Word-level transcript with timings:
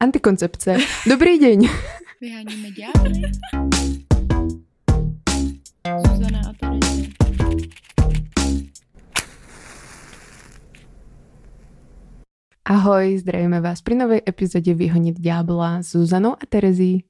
Antikoncepce. 0.00 0.80
Dobrý 1.04 1.36
deň. 1.36 1.68
Vyháníme 2.24 2.72
ďábly. 2.72 3.20
Zuzana 5.84 6.40
a 6.40 6.52
Terezie. 6.56 7.12
Ahoj, 12.64 13.18
zdravíme 13.18 13.60
vás 13.60 13.84
pri 13.84 13.94
novej 13.94 14.24
epizodě 14.24 14.74
Vyhonit 14.74 15.20
ďábla 15.20 15.82
s 15.82 15.92
Zuzanou 15.92 16.32
a 16.32 16.46
Terezí. 16.48 17.04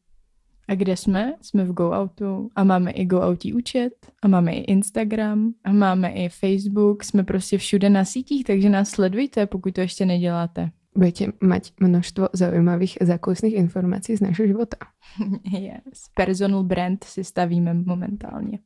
A 0.69 0.75
kde 0.75 0.97
jsme? 0.97 1.35
Jsme 1.43 1.65
v 1.65 1.73
GoOutu 1.73 2.51
a 2.57 2.65
máme 2.65 2.91
i 2.91 3.07
GoOutí 3.07 3.55
účet 3.55 3.93
a 4.23 4.29
máme 4.29 4.53
i 4.53 4.61
Instagram 4.61 5.55
a 5.65 5.73
máme 5.73 6.11
i 6.11 6.29
Facebook. 6.29 7.05
Jsme 7.05 7.25
prostě 7.25 7.59
všude 7.59 7.91
na 7.91 8.05
sítích, 8.05 8.45
takže 8.45 8.69
nás 8.69 8.91
sledujte, 8.91 9.47
pokud 9.47 9.75
to 9.75 9.81
ještě 9.81 10.07
neděláte. 10.07 10.71
Budete 10.91 11.33
mať 11.39 11.73
množstvo 11.79 12.35
zaujímavých 12.35 12.99
zákulisných 12.99 13.55
informací 13.55 14.17
z 14.19 14.27
našeho 14.27 14.47
života. 14.51 14.77
yes. 15.47 16.11
Personal 16.15 16.63
brand 16.63 17.05
si 17.05 17.25
stavíme 17.25 17.75
momentálně. 17.75 18.59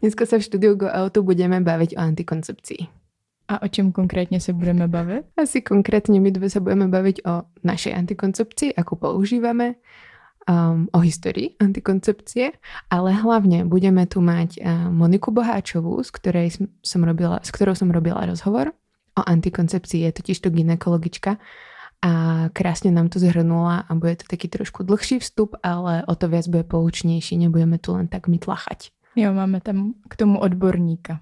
Dneska 0.00 0.26
sa 0.26 0.38
v 0.38 0.46
štúdiu 0.46 0.72
GoOutu 0.74 1.22
budeme 1.22 1.60
baviť 1.60 1.96
o 1.96 2.00
antikoncepcii. 2.00 2.82
A 3.50 3.62
o 3.62 3.68
čem 3.68 3.92
konkrétně 3.92 4.40
se 4.40 4.52
budeme 4.52 4.88
bavit? 4.88 5.26
Asi 5.36 5.60
konkrétne 5.60 6.20
my 6.20 6.30
dve 6.30 6.50
sa 6.50 6.62
budeme 6.62 6.86
baviť 6.86 7.26
o 7.26 7.42
našej 7.66 7.92
antikoncepcii, 7.98 8.78
akú 8.78 8.94
používame, 8.94 9.74
um, 10.46 10.86
o 10.94 11.02
histórii 11.02 11.58
antikoncepcie, 11.58 12.54
ale 12.90 13.10
hlavne 13.10 13.66
budeme 13.66 14.06
tu 14.06 14.22
mať 14.22 14.62
uh, 14.62 14.86
Moniku 14.94 15.34
Boháčovú, 15.34 15.98
s, 15.98 16.14
ktorej 16.14 16.62
som- 16.86 17.04
robila, 17.04 17.42
s 17.42 17.50
ktorou 17.50 17.74
som 17.74 17.90
robila 17.90 18.22
rozhovor 18.22 18.70
o 19.20 19.28
antikoncepcii. 19.28 20.00
Je 20.00 20.12
totiž 20.12 20.40
to 20.40 20.50
ginekologička 20.50 21.36
a 22.00 22.12
krásne 22.52 22.90
nám 22.90 23.12
to 23.12 23.20
zhrnula 23.20 23.84
a 23.84 23.94
bude 23.94 24.16
to 24.16 24.24
taký 24.24 24.48
trošku 24.48 24.82
dlhší 24.82 25.20
vstup, 25.20 25.56
ale 25.62 26.02
o 26.08 26.14
to 26.16 26.28
viac 26.28 26.48
bude 26.48 26.64
poučnější, 26.64 27.36
nebudeme 27.36 27.78
tu 27.78 27.92
len 27.92 28.08
tak 28.08 28.28
mytlachať. 28.28 28.90
Jo, 29.16 29.32
máme 29.32 29.60
tam 29.60 29.94
k 30.08 30.16
tomu 30.16 30.40
odborníka. 30.40 31.20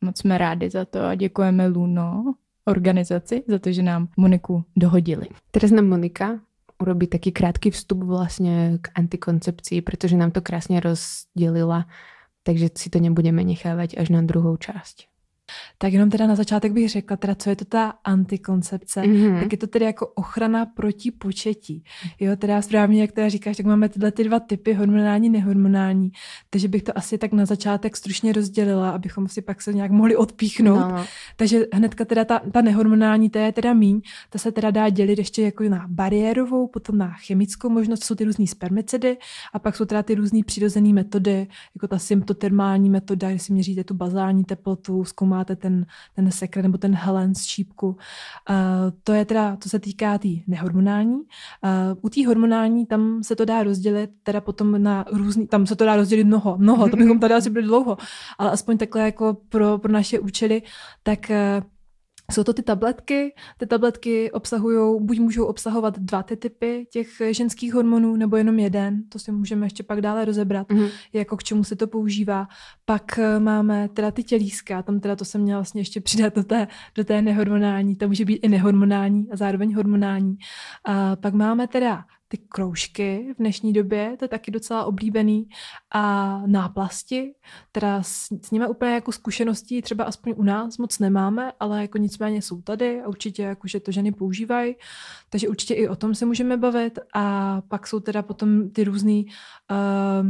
Moc 0.00 0.18
jsme 0.18 0.38
rádi 0.38 0.70
za 0.70 0.84
to 0.84 1.02
a 1.02 1.14
děkujeme 1.14 1.66
Luno 1.66 2.34
organizaci 2.64 3.42
za 3.48 3.58
to, 3.58 3.72
že 3.72 3.82
nám 3.82 4.08
Moniku 4.16 4.64
dohodili. 4.76 5.26
Teraz 5.50 5.70
nám 5.70 5.88
Monika 5.88 6.40
urobí 6.80 7.06
taký 7.06 7.32
krátky 7.32 7.70
vstup 7.70 8.04
vlastne 8.04 8.78
k 8.80 8.88
antikoncepcii, 8.96 9.84
pretože 9.84 10.16
nám 10.16 10.30
to 10.30 10.40
krásne 10.40 10.80
rozdělila, 10.80 11.84
takže 12.42 12.72
si 12.72 12.88
to 12.88 12.98
nebudeme 13.02 13.44
nechávať 13.44 14.00
až 14.00 14.08
na 14.08 14.22
druhou 14.24 14.56
časť. 14.56 15.09
Tak 15.78 15.92
jenom 15.92 16.10
teda 16.10 16.26
na 16.26 16.36
začátek 16.36 16.72
bych 16.72 16.90
řekla, 16.90 17.16
teda, 17.16 17.34
co 17.34 17.50
je 17.50 17.56
to 17.56 17.64
ta 17.64 17.92
antikoncepce. 18.04 19.00
Mhm. 19.00 19.10
Mm-hmm. 19.12 19.40
Tak 19.40 19.52
je 19.52 19.58
to 19.58 19.66
tedy 19.66 19.84
jako 19.84 20.06
ochrana 20.06 20.66
proti 20.66 21.10
početí. 21.10 21.84
Jo, 22.20 22.36
teda 22.36 22.62
správně, 22.62 23.00
jak 23.00 23.12
teda 23.12 23.28
říkáš, 23.28 23.56
tak 23.56 23.66
máme 23.66 23.88
tyhle 23.88 24.12
ty 24.12 24.24
dva 24.24 24.40
typy, 24.40 24.72
hormonální, 24.72 25.30
nehormonální. 25.30 26.12
Takže 26.50 26.68
bych 26.68 26.82
to 26.82 26.98
asi 26.98 27.18
tak 27.18 27.32
na 27.32 27.46
začátek 27.46 27.96
stručně 27.96 28.32
rozdělila, 28.32 28.90
abychom 28.90 29.28
si 29.28 29.42
pak 29.42 29.62
se 29.62 29.72
nějak 29.72 29.90
mohli 29.90 30.16
odpíchnout. 30.16 30.80
No, 30.80 31.04
Takže 31.36 31.66
hnedka 31.72 32.04
teda 32.04 32.24
ta, 32.24 32.40
ta 32.52 32.60
nehormonální, 32.62 33.30
ta 33.30 33.40
je 33.40 33.52
teda 33.52 33.74
míň, 33.74 34.00
ta 34.30 34.38
se 34.38 34.52
teda 34.52 34.70
dá 34.70 34.88
dělit 34.88 35.18
ještě 35.18 35.42
jako 35.42 35.64
na 35.64 35.86
bariérovou, 35.88 36.66
potom 36.66 36.98
na 36.98 37.12
chemickou 37.26 37.68
možnost, 37.68 38.04
jsou 38.04 38.14
ty 38.14 38.24
různý 38.24 38.46
spermicidy 38.46 39.16
a 39.52 39.58
pak 39.58 39.76
jsou 39.76 39.84
teda 39.84 40.02
ty 40.02 40.14
různý 40.14 40.44
přirozené 40.44 40.92
metody, 40.92 41.46
jako 41.74 41.88
ta 41.88 41.98
symptotermální 41.98 42.90
metoda, 42.90 43.30
kdy 43.30 43.38
si 43.38 43.52
měříte 43.52 43.84
tu 43.84 43.94
bazální 43.94 44.44
teplotu, 44.44 45.04
zkoumáte 45.04 45.39
ten, 45.44 45.86
ten 46.16 46.30
sekret 46.30 46.62
nebo 46.62 46.78
ten 46.78 46.94
helen 46.94 47.34
z 47.34 47.44
šípku. 47.44 47.88
Uh, 47.88 47.96
to 49.04 49.12
je 49.12 49.24
teda, 49.24 49.56
to 49.56 49.68
se 49.68 49.78
týká 49.78 50.18
té 50.18 50.30
tý 50.30 50.42
nehormonální. 50.46 51.14
Uh, 51.14 51.20
u 52.02 52.08
té 52.08 52.26
hormonální 52.26 52.86
tam 52.86 53.22
se 53.22 53.36
to 53.36 53.44
dá 53.44 53.62
rozdělit 53.62 54.10
teda 54.22 54.40
potom 54.40 54.82
na 54.82 55.04
různý, 55.12 55.46
tam 55.46 55.66
se 55.66 55.76
to 55.76 55.84
dá 55.84 55.96
rozdělit 55.96 56.24
mnoho, 56.24 56.58
mnoho, 56.58 56.88
to 56.88 56.96
bychom 56.96 57.20
tady 57.20 57.34
asi 57.34 57.50
byli 57.50 57.64
dlouho, 57.64 57.96
ale 58.38 58.50
aspoň 58.50 58.78
takhle 58.78 59.02
jako 59.02 59.36
pro, 59.48 59.78
pro 59.78 59.92
naše 59.92 60.18
účely, 60.18 60.62
tak 61.02 61.30
uh, 61.30 61.64
jsou 62.30 62.44
to 62.44 62.52
ty 62.52 62.62
tabletky. 62.62 63.34
Ty 63.58 63.66
tabletky 63.66 64.30
obsahují, 64.32 65.00
buď 65.00 65.18
můžou 65.18 65.44
obsahovat 65.44 65.98
dva 65.98 66.22
ty 66.22 66.36
typy 66.36 66.86
těch 66.90 67.08
ženských 67.30 67.74
hormonů, 67.74 68.16
nebo 68.16 68.36
jenom 68.36 68.58
jeden. 68.58 69.02
To 69.08 69.18
si 69.18 69.32
můžeme 69.32 69.66
ještě 69.66 69.82
pak 69.82 70.00
dále 70.00 70.24
rozebrat, 70.24 70.72
Mhm. 70.72 70.86
jako 71.12 71.36
k 71.36 71.42
čemu 71.42 71.64
se 71.64 71.76
to 71.76 71.86
používá. 71.86 72.48
Pak 72.84 73.18
eh, 73.18 73.40
máme 73.40 73.88
teda 73.88 74.10
ty 74.10 74.22
tělíska, 74.22 74.82
tam 74.82 75.00
teda 75.00 75.16
to 75.16 75.24
jsem 75.24 75.40
měla 75.40 75.58
vlastně 75.60 75.80
ještě 75.80 76.00
přidat 76.00 76.34
do 76.34 76.44
té, 76.44 76.68
do 76.94 77.04
té 77.04 77.22
nehormonální, 77.22 77.96
to 77.96 78.08
může 78.08 78.24
být 78.24 78.36
i 78.36 78.48
nehormonální 78.48 79.30
a 79.30 79.36
zároveň 79.36 79.74
hormonální. 79.74 80.36
A 80.84 81.16
pak 81.16 81.34
máme 81.34 81.68
teda 81.68 82.04
ty 82.32 82.38
kroužky 82.38 83.34
v 83.34 83.38
dnešní 83.38 83.72
době, 83.72 84.16
to 84.18 84.24
je 84.24 84.28
taky 84.28 84.50
docela 84.50 84.84
oblíbený, 84.84 85.48
a 85.92 86.42
náplasti, 86.46 87.34
teda 87.72 88.02
s, 88.02 88.28
s 88.42 88.50
nimi 88.50 88.66
úplně 88.68 88.92
jako 88.92 89.12
zkušeností 89.12 89.82
třeba 89.82 90.04
aspoň 90.04 90.34
u 90.36 90.42
nás 90.42 90.78
moc 90.78 90.98
nemáme, 90.98 91.52
ale 91.60 91.82
jako 91.82 91.98
nicméně 91.98 92.42
jsou 92.42 92.62
tady 92.62 93.02
a 93.02 93.08
určitě 93.08 93.42
jakože 93.42 93.80
to 93.80 93.92
ženy 93.92 94.12
používají, 94.12 94.76
takže 95.30 95.48
určitě 95.48 95.74
i 95.74 95.88
o 95.88 95.96
tom 95.96 96.14
se 96.14 96.26
můžeme 96.26 96.56
bavit. 96.56 96.98
A 97.14 97.60
pak 97.68 97.86
jsou 97.86 98.00
teda 98.00 98.22
potom 98.22 98.70
ty 98.70 98.84
různý 98.84 99.26
uh, 99.70 100.26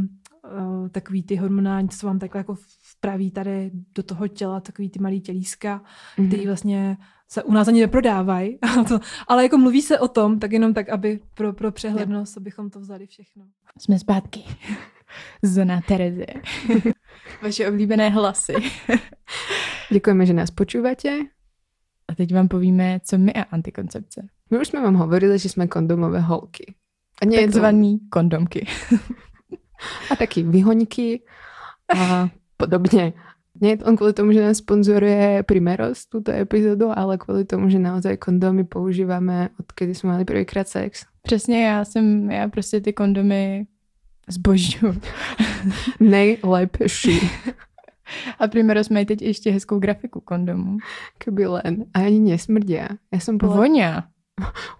uh, 0.81 0.89
takový 0.89 1.23
ty 1.23 1.35
hormonální, 1.35 1.89
co 1.89 2.07
vám 2.07 2.19
takhle 2.19 2.39
jako 2.39 2.55
vpraví 2.91 3.31
tady 3.31 3.71
do 3.95 4.03
toho 4.03 4.27
těla, 4.27 4.59
takový 4.59 4.89
ty 4.89 4.99
malý 4.99 5.21
tělíska, 5.21 5.81
Mhm. 6.17 6.27
který 6.27 6.47
vlastně 6.47 6.97
se 7.31 7.43
u 7.43 7.51
nás 7.51 7.67
ani 7.67 7.79
neprodávají, 7.79 8.59
ale 9.27 9.43
jako 9.43 9.57
mluví 9.57 9.81
se 9.81 9.99
o 9.99 10.07
tom, 10.07 10.39
tak 10.39 10.51
jenom 10.51 10.73
tak, 10.73 10.89
aby 10.89 11.19
pro, 11.33 11.53
pro 11.53 11.71
přehlednost, 11.71 12.37
abychom 12.37 12.69
to 12.69 12.79
vzali 12.79 13.07
všechno. 13.07 13.43
Jsme 13.79 13.99
zpátky. 13.99 14.43
Zuzana 15.43 15.81
Terezie. 15.81 16.33
Vaše 17.41 17.67
oblíbené 17.67 18.09
hlasy. 18.09 18.53
Děkujeme, 19.91 20.25
že 20.25 20.33
nás 20.33 20.51
počúvate. 20.51 21.19
A 22.07 22.15
teď 22.15 22.33
vám 22.33 22.47
povíme, 22.47 22.99
co 23.03 23.17
my 23.17 23.33
a 23.33 23.41
antikoncepce. 23.41 24.27
My 24.51 24.59
už 24.59 24.67
sme 24.67 24.83
vám 24.83 24.99
hovorili, 24.99 25.39
že 25.39 25.47
sme 25.47 25.71
kondomové 25.71 26.19
holky. 26.19 26.75
A 27.21 27.25
nie 27.25 27.39
je 27.39 27.47
to... 27.47 27.63
Takzvaný 27.63 27.99
kondomky. 28.11 28.67
A 30.11 30.15
taky 30.15 30.43
vyhoňky 30.43 31.23
a 31.95 32.27
podobně. 32.57 33.13
Nie 33.59 33.75
je 33.75 33.83
to 33.83 33.91
len 33.91 33.99
kvôli 33.99 34.15
tomu, 34.15 34.31
že 34.31 34.39
nás 34.39 34.63
sponzoruje 34.63 35.43
Primeros 35.43 36.07
túto 36.07 36.31
epizódu, 36.31 36.87
ale 36.87 37.19
kvôli 37.19 37.43
tomu, 37.43 37.67
že 37.67 37.83
naozaj 37.83 38.17
kondómy 38.17 38.63
používame, 38.63 39.49
odkedy 39.59 39.95
jsme 39.95 40.09
mali 40.09 40.25
prvýkrát 40.25 40.67
sex. 40.67 41.05
Přesně, 41.21 41.65
já 41.65 41.85
jsem, 41.85 42.31
já 42.31 42.47
prostě 42.47 42.81
ty 42.81 42.93
kondomy 42.93 43.67
zbožňuju. 44.29 45.01
Nejlepší. 45.99 47.29
A 48.39 48.47
Primeros 48.47 48.89
mají 48.89 49.05
teď 49.05 49.21
ještě 49.21 49.51
hezkou 49.51 49.79
grafiku 49.79 50.21
kondomů. 50.21 50.77
Keby 51.17 51.47
len. 51.47 51.85
A 51.93 51.99
ani 51.99 52.19
nesmrdia. 52.19 52.87
Ja 53.11 53.19
som 53.19 53.37
bola... 53.37 53.55
Voňa. 53.55 54.03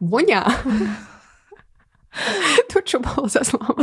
Voňa. 0.02 0.44
to, 2.74 2.84
čo 2.84 3.00
bolo 3.00 3.32
za 3.32 3.48
slovo. 3.48 3.80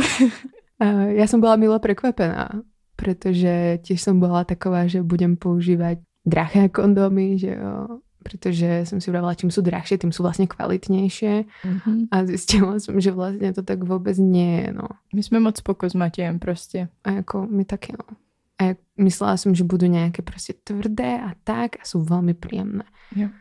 Uh, 0.79 1.11
ja 1.17 1.25
som 1.25 1.41
bola 1.41 1.57
milo 1.57 1.75
prekvapená, 1.81 2.61
pretože 2.99 3.79
tiež 3.79 4.03
som 4.03 4.19
bola 4.19 4.43
taková, 4.43 4.83
že 4.91 4.99
budem 4.99 5.39
používať 5.39 6.03
drahé 6.27 6.67
kondómy, 6.67 7.39
že 7.39 7.55
jo, 7.55 8.03
pretože 8.19 8.83
som 8.85 8.99
si 8.99 9.07
vravila, 9.07 9.31
čím 9.39 9.47
sú 9.47 9.63
drahšie, 9.63 9.95
tým 9.97 10.11
sú 10.11 10.19
vlastne 10.27 10.43
kvalitnejšie 10.45 11.33
Mhm. 11.63 12.11
a 12.11 12.15
zistila 12.27 12.75
som, 12.83 12.99
že 12.99 13.15
vlastne 13.15 13.55
to 13.55 13.63
tak 13.63 13.79
vôbec 13.87 14.19
nie 14.19 14.67
je, 14.67 14.75
no. 14.75 14.87
My 15.15 15.23
jsme 15.23 15.39
moc 15.39 15.57
spoko 15.57 15.89
s 15.89 15.93
Matějem 15.95 16.39
prostě. 16.39 16.87
A 17.03 17.11
jako 17.11 17.47
my 17.47 17.65
taky, 17.65 17.93
no. 17.95 18.15
A 18.59 18.63
jak, 18.63 18.77
myslela 18.99 19.37
som, 19.39 19.55
že 19.55 19.63
budú 19.63 19.87
nejaké 19.87 20.19
prostě 20.21 20.53
tvrdé 20.63 21.15
a 21.23 21.31
tak 21.43 21.79
a 21.79 21.83
sú 21.87 22.03
veľmi 22.03 22.33
príjemné. 22.35 22.83
Jo. 23.15 23.31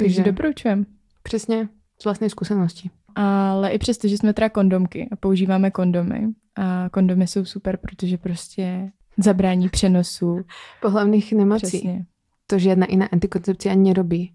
Takže 0.00 0.16
Takže- 0.24 0.32
doporučujem. 0.32 0.86
Přesně 1.22 1.68
z 2.00 2.04
vlastnej 2.04 2.30
skúsenosti. 2.30 2.90
Ale 3.14 3.70
i 3.70 3.78
přesto, 3.78 4.08
že 4.08 4.18
jsme 4.18 4.32
teda 4.32 4.48
kondomky 4.48 5.08
a 5.12 5.16
používáme 5.16 5.70
kondomy. 5.70 6.28
A 6.56 6.88
kondomy 6.88 7.26
jsou 7.26 7.44
super, 7.44 7.76
protože 7.76 8.18
prostě 8.18 8.90
zabrání 9.18 9.68
přenosu. 9.68 10.44
Pohlavných 10.80 11.32
nemocí. 11.32 11.66
Přesně. 11.66 12.06
To 12.46 12.58
žiadna 12.58 12.86
iná 12.86 13.06
antikoncepcia 13.06 13.74
nerobí. 13.74 14.32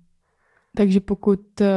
Takže 0.77 0.99
pokud 0.99 1.61
uh, 1.61 1.67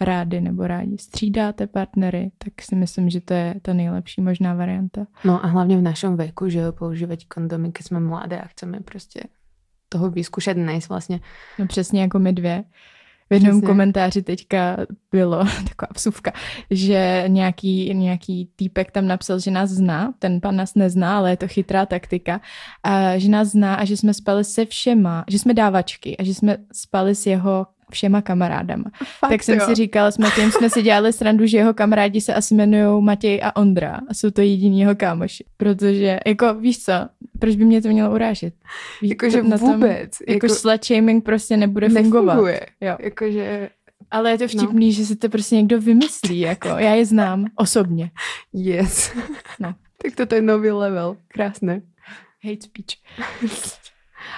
rádi 0.00 0.40
nebo 0.40 0.66
rádi 0.66 0.98
střídáte 0.98 1.66
partnery, 1.66 2.30
tak 2.38 2.62
si 2.62 2.76
myslím, 2.76 3.10
že 3.10 3.20
to 3.20 3.34
je 3.34 3.54
ta 3.62 3.72
nejlepší 3.72 4.20
možná 4.20 4.54
varianta. 4.54 5.06
No 5.24 5.44
a 5.44 5.46
hlavne 5.46 5.76
v 5.76 5.82
našom 5.82 6.16
veku, 6.16 6.48
že 6.48 6.58
jo, 6.58 6.72
používať 6.72 7.26
kondomy, 7.28 7.72
keď 7.72 7.86
sme 7.86 8.00
mladé 8.00 8.40
a 8.40 8.46
chceme 8.46 8.80
prostě 8.80 9.20
toho 9.88 10.10
vyskúšať, 10.10 10.56
nejsť 10.58 10.88
vlastne. 10.88 11.20
No 11.58 11.66
přesně 11.66 12.02
jako 12.02 12.18
my 12.18 12.32
dvě. 12.32 12.64
V 13.30 13.34
jednom 13.34 13.52
Přesně. 13.52 13.66
komentáři 13.66 14.22
teďka 14.22 14.76
bylo 15.12 15.38
taková 15.68 15.88
vsuvka, 15.94 16.32
že 16.70 17.24
nějaký, 17.26 17.94
nějaký 17.94 18.48
týpek 18.56 18.90
tam 18.90 19.06
napsal, 19.06 19.38
že 19.38 19.50
nás 19.50 19.70
zná, 19.70 20.14
ten 20.18 20.40
pan 20.40 20.56
nás 20.56 20.74
nezná, 20.74 21.18
ale 21.18 21.30
je 21.30 21.36
to 21.36 21.48
chytrá 21.48 21.86
taktika, 21.86 22.40
a 22.82 23.18
že 23.18 23.28
nás 23.28 23.48
zná 23.48 23.74
a 23.74 23.84
že 23.84 23.96
jsme 23.96 24.14
spali 24.14 24.44
se 24.44 24.66
všema, 24.66 25.24
že 25.30 25.38
jsme 25.38 25.54
dávačky 25.54 26.16
a 26.16 26.24
že 26.24 26.34
jsme 26.34 26.56
spali 26.72 27.14
s 27.14 27.26
jeho 27.26 27.66
všema 27.94 28.22
kamarádama. 28.22 28.84
Fakt, 29.18 29.30
tak 29.30 29.42
jsem 29.42 29.58
jo. 29.58 29.66
si 29.66 29.74
říkala, 29.74 30.10
s 30.10 30.18
Matějem 30.18 30.50
jsme 30.52 30.70
si 30.70 30.82
dělali 30.82 31.12
srandu, 31.12 31.46
že 31.46 31.56
jeho 31.58 31.74
kamarádi 31.74 32.20
se 32.20 32.34
asi 32.34 32.54
jmenují 32.54 33.04
Matěj 33.04 33.40
a 33.44 33.56
Ondra 33.56 34.00
a 34.08 34.14
jsou 34.14 34.30
to 34.30 34.40
jediný 34.40 34.80
jeho 34.80 34.94
kámoši. 34.94 35.44
Protože, 35.56 36.20
jako 36.26 36.54
víš 36.54 36.84
co, 36.84 36.92
proč 37.38 37.56
by 37.56 37.64
mě 37.64 37.82
to 37.82 37.88
mělo 37.88 38.14
urážet? 38.14 38.54
Jakože 39.02 39.42
to- 39.42 39.48
na 39.48 39.58
tom- 39.58 39.72
vůbec. 39.72 40.10
Jako 40.28 40.48
slut 40.48 40.84
shaming 40.84 41.24
prostě 41.24 41.56
nebude 41.56 41.88
fungovat. 41.88 42.24
nefunguje. 42.34 42.60
Jo. 42.80 42.96
Jakože 43.00 43.70
Ale 44.10 44.30
je 44.30 44.38
to 44.38 44.48
vtipný, 44.48 44.86
no. 44.86 44.92
že 44.92 45.06
si 45.06 45.16
to 45.16 45.28
prostě 45.28 45.56
někdo 45.56 45.80
vymyslí, 45.80 46.40
jako 46.40 46.68
já 46.68 46.94
je 46.94 47.06
znám 47.06 47.44
osobně. 47.56 48.10
yes. 48.52 49.12
No. 49.60 49.74
tak 50.02 50.14
toto 50.16 50.34
je 50.34 50.42
nový 50.42 50.70
level. 50.70 51.16
Krásne. 51.28 51.80
Hate 52.44 52.60
speech. 52.62 52.98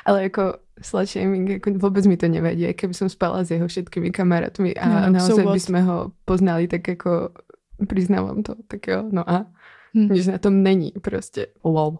Ale 0.06 0.22
jako 0.22 0.54
slut 0.82 1.08
shaming, 1.08 1.48
jako 1.50 1.70
vôbec 1.70 2.06
mi 2.06 2.16
to 2.16 2.28
nevadí, 2.28 2.66
aj 2.66 2.74
keby 2.74 2.94
som 2.94 3.08
spala 3.08 3.44
s 3.44 3.50
jeho 3.50 3.66
všetkými 3.66 4.10
kamarátmi 4.12 4.76
a 4.76 4.84
No, 4.88 4.96
no, 5.00 5.18
naozaj 5.20 5.44
so 5.44 5.52
by 5.52 5.60
sme 5.60 5.80
ho 5.80 5.96
poznali, 6.24 6.68
tak 6.68 6.88
jako 6.88 7.30
priznávam 7.88 8.42
to, 8.42 8.54
tak 8.68 8.86
jo, 8.86 9.08
no 9.12 9.24
a 9.30 9.46
Hm. 9.96 10.12
nic 10.12 10.26
na 10.26 10.38
tom 10.38 10.62
není, 10.62 10.92
prostě 11.02 11.46
lol. 11.64 11.98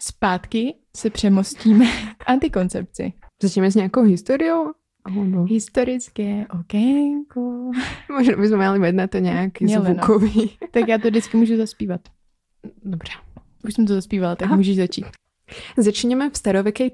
Zpátky 0.00 0.74
se 0.96 1.10
přemostíme 1.10 1.86
k 2.18 2.30
antikoncepci. 2.30 3.12
Začneme 3.42 3.70
s 3.70 3.74
nějakou 3.74 4.02
historiou? 4.02 4.72
Alebo... 5.04 5.44
Historické 5.44 6.46
okénko. 6.60 7.70
Možno 8.08 8.36
by 8.40 8.46
sme 8.48 8.56
mali 8.56 8.78
mať 8.78 8.94
na 8.94 9.06
to 9.06 9.18
nějaký 9.18 9.64
Měli, 9.64 9.84
no. 9.88 9.94
zvukový. 9.94 10.50
Tak 10.70 10.88
já 10.88 10.98
to 10.98 11.08
vždycky 11.08 11.36
můžu 11.36 11.56
zaspívat. 11.56 12.00
Dobře. 12.84 13.12
Už 13.64 13.74
jsem 13.74 13.86
to 13.86 13.94
zaspívala, 13.94 14.36
tak 14.36 14.46
Aha. 14.48 14.56
můžeš 14.56 14.76
začít. 14.76 15.04
Začneme 15.76 16.30
v 16.30 16.36
starovekej 16.36 16.90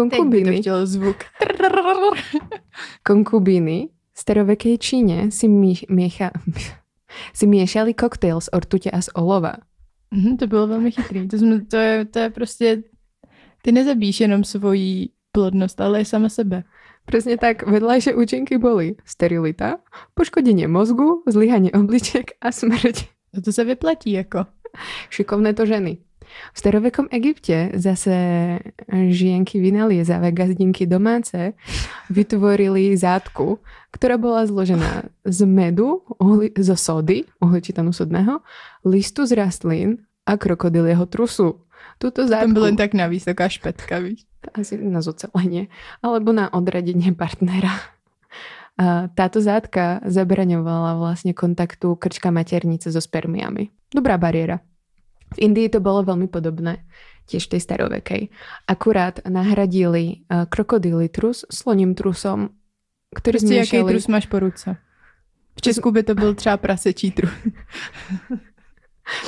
Číne. 0.00 0.10
Teď 0.10 0.20
by 0.20 0.40
to 0.40 0.46
Konkubíny, 0.46 0.60
chtěl 0.60 0.86
zvuk. 0.86 1.16
konkubíny 3.06 3.88
v 4.14 4.18
starovekej 4.18 4.78
Číne 4.78 5.30
si, 5.30 5.48
mí, 5.48 5.74
miecha, 5.88 6.30
si 7.34 7.46
miešali 7.46 7.94
koktejl 7.94 8.40
z 8.40 8.48
ortute 8.52 8.90
a 8.90 9.00
z 9.00 9.08
olova. 9.14 9.52
Mhm, 10.10 10.36
to 10.36 10.46
bylo 10.46 10.66
velmi 10.66 10.90
chytrý. 10.90 11.28
To, 11.28 11.38
jsme, 11.38 11.60
to, 11.64 11.76
je, 11.76 12.04
to 12.04 12.18
je 12.18 12.30
prostě... 12.30 12.82
Ty 13.62 13.72
nezabíš 13.72 14.20
jenom 14.20 14.44
svoji 14.44 15.08
plodnost, 15.32 15.80
ale 15.80 16.00
i 16.00 16.04
sama 16.04 16.28
sebe. 16.28 16.64
Presne 17.06 17.36
tak, 17.36 17.66
vedľajšie 17.66 18.14
účinky 18.14 18.58
boli 18.60 18.96
sterilita, 19.04 19.82
poškodenie 20.14 20.68
mozgu, 20.68 21.26
zlyhanie 21.26 21.72
obličiek 21.72 22.38
a 22.40 22.52
smrť. 22.52 23.08
No 23.34 23.42
to 23.42 23.52
se 23.52 23.64
vyplatí, 23.64 24.12
jako. 24.12 24.46
Šikovné 25.10 25.54
to 25.54 25.66
ženy. 25.66 25.98
V 26.52 26.56
starovekom 26.58 27.06
Egypte 27.10 27.70
zase 27.78 28.14
žienky 28.90 29.60
vynaliezavé 29.60 30.32
gazdinky 30.32 30.86
domáce 30.86 31.54
vytvorili 32.10 32.96
zátku, 32.96 33.58
ktorá 33.90 34.18
bola 34.18 34.46
zložená 34.46 35.10
z 35.26 35.38
medu, 35.46 36.06
uhli, 36.18 36.54
zo 36.58 36.74
sody, 36.78 37.26
uhličitanu 37.42 37.90
sodného, 37.94 38.42
listu 38.86 39.26
z 39.26 39.34
rastlín 39.34 40.02
a 40.26 40.38
krokodilieho 40.38 41.06
trusu. 41.06 41.62
Tuto 41.98 42.24
Tam 42.24 42.28
zátku, 42.28 42.52
bylo 42.52 42.66
jen 42.66 42.76
tak 42.76 42.94
navíc, 42.94 43.24
taková 43.24 43.48
špetka, 43.48 43.98
víš. 43.98 44.24
asi 44.54 44.80
na 44.80 45.04
zocelenie, 45.04 45.68
alebo 46.00 46.32
na 46.32 46.48
odradenie 46.48 47.12
partnera. 47.12 47.72
A 48.80 49.12
táto 49.12 49.44
zátka 49.44 50.00
zabraňovala 50.08 50.96
vlastne 50.96 51.36
kontaktu 51.36 52.00
krčka 52.00 52.32
maternice 52.32 52.88
so 52.88 53.00
spermiami. 53.00 53.68
Dobrá 53.92 54.16
bariéra. 54.16 54.64
V 55.34 55.38
Indii 55.38 55.68
to 55.68 55.80
bolo 55.80 56.02
veľmi 56.02 56.26
podobné, 56.26 56.82
tiež 57.30 57.46
v 57.46 57.50
tej 57.56 57.60
starovekej. 57.60 58.22
Akurát 58.66 59.22
nahradili 59.28 60.26
uh, 60.26 60.50
krokodýly 60.50 61.08
trus 61.08 61.46
sloním 61.46 61.94
trusom, 61.94 62.50
ktorý 63.14 63.38
Prostě 63.38 63.54
jaký 63.54 63.68
zmiešali... 63.68 63.92
trus 63.92 64.06
máš 64.06 64.26
po 64.26 64.38
ruce. 64.38 64.76
V 65.56 65.60
Česku 65.60 65.90
by 65.90 66.02
to 66.02 66.14
byl 66.14 66.34
třeba 66.34 66.56
prasečí 66.56 67.10
trus. 67.10 67.30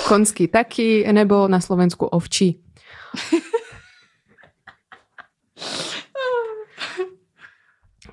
konský 0.08 0.48
taký, 0.48 1.12
nebo 1.12 1.48
na 1.48 1.60
Slovensku 1.60 2.06
ovčí. 2.06 2.62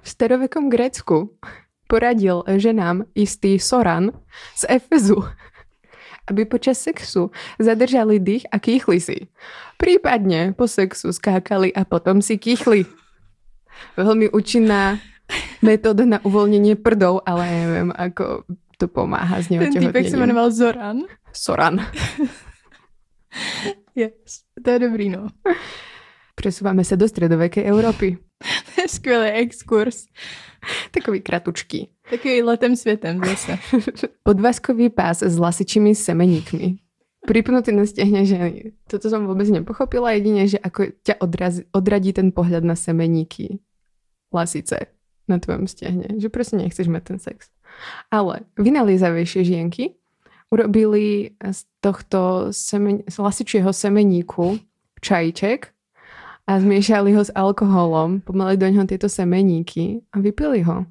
V 0.02 0.10
starovekom 0.10 0.70
Grécku 0.70 1.38
poradil 1.88 2.44
ženám 2.48 3.04
istý 3.16 3.60
Soran 3.60 4.12
z 4.56 4.66
Efezu, 4.70 5.24
aby 6.30 6.46
počas 6.46 6.78
sexu 6.78 7.34
zadržali 7.58 8.22
dých 8.22 8.46
a 8.54 8.62
kýchli 8.62 8.98
si. 9.02 9.18
Prípadne 9.82 10.54
po 10.54 10.70
sexu 10.70 11.10
skákali 11.10 11.74
a 11.74 11.84
potom 11.84 12.22
si 12.22 12.38
kýchli. 12.38 12.86
Veľmi 13.98 14.30
účinná 14.30 15.02
metóda 15.60 16.06
na 16.06 16.18
uvoľnenie 16.22 16.78
prdov, 16.78 17.26
ale 17.26 17.44
neviem, 17.50 17.90
ako 17.96 18.46
to 18.80 18.88
pomáha 18.88 19.44
s 19.44 19.52
Ten 19.52 19.72
týpek 19.72 20.08
se 20.08 20.18
jmenoval 20.18 20.52
Zoran. 20.52 21.04
Soran. 21.34 21.84
Yes. 23.96 24.46
To 24.64 24.76
je 24.76 24.80
dobrý, 24.80 25.08
no. 25.08 25.32
Presúvame 26.36 26.84
sa 26.84 27.00
do 27.00 27.08
stredovekej 27.08 27.64
Európy. 27.64 28.20
To 28.76 28.82
je 28.82 28.88
skvělý 28.88 29.30
exkurs. 29.44 30.08
Takový 30.92 31.22
kratučký. 31.22 31.90
Takový 32.10 32.42
letem 32.42 32.76
světem 32.76 33.22
zase. 33.26 33.58
Podvazkový 34.24 34.90
pás 34.90 35.24
s 35.24 35.38
lasičími 35.38 35.96
semeníkmi. 35.96 36.78
Pripnutý 37.20 37.76
na 37.76 37.84
stehne 37.84 38.24
ženy. 38.24 38.72
Toto 38.88 39.12
som 39.12 39.28
vôbec 39.28 39.44
nepochopila, 39.52 40.16
jedine, 40.16 40.48
že 40.48 40.56
ako 40.56 40.96
ťa 41.04 41.20
odrazí, 41.20 41.68
odradí 41.76 42.16
ten 42.16 42.32
pohľad 42.32 42.64
na 42.64 42.80
semeníky 42.80 43.60
lasice 44.32 44.88
na 45.28 45.36
tvojom 45.36 45.68
stehne. 45.68 46.16
Že 46.16 46.32
proste 46.32 46.56
nechceš 46.56 46.88
mať 46.88 47.04
ten 47.04 47.20
sex. 47.20 47.52
Ale 48.08 48.48
vynaliezavejšie 48.56 49.46
žienky 49.46 50.00
urobili 50.50 51.36
z 51.38 51.60
tohto 51.84 52.50
semen, 52.56 53.04
z 53.06 53.16
lasičieho 53.20 53.70
semeníku 53.70 54.58
čajíček 55.04 55.76
a 56.50 56.58
zmiešali 56.58 57.14
ho 57.14 57.22
s 57.22 57.30
alkoholom, 57.30 58.26
pomalili 58.26 58.58
do 58.58 58.66
neho 58.66 58.86
tieto 58.90 59.06
semeníky 59.06 60.02
a 60.10 60.18
vypili 60.18 60.66
ho. 60.66 60.90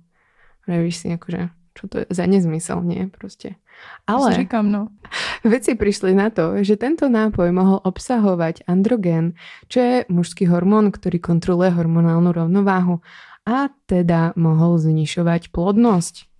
Vravíš 0.71 1.03
si 1.03 1.07
akože, 1.11 1.51
čo 1.75 1.85
to 1.91 1.95
je 1.99 2.05
za 2.15 2.31
nezmysel, 2.31 2.79
nie? 2.87 3.11
Proste. 3.11 3.59
Ale... 4.07 4.39
Říkám, 4.39 4.71
no. 4.71 4.95
vedci 5.43 5.75
prišli 5.75 6.15
na 6.15 6.31
to, 6.31 6.63
že 6.63 6.79
tento 6.79 7.11
nápoj 7.11 7.51
mohol 7.51 7.83
obsahovať 7.83 8.71
androgen, 8.71 9.35
čo 9.67 9.79
je 9.83 9.97
mužský 10.07 10.47
hormón, 10.47 10.95
ktorý 10.95 11.19
kontroluje 11.19 11.75
hormonálnu 11.75 12.31
rovnováhu 12.31 13.03
a 13.43 13.67
teda 13.91 14.39
mohol 14.39 14.79
znišovať 14.79 15.51
plodnosť. 15.51 16.31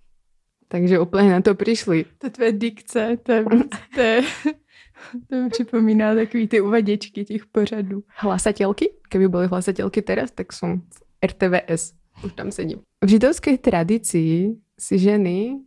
Takže 0.71 0.95
úplne 1.01 1.35
na 1.35 1.41
to 1.43 1.59
prišli. 1.59 2.07
To 2.23 2.31
tvé 2.31 2.55
dikce, 2.55 3.19
to 3.19 3.29
je, 3.35 3.41
to 3.97 3.99
je, 3.99 4.17
to 5.29 5.35
mi 5.35 5.49
připomíná 5.49 6.15
takový 6.15 6.47
ty 6.47 6.61
uvaděčky 6.61 7.25
těch 7.25 7.45
pořadů. 7.45 8.03
Hlasateľky, 8.19 8.85
keby 9.09 9.27
boli 9.27 9.47
hlasateľky 9.47 10.01
teraz, 10.01 10.31
tak 10.31 10.53
som 10.53 10.81
v 10.89 10.97
RTVS. 11.25 11.93
Už 12.25 12.33
tam 12.35 12.51
sedím. 12.51 12.79
V 12.99 13.09
židovskej 13.09 13.57
tradícii 13.57 14.55
si 14.79 14.95
ženy 14.99 15.59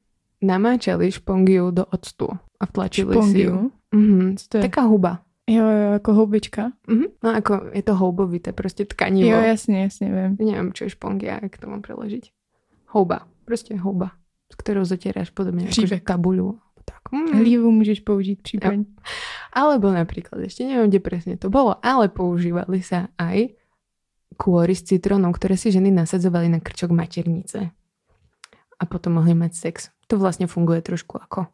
namáčali 0.43 1.13
špongiu 1.13 1.71
do 1.71 1.85
octu 1.85 2.29
a 2.61 2.67
vtlačili 2.67 3.15
si 3.15 3.19
ju. 3.19 3.23
Špongiu. 3.23 3.71
Mhm, 3.95 4.37
to 4.49 4.59
je? 4.59 4.63
taká 4.63 4.83
huba. 4.83 5.23
Jo, 5.51 5.65
jo, 5.69 5.93
jako 5.93 6.15
houbička. 6.15 6.73
Mhm. 6.89 7.05
No 7.25 7.35
ako 7.37 7.61
je 7.73 7.83
to 7.83 7.95
houbovité, 7.95 8.53
proste 8.53 8.85
tkanivo. 8.85 9.31
Jo, 9.31 9.41
jasně, 9.41 9.83
jasně, 9.83 10.07
vím. 10.07 10.37
Neviem, 10.47 10.73
čo 10.73 10.85
je 10.85 10.91
špongia, 10.91 11.39
jak 11.43 11.59
to 11.59 11.67
mám 11.67 11.83
preložiť. 11.83 12.31
Houba. 12.93 13.27
Proste 13.45 13.75
houba, 13.75 14.13
s 14.53 14.55
ktorou 14.55 14.85
zatieráš 14.85 15.33
podobne 15.35 15.65
ako 15.67 15.89
že 15.89 15.99
Hříbek. 15.99 16.05
kabuľu. 16.05 16.61
Tak. 16.93 17.13
Mm. 17.13 17.33
Hlívu 17.33 17.71
můžeš 17.71 18.01
použít 18.01 18.43
případně. 18.43 18.85
Alebo 19.53 19.93
napríklad, 19.93 20.41
ešte 20.49 20.65
neviem, 20.65 20.89
kde 20.89 21.01
presne 21.01 21.37
to 21.37 21.53
bolo, 21.53 21.77
ale 21.85 22.09
používali 22.09 22.81
sa 22.81 23.13
aj 23.21 23.53
kôry 24.41 24.73
s 24.73 24.89
citrónom, 24.89 25.29
ktoré 25.29 25.61
si 25.61 25.69
ženy 25.69 25.93
nasadzovali 25.93 26.49
na 26.49 26.61
krčok 26.61 26.89
maternice. 26.89 27.69
A 28.81 28.83
potom 28.89 29.21
mohli 29.21 29.37
mať 29.37 29.53
sex. 29.53 29.93
To 30.09 30.17
vlastne 30.17 30.49
funguje 30.49 30.81
trošku 30.81 31.21
ako 31.21 31.53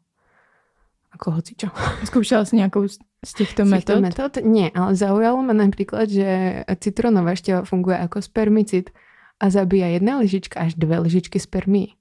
ako 1.11 1.31
hocičo. 1.31 1.69
Zkoušela 2.05 2.45
jsi 2.45 2.57
nějakou 2.57 2.89
z 2.89 2.99
z 3.27 3.35
těchto 3.35 3.67
Z 3.67 3.71
metod? 3.71 3.97
týchto 3.99 4.01
metód? 4.01 4.33
Nie, 4.47 4.71
ale 4.71 4.95
zaujalo 4.95 5.43
ma 5.43 5.51
napríklad, 5.51 6.07
že 6.07 6.63
citrónová 6.79 7.35
šťava 7.35 7.67
funguje 7.67 7.99
ako 7.99 8.23
spermicid 8.23 8.95
a 9.43 9.51
zabíja 9.51 9.91
jedna 9.91 10.23
lyžička 10.23 10.55
až 10.63 10.79
dve 10.79 11.03
lyžičky 11.03 11.43
spermí. 11.43 11.98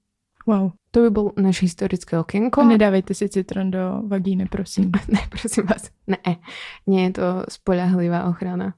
Wow. 0.48 0.72
To 0.96 1.04
by 1.04 1.10
bol 1.12 1.28
naše 1.36 1.68
historické 1.68 2.16
okienko. 2.16 2.64
A 2.64 2.72
nedávejte 2.80 3.12
si 3.12 3.28
citron 3.28 3.68
do 3.68 4.02
vagíny, 4.08 4.48
prosím. 4.48 4.96
Ne, 5.12 5.20
prosím 5.30 5.68
vás. 5.68 5.92
Ne, 6.08 6.40
nie 6.88 7.04
je 7.12 7.20
to 7.20 7.28
spolahlivá 7.52 8.32
ochrana. 8.32 8.74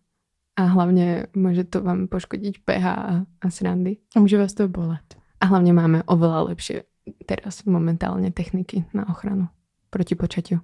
A 0.58 0.68
hlavne 0.68 1.32
môže 1.38 1.64
to 1.70 1.80
vám 1.80 2.12
poškodiť 2.12 2.66
pH 2.66 2.86
a, 2.86 3.14
a 3.24 3.48
srandy. 3.48 4.02
A 4.16 4.20
může 4.20 4.38
vás 4.38 4.54
to 4.54 4.68
bolet. 4.68 5.16
A 5.40 5.46
hlavne 5.46 5.72
máme 5.72 6.04
oveľa 6.04 6.52
lepšie 6.52 6.84
teraz 7.24 7.64
momentálne 7.64 8.28
techniky 8.34 8.84
na 8.92 9.08
ochranu 9.08 9.48
proti 9.90 10.20
počatiu. 10.20 10.60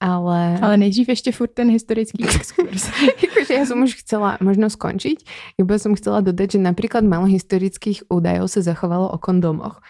Ale... 0.00 0.58
Ale 0.62 0.76
nejdřív 0.76 1.08
ještě 1.08 1.32
furt 1.32 1.50
ten 1.50 1.70
historický 1.70 2.24
exkurs. 2.36 2.88
Jakože 3.22 3.52
ja 3.54 3.64
som 3.66 3.82
už 3.84 4.00
chcela 4.00 4.40
možno 4.40 4.72
skončiť, 4.72 5.18
iba 5.60 5.76
som 5.76 5.92
chcela 5.92 6.24
dodať, 6.24 6.56
že 6.56 6.60
napríklad 6.64 7.04
malo 7.04 7.28
historických 7.28 8.08
údajov 8.08 8.48
sa 8.48 8.64
zachovalo 8.64 9.12
o 9.12 9.18
kondomoch. 9.20 9.84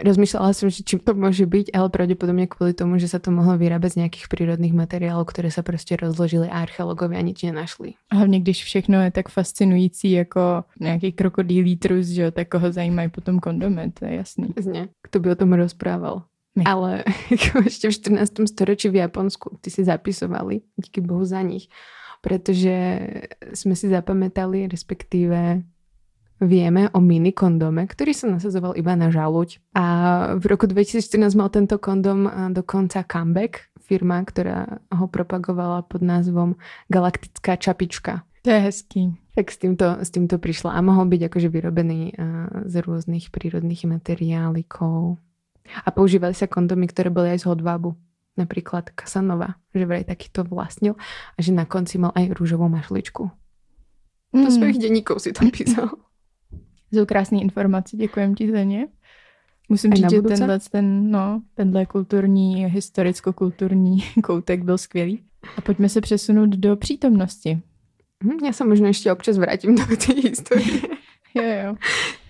Rozmýšľala 0.00 0.56
som, 0.56 0.72
že 0.72 0.80
čím 0.80 1.04
to 1.04 1.12
môže 1.12 1.44
byť, 1.44 1.76
ale 1.76 1.92
pravdepodobne 1.92 2.48
kvôli 2.48 2.72
tomu, 2.72 2.96
že 2.96 3.08
sa 3.08 3.20
to 3.20 3.28
mohlo 3.28 3.60
vyrábať 3.60 3.90
z 3.92 3.98
nejakých 4.04 4.26
prírodných 4.32 4.72
materiálov, 4.72 5.28
ktoré 5.28 5.52
sa 5.52 5.62
prostě 5.62 5.96
rozložili 5.96 6.48
a 6.48 6.64
archeologovia 6.64 7.20
nič 7.20 7.42
nenašli. 7.42 7.94
Hlavně 8.12 8.40
když 8.40 8.64
všechno 8.64 9.00
je 9.00 9.10
tak 9.10 9.28
fascinující 9.28 10.10
jako 10.10 10.64
nějaký 10.80 11.12
krokodýlí 11.12 11.76
trus, 11.76 12.06
že 12.06 12.22
jo, 12.22 12.30
tak 12.30 12.48
koho 12.48 12.72
zajímají 12.72 13.08
potom 13.08 13.40
kondomy, 13.40 13.92
to 13.92 14.04
je 14.04 14.14
jasný. 14.14 14.48
Zně, 14.56 14.88
kto 15.02 15.20
by 15.20 15.30
o 15.30 15.34
tom 15.34 15.52
rozprával. 15.52 16.22
My. 16.56 16.64
Ale 16.64 17.04
jako 17.30 17.58
ešte 17.66 17.88
v 17.88 17.92
14. 17.92 18.32
storočí 18.46 18.88
v 18.88 18.94
Japonsku, 18.94 19.58
ty 19.60 19.70
si 19.70 19.84
zapisovali, 19.84 20.60
díky 20.76 21.00
bohu 21.00 21.24
za 21.24 21.42
nich, 21.42 21.68
pretože 22.20 23.00
sme 23.54 23.72
si 23.72 23.88
zapamätali, 23.88 24.68
respektíve 24.68 25.62
vieme 26.40 26.88
o 26.96 26.98
mini 26.98 27.30
kondome, 27.30 27.84
ktorý 27.84 28.16
sa 28.16 28.26
nasadzoval 28.32 28.74
iba 28.74 28.96
na 28.96 29.12
žaluď. 29.12 29.60
A 29.76 29.84
v 30.40 30.44
roku 30.48 30.64
2014 30.64 31.36
mal 31.36 31.52
tento 31.52 31.76
kondom 31.76 32.24
a, 32.26 32.48
dokonca 32.48 33.04
comeback, 33.04 33.68
firma, 33.80 34.24
ktorá 34.24 34.80
ho 34.88 35.06
propagovala 35.06 35.84
pod 35.84 36.00
názvom 36.00 36.56
Galaktická 36.88 37.60
čapička. 37.60 38.24
To 38.42 38.48
je 38.48 38.60
hezký. 38.72 39.02
Tak 39.36 39.52
s 39.52 39.58
týmto, 39.60 40.00
s 40.00 40.08
týmto 40.08 40.40
prišla 40.40 40.72
a 40.72 40.80
mohol 40.80 41.06
byť 41.12 41.28
akože 41.28 41.48
vyrobený 41.52 42.00
a, 42.10 42.48
z 42.64 42.74
rôznych 42.80 43.28
prírodných 43.28 43.84
materiálikov. 43.84 45.20
A 45.84 45.88
používali 45.92 46.32
sa 46.32 46.48
kondomy, 46.48 46.88
ktoré 46.88 47.12
boli 47.12 47.36
aj 47.36 47.44
z 47.44 47.48
hodvábu. 47.52 47.94
Napríklad 48.38 48.96
Casanova, 48.96 49.60
že 49.76 49.84
vraj 49.84 50.08
takýto 50.08 50.46
vlastnil 50.46 50.96
a 51.34 51.38
že 51.42 51.52
na 51.52 51.68
konci 51.68 52.00
mal 52.00 52.14
aj 52.16 52.32
rúžovou 52.32 52.70
mašličku. 52.72 53.28
Do 54.30 54.46
Mm. 54.46 54.54
svojich 54.54 54.78
denníkov 54.78 55.18
si 55.18 55.34
to 55.34 55.42
písal. 55.50 55.90
Jsou 56.92 57.06
krásné 57.06 57.40
informace, 57.40 57.96
děkujem 57.96 58.34
ti 58.34 58.52
za 58.52 58.62
ně. 58.62 58.86
Musím 59.68 59.92
říct, 59.92 60.10
že 60.10 60.22
tenhle, 60.22 60.58
ten, 60.58 61.10
no, 61.10 61.42
tenhle 61.54 61.86
kulturní, 61.86 62.66
historicko-kulturní 62.66 64.04
koutek 64.24 64.62
byl 64.64 64.78
skvělý. 64.78 65.22
A 65.56 65.60
pojďme 65.60 65.88
se 65.88 66.00
přesunout 66.00 66.50
do 66.50 66.76
přítomnosti. 66.76 67.62
Hm, 68.20 68.44
ja 68.44 68.52
sa 68.52 68.68
možno 68.68 68.92
ešte 68.92 69.08
občas 69.08 69.40
vrátim 69.40 69.72
do 69.72 69.84
tej 69.96 70.28
histórie. 70.28 70.84
Jo, 71.30 71.46
jo. 71.46 71.70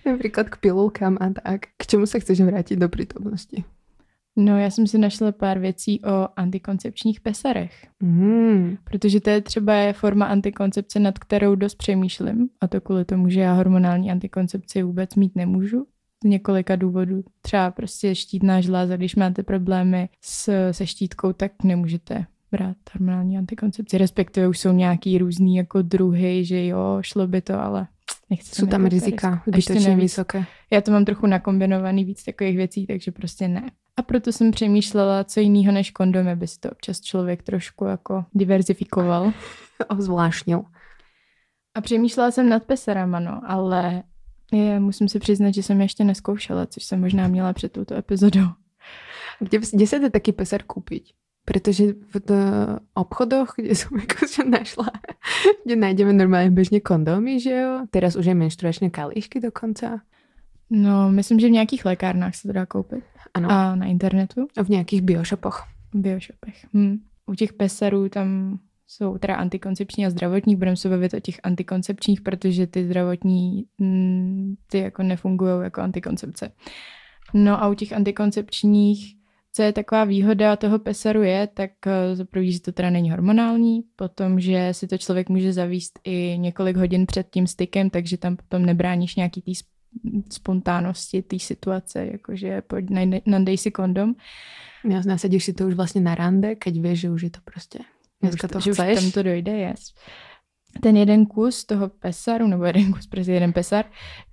Napríklad 0.05 0.53
k 0.53 0.61
pilulkám 0.61 1.17
a 1.17 1.33
tak. 1.33 1.73
K 1.73 1.83
čemu 1.89 2.05
sa 2.05 2.21
chceš 2.21 2.45
vrátiť 2.45 2.77
do 2.77 2.85
prítomnosti? 2.85 3.65
No, 4.37 4.57
já 4.59 4.69
jsem 4.69 4.87
si 4.87 4.97
našla 4.97 5.31
pár 5.31 5.59
věcí 5.59 6.01
o 6.01 6.27
antikoncepčních 6.35 7.19
pesarech, 7.21 7.87
Mm. 8.03 8.77
protože 8.83 9.19
to 9.21 9.29
je 9.29 9.41
třeba 9.41 9.73
forma 9.93 10.25
antikoncepce, 10.25 10.99
nad 10.99 11.19
kterou 11.19 11.55
dost 11.55 11.75
přemýšlím. 11.75 12.49
A 12.61 12.67
to 12.67 12.81
kvůli 12.81 13.05
tomu, 13.05 13.29
že 13.29 13.39
já 13.41 13.53
hormonální 13.53 14.11
antikoncepci 14.11 14.83
vůbec 14.83 15.15
mít 15.15 15.35
nemůžu. 15.35 15.85
Z 16.23 16.27
několika 16.27 16.75
důvodů. 16.75 17.23
Třeba 17.41 17.71
prostě 17.71 18.15
štítná 18.15 18.61
žláza, 18.61 18.97
když 18.97 19.15
máte 19.15 19.43
problémy 19.43 20.09
s, 20.21 20.71
se 20.71 20.87
štítkou, 20.87 21.33
tak 21.33 21.51
nemůžete 21.63 22.25
brát 22.51 22.77
hormonální 22.93 23.37
antikoncepci. 23.37 23.97
Respektive 23.97 24.47
už 24.47 24.59
jsou 24.59 24.71
nějaký 24.71 25.17
různý 25.17 25.55
jako 25.55 25.81
druhy, 25.81 26.45
že 26.45 26.65
jo, 26.65 26.97
šlo 27.01 27.27
by 27.27 27.41
to, 27.41 27.59
ale 27.61 27.87
nechci 28.29 28.61
to 28.61 28.67
tam 28.67 28.85
rizika 28.85 29.43
navíc 29.47 29.95
vysoké. 29.95 30.45
já 30.71 30.81
to 30.81 30.91
mám 30.91 31.05
trochu 31.05 31.27
nakombinovaný 31.27 32.05
víc 32.05 32.23
takových 32.23 32.57
věcí, 32.57 32.87
takže 32.87 33.11
prostě 33.11 33.47
ne. 33.47 33.71
A 33.99 34.01
proto 34.01 34.31
jsem 34.31 34.51
přemýšlela, 34.51 35.23
co 35.23 35.39
jiného 35.39 35.71
než 35.71 35.91
kondomy 35.91 36.35
by 36.35 36.47
si 36.47 36.59
to 36.59 36.71
občas 36.71 37.01
člověk 37.01 37.43
trošku 37.43 37.85
jako 37.85 38.25
diverzifikoval. 38.33 39.33
Zvláštnil. 39.97 40.63
A 41.75 41.81
přemýšlela 41.81 42.31
jsem 42.31 42.49
nad 42.49 42.63
pesarama, 42.63 43.19
no, 43.19 43.41
ale 43.47 44.03
je, 44.51 44.79
musím 44.79 45.09
si 45.09 45.19
přiznat, 45.19 45.53
že 45.53 45.63
jsem 45.63 45.79
je 45.79 45.85
ještě 45.85 46.03
neskoušela, 46.03 46.65
což 46.65 46.83
jsem 46.83 47.01
možná 47.01 47.27
měla 47.27 47.53
před 47.53 47.71
touto 47.71 47.95
epizodou. 47.95 48.47
Kde, 49.41 49.57
kde 49.57 49.85
sa 49.89 49.97
dá 49.97 50.13
taký 50.13 50.37
pesar 50.37 50.61
kúpiť? 50.61 51.17
Pretože 51.41 51.97
v 51.97 52.15
obchodoch, 52.93 53.57
kde 53.57 53.73
som 53.73 53.97
akože 53.97 54.45
našla, 54.45 54.93
kde 55.65 55.73
nájdeme 55.73 56.13
normálne 56.13 56.53
bežne 56.53 56.77
kondómy, 56.77 57.41
že 57.41 57.57
jo? 57.57 57.71
Teraz 57.89 58.13
už 58.13 58.29
aj 58.29 58.37
menštruačné 58.37 58.93
kalíšky 58.93 59.41
dokonca. 59.41 60.05
No, 60.73 61.11
myslím, 61.11 61.39
že 61.39 61.47
v 61.47 61.51
nějakých 61.51 61.85
lékárnách 61.85 62.35
se 62.35 62.47
to 62.47 62.53
dá 62.53 62.65
koupit. 62.65 63.03
Ano. 63.33 63.51
A 63.51 63.75
na 63.75 63.85
internetu, 63.85 64.47
A 64.57 64.63
v 64.63 64.69
nejakých 64.69 65.01
biošopoch. 65.01 65.63
v 65.93 65.99
bioshopech. 65.99 66.65
Hm. 66.73 66.97
U 67.25 67.35
těch 67.35 67.53
pesarů 67.53 68.09
tam 68.09 68.59
jsou 68.87 69.17
teda 69.17 69.35
antikoncepční 69.35 70.05
a 70.05 70.09
zdravotní. 70.09 70.55
Budeme 70.55 70.77
se 70.77 70.89
bavit 70.89 71.13
o 71.13 71.19
těch 71.19 71.39
antikoncepčních, 71.43 72.21
protože 72.21 72.67
ty 72.67 72.85
zdravotní 72.85 73.65
mm, 73.77 74.55
ty 74.67 74.77
jako 74.77 75.03
nefungují 75.03 75.63
jako 75.63 75.81
antikoncepce. 75.81 76.51
No 77.33 77.63
a 77.63 77.67
u 77.67 77.73
těch 77.73 77.93
antikoncepčních, 77.93 79.15
co 79.53 79.63
je 79.63 79.73
taková 79.73 80.03
výhoda 80.03 80.55
toho 80.55 80.79
pesaru 80.79 81.21
je, 81.23 81.47
tak 81.47 81.71
eh, 81.87 82.15
za 82.15 82.25
prvý, 82.25 82.51
že 82.51 82.61
to 82.61 82.71
teda 82.71 82.89
není 82.89 83.11
hormonální, 83.11 83.81
potom, 83.95 84.39
že 84.39 84.69
si 84.71 84.87
to 84.87 84.97
člověk 84.97 85.29
může 85.29 85.53
zavíst 85.53 85.99
i 86.03 86.37
několik 86.37 86.77
hodin 86.77 87.05
před 87.05 87.27
tím 87.29 87.47
stykem, 87.47 87.89
takže 87.89 88.17
tam 88.17 88.35
potom 88.35 88.65
nebráníš 88.65 89.15
nějaký 89.15 89.41
tý 89.41 89.55
spontánnosti 90.29 91.21
té 91.21 91.39
situace, 91.39 92.05
jakože 92.05 92.61
pojď, 92.61 92.85
nadej 93.25 93.57
si 93.57 93.71
kondom. 93.71 94.15
Ja, 94.83 95.01
nasadíš 95.05 95.43
si 95.43 95.53
to 95.53 95.67
už 95.67 95.77
vlastne 95.77 96.01
na 96.01 96.15
rande, 96.15 96.55
keď 96.55 96.73
vieš, 96.81 96.97
že 96.99 97.09
už 97.09 97.21
je 97.21 97.31
to 97.31 97.41
proste... 97.45 97.79
Dneska 98.21 98.47
to 98.47 98.59
že 98.59 98.71
už 98.71 98.77
chceš. 98.77 98.97
tam 99.01 99.11
to 99.11 99.21
dojde, 99.23 99.53
yes. 99.57 99.93
Ten 100.81 100.97
jeden 100.97 101.25
kus 101.25 101.65
toho 101.65 101.89
pesaru, 101.89 102.47
nebo 102.47 102.65
jeden 102.65 102.93
kus, 102.93 103.07
prostě 103.07 103.31
jeden 103.31 103.53
pesar, 103.53 103.85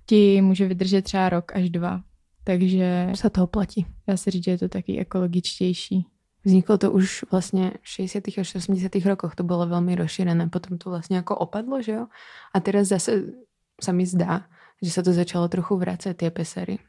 ti 0.05 0.41
může 0.41 0.67
vydržet 0.67 1.01
třeba 1.01 1.29
rok 1.29 1.55
až 1.55 1.69
dva. 1.69 2.01
Takže 2.43 3.13
sa 3.13 3.29
to 3.29 3.43
oplatí. 3.43 3.85
dá 4.07 4.17
se 4.17 4.31
říct, 4.31 4.43
že 4.43 4.51
je 4.51 4.57
to 4.57 4.69
taky 4.69 4.99
ekologičtější. 4.99 6.05
Vzniklo 6.45 6.77
to 6.77 6.91
už 6.91 7.29
vlastne 7.31 7.77
v 7.83 7.87
60. 8.09 8.23
až 8.41 8.55
80. 8.55 8.95
rokoch, 9.05 9.35
to 9.35 9.43
bolo 9.43 9.67
veľmi 9.67 9.91
rozšírené, 9.99 10.49
potom 10.49 10.79
to 10.79 10.89
vlastne 10.89 11.19
ako 11.19 11.35
opadlo, 11.35 11.83
že 11.83 11.91
jo? 11.99 12.03
A 12.55 12.57
teraz 12.63 12.89
zase 12.89 13.37
sa 13.75 13.91
mi 13.91 14.07
zdá, 14.07 14.47
že 14.79 14.91
sa 14.91 15.03
to 15.03 15.13
začalo 15.13 15.47
trochu 15.47 15.75
vracať, 15.75 16.15
tie 16.15 16.31
pesary. 16.31 16.79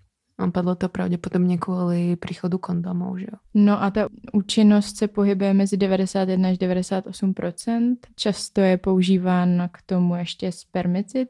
Opadlo 0.40 0.72
to 0.72 0.88
pravdepodobne 0.88 1.60
kvôli 1.60 2.16
príchodu 2.16 2.56
kondomov, 2.56 3.20
že 3.20 3.28
jo? 3.28 3.36
No 3.54 3.82
a 3.82 3.90
ta 3.92 4.08
účinnost 4.32 4.96
se 4.96 5.08
pohybuje 5.08 5.54
mezi 5.54 5.76
91 5.76 6.48
až 6.48 6.56
98% 6.56 7.96
Často 8.16 8.60
je 8.60 8.76
používán 8.76 9.68
k 9.72 9.82
tomu 9.82 10.16
ještě 10.16 10.52
spermicid, 10.52 11.28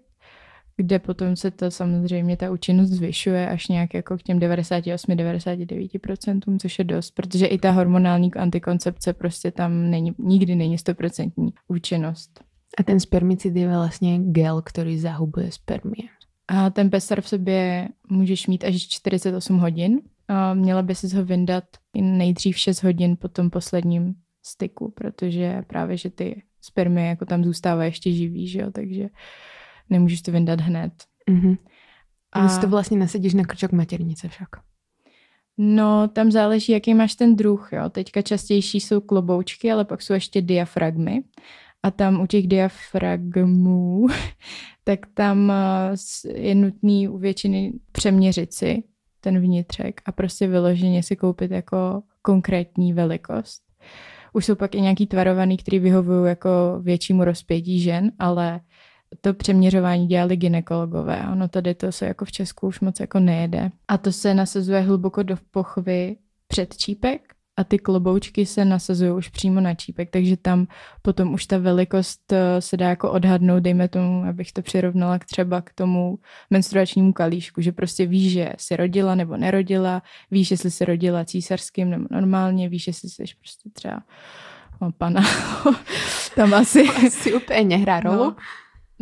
kde 0.76 0.98
potom 0.98 1.36
se 1.36 1.50
to 1.50 1.70
samozřejmě 1.70 2.36
ta 2.36 2.50
účinnost 2.50 2.90
zvyšuje 2.90 3.48
až 3.48 3.68
nějak 3.68 3.94
jako 3.94 4.18
k 4.18 4.22
těm 4.22 4.38
98-99%, 4.38 6.58
což 6.58 6.78
je 6.78 6.84
dost, 6.84 7.10
protože 7.10 7.46
i 7.46 7.58
ta 7.58 7.70
hormonální 7.70 8.34
antikoncepce 8.34 9.12
prostě 9.12 9.50
tam 9.50 9.90
není, 9.90 10.14
nikdy 10.18 10.56
není 10.56 10.76
100% 10.76 11.52
účinnost. 11.68 12.40
A 12.78 12.82
ten 12.82 13.00
spermicid 13.00 13.56
je 13.56 13.66
vlastne 13.66 14.18
gel, 14.30 14.62
ktorý 14.62 14.94
zahubuje 14.94 15.50
spermie. 15.50 16.06
A 16.50 16.71
ten 16.71 16.90
pesar 16.90 17.21
v 17.21 17.28
sobě 17.28 17.88
můžeš 18.09 18.47
mít 18.47 18.64
až 18.64 18.88
48 18.88 19.59
hodin. 19.59 20.00
A 20.28 20.54
měla 20.54 20.83
by 20.83 20.95
si 20.95 21.16
ho 21.16 21.25
vyndat 21.25 21.64
nejdřív 21.95 22.59
6 22.59 22.83
hodin 22.83 23.16
po 23.16 23.28
tom 23.28 23.50
posledním 23.50 24.14
styku, 24.42 24.90
protože 24.90 25.62
právě, 25.66 25.97
že 25.97 26.11
ty 26.11 26.42
spermie 26.61 27.09
jako 27.09 27.25
tam 27.25 27.45
zůstávají 27.45 27.88
ještě 27.88 28.12
živý, 28.12 28.49
že 28.49 28.61
jo, 28.61 28.71
takže 28.71 29.09
nemůžeš 29.90 30.23
to 30.23 30.33
vyndat 30.33 30.61
hned. 30.61 30.92
Mhm. 31.30 31.57
A 32.33 32.49
si 32.49 32.61
to 32.62 32.71
vlastne 32.71 32.95
nasadíš 32.95 33.35
na 33.35 33.42
krčok 33.42 33.75
maternice 33.75 34.28
však. 34.28 34.62
no, 35.59 36.09
tam 36.09 36.30
záleží, 36.30 36.73
jaký 36.73 36.95
máš 36.95 37.14
ten 37.14 37.37
druh, 37.37 37.69
jo. 37.73 37.90
Teďka 37.90 38.23
častější 38.23 38.80
jsou 38.80 39.00
kloboučky, 39.00 39.73
ale 39.73 39.85
pak 39.85 40.02
jsou 40.02 40.12
ještě 40.12 40.42
diafragmy. 40.42 41.23
A 41.83 41.90
tam 41.90 42.21
u 42.21 42.26
těch 42.26 42.47
diafragmů, 42.47 44.07
tak 44.90 45.06
tam 45.14 45.50
eh, 45.50 45.94
je 46.35 46.54
nutný 46.54 47.09
u 47.09 47.18
většiny 47.18 47.73
přeměřit 47.92 48.54
si 48.54 48.82
ten 49.20 49.40
vnitřek 49.40 50.00
a 50.06 50.12
prostě 50.12 50.47
vyloženě 50.47 51.02
si 51.02 51.16
koupit 51.16 51.50
jako 51.50 52.02
konkrétní 52.23 52.92
velikost. 52.92 53.62
Už 54.32 54.44
jsou 54.44 54.54
pak 54.54 54.75
i 54.75 54.80
nějaký 54.80 55.06
tvarovaný, 55.06 55.56
který 55.56 55.78
vyhovují 55.78 56.28
jako 56.28 56.50
většímu 56.82 57.25
rozpětí 57.25 57.80
žen, 57.80 58.12
ale 58.18 58.61
to 59.20 59.35
přeměřování 59.35 60.06
dělali 60.06 60.37
ginekologové. 60.37 61.23
Ono 61.32 61.49
tady 61.49 61.75
to 61.75 61.92
se 61.92 62.06
jako 62.06 62.25
v 62.25 62.32
Česku 62.32 62.66
už 62.66 62.80
moc 62.80 63.00
jako 63.00 63.20
nejede. 63.20 63.70
A 63.88 63.99
to 63.99 64.12
se 64.12 64.35
nasazuje 64.35 64.80
hluboko 64.80 65.23
do 65.23 65.37
pochvy 65.50 66.16
předčípek, 66.49 67.35
a 67.57 67.64
ty 67.64 67.78
kloboučky 67.78 68.47
se 68.47 68.64
nasazují 68.64 69.12
už 69.12 69.28
přímo 69.28 69.61
na 69.61 69.75
čípek, 69.75 70.11
takže 70.11 70.37
tam 70.37 70.66
potom 71.02 71.35
už 71.35 71.47
ta 71.47 71.59
velikost 71.59 72.33
eh, 72.33 72.61
se 72.61 72.76
dá 72.76 72.88
jako 72.88 73.12
odhadnout, 73.12 73.62
dejme 73.62 73.88
tomu, 73.88 74.25
abych 74.25 74.52
to 74.52 74.62
přirovnala 74.62 75.19
k 75.19 75.25
třeba 75.25 75.61
k 75.61 75.73
tomu 75.73 76.19
menstruačnímu 76.50 77.12
kalíšku, 77.12 77.61
že 77.61 77.73
prostě 77.73 78.07
víš, 78.07 78.33
že 78.33 78.52
si 78.59 78.76
rodila 78.76 79.14
nebo 79.14 79.37
nerodila, 79.37 80.02
víš, 80.30 80.50
jestli 80.50 80.71
se 80.71 80.85
rodila 80.85 81.25
císařským 81.25 81.90
nebo 81.90 82.04
normálně, 82.11 82.69
víš, 82.69 82.87
jestli 82.87 83.09
jsi 83.09 83.25
prostě 83.38 83.71
třeba 83.73 84.02
o, 84.80 84.92
pana, 84.92 85.23
tam 86.35 86.54
asi... 86.54 86.88
asi 87.07 87.35
úplně 87.35 87.64
nehrá 87.64 88.00
rolu. 88.00 88.25
No. 88.25 88.37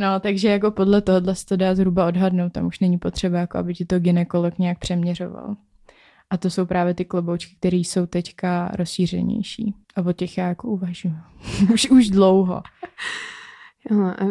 No, 0.01 0.21
takže 0.21 0.49
jako 0.49 0.71
podle 0.71 1.03
tohohle 1.03 1.35
se 1.35 1.47
to 1.47 1.57
dá 1.57 1.75
zhruba 1.75 2.07
odhadnout, 2.07 2.53
tam 2.53 2.67
už 2.67 2.81
není 2.81 2.99
potřeba, 2.99 3.39
jako 3.39 3.59
aby 3.59 3.75
ti 3.75 3.85
to 3.85 3.99
ginekolog 3.99 4.59
nějak 4.59 4.79
přeměřoval. 4.79 5.57
A 6.31 6.37
to 6.37 6.51
jsou 6.51 6.67
právě 6.67 6.95
ty 6.95 7.05
kloboučky, 7.05 7.57
které 7.57 7.77
jsou 7.77 8.07
teďka 8.07 8.71
rozšířenější. 8.75 9.75
A 9.97 10.01
o 10.01 10.13
těch 10.13 10.39
já 10.39 10.49
jako 10.49 10.69
uvažuji. 10.69 11.15
už, 11.73 11.91
už 11.91 12.11
dlouho. 12.11 12.63
Jo, 13.91 14.01
a 14.03 14.25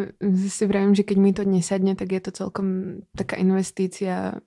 si 0.48 0.66
vravím, 0.66 0.94
že 0.94 1.02
keď 1.02 1.16
mi 1.18 1.32
to 1.32 1.44
nesadne, 1.44 1.96
tak 1.96 2.12
je 2.12 2.20
to 2.20 2.30
celkom 2.30 3.00
taká 3.16 3.36
investícia 3.36 4.38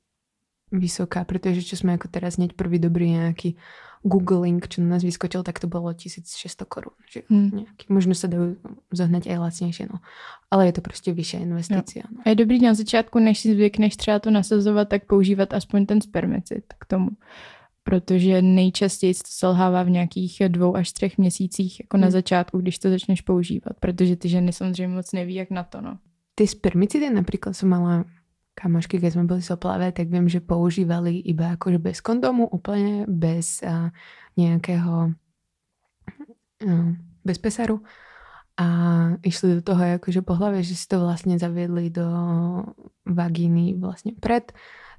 vysoká, 0.72 1.28
pretože 1.28 1.68
čo 1.68 1.76
sme 1.76 2.00
ako 2.00 2.08
teraz 2.08 2.40
hneď 2.40 2.56
prvý 2.56 2.80
dobrý 2.80 3.12
nejaký 3.12 3.60
Google 4.04 4.40
link, 4.40 4.68
čo 4.68 4.82
na 4.82 4.98
nás 4.98 5.06
vyskočil, 5.06 5.46
tak 5.46 5.62
to 5.62 5.70
bolo 5.70 5.94
1600 5.94 6.66
korun. 6.66 6.98
Že 7.06 7.20
hmm. 7.30 7.50
nejaký, 7.54 7.86
možno 7.94 8.18
sa 8.18 8.26
dajú 8.26 8.58
zohnať 8.90 9.30
aj 9.30 9.38
lacnejšie, 9.38 9.86
no. 9.94 10.02
Ale 10.52 10.66
je 10.66 10.74
to 10.74 10.82
prostě 10.82 11.14
vyšší 11.14 11.38
investícia. 11.38 12.04
No. 12.12 12.22
A 12.26 12.30
je 12.30 12.36
dobrý 12.36 12.60
na 12.62 12.74
začátku, 12.74 13.20
než 13.20 13.40
si 13.40 13.54
zvykneš 13.54 13.96
třeba 13.96 14.20
to 14.20 14.32
nasazovat, 14.32 14.90
tak 14.90 15.06
používat 15.06 15.54
aspoň 15.54 15.86
ten 15.86 16.02
spermicid 16.02 16.66
k 16.80 16.86
tomu. 16.86 17.10
Protože 17.84 18.42
nejčastěji 18.42 19.14
to 19.14 19.20
selhává 19.26 19.84
v 19.84 19.90
nějakých 19.90 20.42
dvou 20.48 20.76
až 20.76 20.92
třech 20.92 21.18
měsících, 21.18 21.80
jako 21.80 21.98
hmm. 21.98 22.02
na 22.02 22.12
začátku, 22.12 22.58
když 22.58 22.80
to 22.80 22.90
začneš 22.90 23.22
používat, 23.22 23.74
protože 23.80 24.16
ty 24.16 24.30
ženy 24.30 24.54
samozřejmě 24.54 24.96
moc 24.96 25.12
neví, 25.12 25.34
jak 25.34 25.50
na 25.50 25.64
to, 25.64 25.82
no. 25.82 25.98
Ty 26.36 26.48
spermicidy 26.48 27.10
například 27.10 27.54
som 27.54 27.70
mala 27.70 28.06
kamošky, 28.56 29.00
keď 29.00 29.12
sme 29.16 29.30
boli 29.30 29.42
soplavé, 29.42 29.92
tak 29.96 30.12
viem, 30.12 30.28
že 30.28 30.44
používali 30.44 31.18
iba 31.24 31.56
akože 31.56 31.80
bez 31.80 32.04
kondomu, 32.04 32.48
úplne 32.48 33.08
bez 33.08 33.64
uh, 33.64 33.90
nejakého 34.36 35.16
uh, 36.66 36.90
bez 37.22 37.38
pesaru 37.38 37.82
a 38.60 38.68
išli 39.24 39.60
do 39.60 39.62
toho 39.64 39.98
akože 39.98 40.22
po 40.22 40.36
hlave, 40.36 40.62
že 40.62 40.76
si 40.76 40.86
to 40.86 41.02
vlastne 41.02 41.40
zaviedli 41.40 41.90
do 41.90 42.06
vagíny 43.08 43.80
vlastne 43.80 44.14
pred 44.14 44.52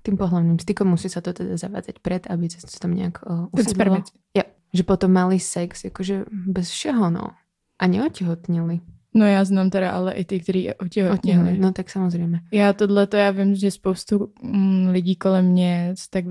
tým 0.02 0.18
pohľavným 0.18 0.59
stykom, 0.59 0.90
musí 0.90 1.06
sa 1.06 1.23
to 1.23 1.30
teda 1.30 1.54
zavádzať 1.54 2.02
pred, 2.02 2.26
aby 2.26 2.50
sa 2.50 2.66
to 2.66 2.75
tam 2.75 2.90
nejak 2.90 3.23
uh, 3.23 3.47
usadilo. 3.54 4.02
Ja, 4.35 4.50
že 4.75 4.82
potom 4.82 5.14
mali 5.14 5.38
sex 5.38 5.87
akože 5.87 6.26
bez 6.26 6.75
všeho, 6.75 7.06
no. 7.12 7.38
A 7.78 7.85
neotihotnili. 7.87 8.82
No 9.14 9.26
já 9.26 9.45
znám 9.45 9.71
teda 9.71 9.90
ale 9.90 10.12
i 10.12 10.25
ty, 10.25 10.40
kteří 10.40 10.75
otěhotněli. 10.75 11.59
No 11.59 11.73
tak 11.73 11.90
samozřejmě. 11.90 12.40
Já 12.52 12.73
tohle 12.73 13.07
to 13.07 13.16
já 13.16 13.31
vím, 13.31 13.54
že 13.54 13.71
spoustu 13.71 14.33
mm, 14.42 14.88
lidí 14.88 15.16
kolem 15.16 15.45
mě 15.45 15.95
tak 16.11 16.25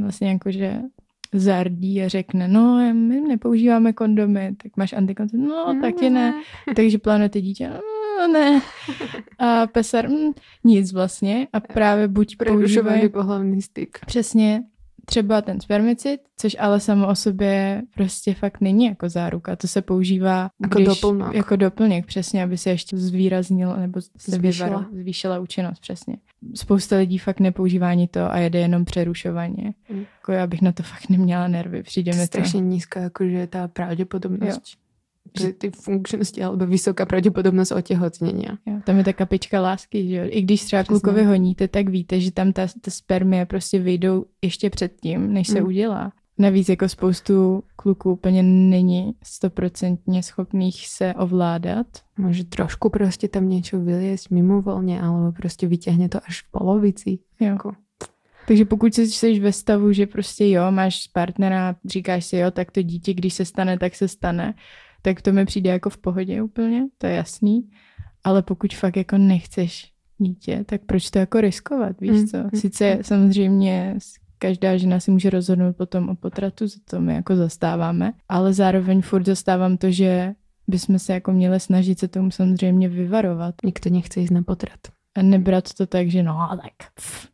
vlastně 0.00 0.28
jako, 0.28 0.50
že 0.50 0.80
zardí 1.34 2.02
a 2.02 2.08
řekne, 2.08 2.48
no 2.48 2.92
my 2.94 3.20
nepoužíváme 3.20 3.92
kondomy, 3.92 4.54
tak 4.62 4.76
máš 4.76 4.92
antikoncepci, 4.92 5.46
no, 5.46 5.74
no 5.74 5.80
taky 5.80 6.10
ne. 6.10 6.30
ne. 6.30 6.74
Takže 6.76 6.98
plánujete 6.98 7.40
dítě, 7.40 7.70
no 8.18 8.28
ne. 8.32 8.62
A 9.38 9.66
pesar, 9.72 10.08
mm, 10.08 10.32
nic 10.64 10.92
vlastně. 10.92 11.48
A 11.52 11.60
právě 11.60 12.08
buď 12.08 12.36
používají... 12.46 13.08
pohlavný 13.08 13.62
styk. 13.62 13.98
Přesně 14.06 14.62
třeba 15.06 15.42
ten 15.42 15.60
spermicid, 15.60 16.20
což 16.36 16.56
ale 16.58 16.80
samo 16.80 17.08
o 17.08 17.14
sobě 17.14 17.82
prostě 17.94 18.34
fakt 18.34 18.60
není 18.60 18.84
jako 18.84 19.08
záruka. 19.08 19.56
To 19.56 19.68
se 19.68 19.82
používá 19.82 20.50
jako 20.62 20.78
když, 20.78 20.88
doplněk. 20.88 21.34
Jako 21.34 21.56
doplněk, 21.56 22.06
přesně, 22.06 22.42
aby 22.42 22.58
se 22.58 22.70
ještě 22.70 22.96
zvýraznil 22.96 23.76
nebo 23.76 24.00
se 24.00 24.10
zvýšila. 24.30 24.86
zvýšila 24.92 25.38
účinnost, 25.38 25.80
přesně. 25.80 26.16
Spousta 26.54 26.96
lidí 26.96 27.18
fakt 27.18 27.40
nepoužívá 27.40 27.90
ani 27.90 28.08
to 28.08 28.32
a 28.32 28.38
jede 28.38 28.58
jenom 28.58 28.84
přerušovaně. 28.84 29.74
Mm. 29.90 30.04
Jako 30.18 30.32
já 30.32 30.46
bych 30.46 30.62
na 30.62 30.72
to 30.72 30.82
fakt 30.82 31.08
neměla 31.08 31.48
nervy. 31.48 31.82
Přijde 31.82 32.12
mi 32.12 32.18
to... 32.18 32.26
Strašně 32.26 32.60
nízká, 32.60 33.00
jakože 33.00 33.46
ta 33.46 33.68
pravděpodobnost. 33.68 34.62
Jo 34.76 34.81
že 35.40 35.52
ty 35.52 35.70
funkčnosti 35.70 36.42
alebo 36.42 36.66
vysoká 36.66 37.06
pravděpodobnost 37.06 37.72
otěhotnění. 37.72 38.44
tam 38.84 38.98
je 38.98 39.04
ta 39.04 39.12
kapička 39.12 39.60
lásky, 39.60 40.08
že 40.08 40.16
jo. 40.16 40.24
I 40.26 40.42
když 40.42 40.64
třeba 40.64 40.82
Přesně. 40.82 41.00
klukovi 41.00 41.24
honíte, 41.24 41.68
tak 41.68 41.88
víte, 41.88 42.20
že 42.20 42.32
tam 42.32 42.52
ta, 42.52 42.66
ta 42.80 42.90
spermie 42.90 43.46
prostě 43.46 43.78
vyjdou 43.78 44.24
ještě 44.42 44.70
předtím, 44.70 45.32
než 45.32 45.48
se 45.48 45.60
mm. 45.60 45.66
udělá. 45.66 46.12
Navíc 46.38 46.68
jako 46.68 46.88
spoustu 46.88 47.62
kluků 47.76 48.12
úplně 48.12 48.42
není 48.42 49.14
stoprocentně 49.22 50.22
schopných 50.22 50.88
se 50.88 51.14
ovládat. 51.14 51.86
Může 52.18 52.44
trošku 52.44 52.90
prostě 52.90 53.28
tam 53.28 53.48
něco 53.48 53.80
vyliesť 53.80 54.30
mimovolně, 54.30 55.02
alebo 55.02 55.32
prostě 55.32 55.66
vytěhne 55.66 56.08
to 56.08 56.18
až 56.28 56.42
v 56.42 56.50
polovici. 56.50 57.18
Jo. 57.40 57.46
Jako. 57.46 57.72
Takže 58.46 58.64
pokud 58.64 58.94
jsi 58.94 59.40
ve 59.40 59.52
stavu, 59.52 59.92
že 59.92 60.06
prostě 60.06 60.48
jo, 60.48 60.70
máš 60.70 61.06
partnera, 61.12 61.76
říkáš 61.84 62.24
si 62.24 62.36
jo, 62.36 62.50
tak 62.50 62.70
to 62.70 62.82
dítě, 62.82 63.14
když 63.14 63.34
se 63.34 63.44
stane, 63.44 63.78
tak 63.78 63.94
se 63.94 64.08
stane, 64.08 64.54
tak 65.02 65.22
to 65.22 65.32
mi 65.32 65.44
přijde 65.44 65.70
jako 65.70 65.90
v 65.90 65.98
pohodě 65.98 66.42
úplně, 66.42 66.86
to 66.98 67.06
je 67.06 67.14
jasný. 67.14 67.70
Ale 68.24 68.42
pokud 68.42 68.74
fakt 68.74 68.96
jako 68.96 69.18
nechceš 69.18 69.92
dítě, 70.18 70.64
tak 70.68 70.80
proč 70.86 71.10
to 71.10 71.18
jako 71.18 71.40
riskovat, 71.40 72.00
víš 72.00 72.10
mm, 72.10 72.26
co? 72.26 72.38
Mm, 72.38 72.50
Sice 72.54 72.94
mm. 72.94 73.02
samozřejmě 73.02 73.94
každá 74.38 74.76
žena 74.76 75.00
si 75.00 75.10
může 75.10 75.30
rozhodnout 75.30 75.76
potom 75.76 76.08
o 76.08 76.14
potratu, 76.14 76.66
za 76.66 76.76
to 76.90 77.00
my 77.00 77.14
jako 77.14 77.36
zastáváme, 77.36 78.12
ale 78.28 78.52
zároveň 78.52 79.02
furt 79.02 79.26
zastávám 79.26 79.76
to, 79.76 79.90
že 79.90 80.32
bychom 80.68 80.98
se 80.98 81.12
jako 81.12 81.32
měli 81.32 81.60
snažit 81.60 81.98
se 81.98 82.08
tomu 82.08 82.30
samozřejmě 82.30 82.88
vyvarovat. 82.88 83.54
Nikdo 83.64 83.90
nechce 83.90 84.20
jít 84.20 84.30
na 84.30 84.42
potrat. 84.42 84.80
A 85.14 85.22
nebrat 85.22 85.74
to 85.74 85.86
tak, 85.86 86.10
že 86.10 86.22
no, 86.22 86.48
tak 86.62 86.90
pff. 86.94 87.28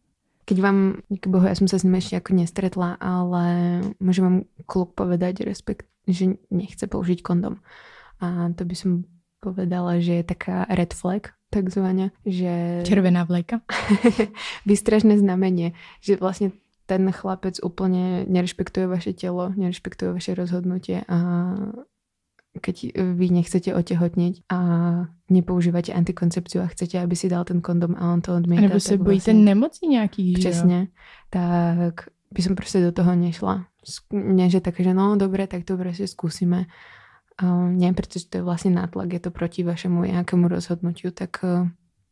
Keď 0.45 0.61
vám, 0.61 0.95
díky 1.09 1.31
bohu, 1.31 1.47
já 1.47 1.55
jsem 1.55 1.69
se 1.69 1.79
s 1.79 1.83
ním 1.83 1.95
ještě 1.95 2.17
jako 2.17 2.35
nestretla, 2.35 2.93
ale 2.93 3.81
můžu 4.01 4.23
vám 4.23 4.43
kluk 4.67 4.95
povedať, 4.95 5.41
respekt, 5.41 5.87
že 6.09 6.27
nechce 6.51 6.87
použiť 6.87 7.23
kondom. 7.23 7.57
A 8.21 8.51
to 8.57 8.65
by 8.65 8.75
som 8.75 9.05
povedala, 9.41 10.01
že 10.01 10.13
je 10.13 10.25
taká 10.25 10.67
red 10.69 10.95
flag, 10.95 11.31
takzvaně, 11.51 12.11
že... 12.27 12.83
Červená 12.85 13.25
vlajka. 13.25 13.61
Výstražné 14.67 15.19
znamenie, 15.19 15.73
že 16.01 16.17
vlastně 16.17 16.51
ten 16.87 17.13
chlapec 17.13 17.55
úplně 17.63 18.25
nerešpektuje 18.29 18.87
vaše 18.87 19.13
tělo, 19.13 19.53
nerešpektuje 19.57 20.13
vaše 20.13 20.35
rozhodnutie 20.35 21.05
a 21.09 21.19
keď 22.61 22.99
vy 23.15 23.31
nechcete 23.31 23.71
otehotniť 23.71 24.43
a 24.51 24.61
nepoužívate 25.31 25.93
antikoncepciu 25.93 26.65
a 26.65 26.73
chcete, 26.73 26.99
aby 26.99 27.15
si 27.17 27.29
dal 27.29 27.45
ten 27.45 27.61
kondom 27.61 27.95
a 27.95 28.13
on 28.13 28.21
to 28.21 28.35
odmieta. 28.35 28.63
Nebo 28.67 28.81
se 28.81 28.99
bojíte 28.99 29.31
vlastně, 29.31 29.45
nemocí 29.45 29.89
nějakých, 29.89 30.39
Přesně. 30.39 30.89
Tak 31.31 31.95
by 32.35 32.43
som 32.43 32.57
prostě 32.57 32.81
do 32.81 32.93
toho 32.93 33.15
nešla. 33.15 33.68
Nie, 34.13 34.51
že 34.51 34.61
také, 34.61 34.85
že 34.85 34.95
no 34.95 35.17
dobre, 35.17 35.47
tak 35.47 35.65
to 35.65 35.77
prostě 35.77 36.07
skúsime. 36.07 36.67
Uh, 37.43 37.71
nie, 37.71 37.95
pretože 37.95 38.27
to 38.27 38.39
je 38.39 38.43
vlastne 38.43 38.75
nátlak, 38.75 39.13
je 39.13 39.21
to 39.21 39.31
proti 39.31 39.63
vašemu 39.63 40.03
nejakému 40.03 40.49
rozhodnutiu, 40.49 41.11
tak 41.15 41.39
uh, 41.47 41.69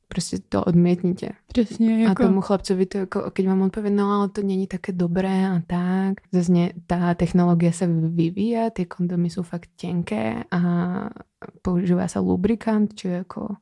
prostě 0.08 0.38
to 0.48 0.64
odmietnite. 0.64 1.28
Přesně. 1.46 2.02
Jako... 2.02 2.22
A 2.22 2.26
tomu 2.26 2.40
chlapcovi 2.40 2.86
to 2.86 2.98
jako, 2.98 3.30
keď 3.30 3.46
vám 3.46 3.62
odpovie, 3.62 3.90
no 3.90 4.10
ale 4.10 4.28
to 4.28 4.42
není 4.42 4.66
také 4.66 4.92
dobré 4.92 5.48
a 5.50 5.62
tak. 5.66 6.14
Zase 6.32 6.68
ta 6.86 7.14
technologie 7.14 7.72
se 7.72 7.86
vyvíja, 7.86 8.70
ty 8.70 8.86
kondomy 8.86 9.30
jsou 9.30 9.42
fakt 9.42 9.70
tenké 9.80 10.44
a 10.50 10.60
používá 11.62 12.08
sa 12.08 12.20
lubrikant, 12.20 12.94
čo 12.94 13.08
jako 13.08 13.56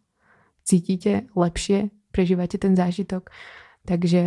cítite 0.65 1.23
lepšie, 1.37 1.89
prežívate 2.13 2.59
ten 2.59 2.77
zážitok. 2.77 3.31
Takže 3.85 4.23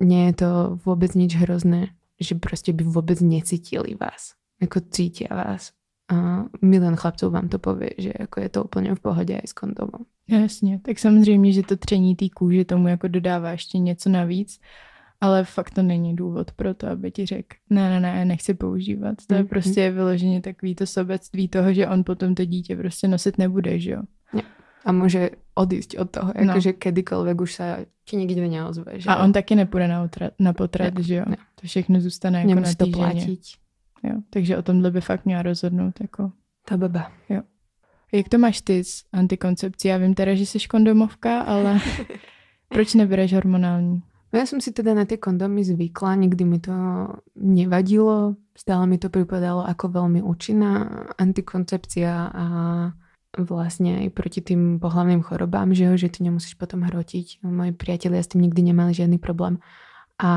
nie 0.00 0.26
je 0.26 0.32
to 0.32 0.78
vůbec 0.86 1.14
nič 1.14 1.36
hrozné, 1.36 1.86
že 2.20 2.34
prostě 2.34 2.72
by 2.72 2.84
vůbec 2.84 3.20
necítili 3.20 3.94
vás. 3.94 4.32
Jako 4.60 4.80
cítí 4.90 5.26
vás. 5.30 5.72
A 6.12 6.44
milion 6.62 6.96
chlapců 6.96 7.30
vám 7.30 7.48
to 7.48 7.58
povie, 7.58 7.90
že 7.98 8.12
jako 8.18 8.40
je 8.40 8.48
to 8.48 8.64
úplně 8.64 8.94
v 8.94 9.00
pohodě 9.00 9.40
i 9.44 9.46
s 9.46 9.52
kondomem. 9.52 10.04
Jasně, 10.28 10.80
tak 10.84 10.98
samozřejmě, 10.98 11.52
že 11.52 11.62
to 11.62 11.76
tření 11.76 12.16
té 12.16 12.28
kůže 12.34 12.64
tomu 12.64 12.88
jako 12.88 13.08
dodává 13.08 13.50
ještě 13.50 13.78
něco 13.78 14.08
navíc, 14.08 14.60
ale 15.20 15.44
fakt 15.44 15.70
to 15.70 15.82
není 15.82 16.16
důvod 16.16 16.52
pro 16.52 16.74
to, 16.74 16.86
aby 16.88 17.10
ti 17.10 17.26
řekl, 17.26 17.56
ne, 17.70 17.90
ne, 17.90 18.00
ne, 18.00 18.24
nechci 18.24 18.54
používat. 18.54 19.14
To 19.26 19.34
je 19.34 19.42
mm-hmm. 19.42 19.48
prostě 19.48 19.90
vyloženě 19.90 20.40
takový 20.40 20.74
to 20.74 20.86
sobectví 20.86 21.48
toho, 21.48 21.72
že 21.72 21.88
on 21.88 22.04
potom 22.04 22.34
to 22.34 22.44
dítě 22.44 22.76
prostě 22.76 23.08
nosit 23.08 23.38
nebude, 23.38 23.78
že 23.78 23.90
jo. 23.90 24.02
A 24.88 24.92
může 24.92 25.30
odísť 25.54 26.00
od 26.00 26.08
toho, 26.10 26.32
jakože 26.32 26.72
no. 26.72 26.78
kedykoľvek 26.80 27.36
už 27.40 27.50
se 27.52 27.86
ti 28.08 28.16
nikdy 28.16 28.48
neozve. 28.48 29.04
Že 29.04 29.08
a 29.10 29.20
on 29.20 29.32
taky 29.32 29.54
nepůjde 29.54 29.88
na, 29.88 30.04
utrat, 30.04 30.32
na 30.40 30.52
potrat, 30.52 30.94
ne, 30.94 31.02
že 31.02 31.14
jo. 31.14 31.24
Ne. 31.28 31.36
To 31.60 31.66
všechno 31.66 32.00
zůstane 32.00 32.38
jako 32.38 32.48
Nemusí 32.48 32.76
na 32.80 32.86
to 32.86 32.92
platit. 32.92 33.40
Jo, 34.02 34.14
takže 34.30 34.56
o 34.56 34.62
tomhle 34.62 34.90
by 34.90 35.00
fakt 35.00 35.24
měla 35.24 35.42
rozhodnout 35.42 36.00
jako... 36.00 36.32
Ta 36.64 36.76
baba. 36.76 37.12
Jo. 37.28 37.42
Jak 38.12 38.28
to 38.28 38.38
máš 38.38 38.60
ty 38.60 38.84
s 38.84 39.04
antikoncepcí? 39.12 39.88
Já 39.88 39.96
vím 39.96 40.14
teda, 40.14 40.34
že 40.34 40.46
jsi 40.46 40.58
kondomovka, 40.68 41.40
ale 41.40 41.80
proč 42.68 42.94
nebereš 42.94 43.32
hormonální? 43.32 44.02
Ja 44.28 44.44
som 44.44 44.60
si 44.60 44.76
teda 44.76 44.92
na 44.92 45.08
tie 45.08 45.16
kondomy 45.16 45.64
zvykla, 45.64 46.20
nikdy 46.20 46.44
mi 46.44 46.60
to 46.60 46.76
nevadilo, 47.40 48.36
stále 48.52 48.84
mi 48.84 49.00
to 49.00 49.08
pripadalo 49.08 49.64
ako 49.64 49.88
veľmi 49.88 50.20
účinná 50.20 50.84
antikoncepcia 51.16 52.12
a 52.28 52.44
vlastne 53.36 54.06
aj 54.06 54.08
proti 54.16 54.40
tým 54.40 54.80
pohlavným 54.80 55.20
chorobám, 55.20 55.76
že, 55.76 56.00
že 56.00 56.08
ty 56.08 56.24
nemusíš 56.24 56.56
potom 56.56 56.86
hrotiť. 56.86 57.44
Moji 57.44 57.72
priatelia 57.76 58.24
s 58.24 58.32
tým 58.32 58.44
nikdy 58.48 58.72
nemali 58.72 58.96
žiadny 58.96 59.20
problém. 59.20 59.60
A 60.16 60.30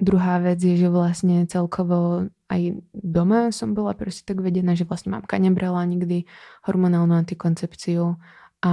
druhá 0.00 0.40
vec 0.40 0.58
je, 0.58 0.74
že 0.74 0.88
vlastne 0.88 1.44
celkovo 1.46 2.32
aj 2.50 2.62
doma 2.92 3.54
som 3.54 3.72
bola 3.72 3.96
proste 3.96 4.24
tak 4.26 4.40
vedená, 4.44 4.76
že 4.76 4.88
vlastne 4.88 5.12
mamka 5.12 5.36
nebrala 5.40 5.84
nikdy 5.88 6.28
hormonálnu 6.64 7.16
antikoncepciu 7.16 8.16
a 8.64 8.72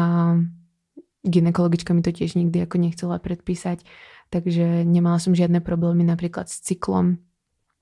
ginekologička 1.23 1.91
mi 1.91 2.01
to 2.03 2.11
tiež 2.11 2.35
nikdy 2.39 2.63
ako 2.63 2.75
nechcela 2.79 3.19
predpísať, 3.19 3.83
takže 4.31 4.87
nemala 4.87 5.19
som 5.19 5.35
žiadne 5.35 5.59
problémy 5.59 6.03
napríklad 6.07 6.47
s 6.47 6.63
cyklom. 6.63 7.19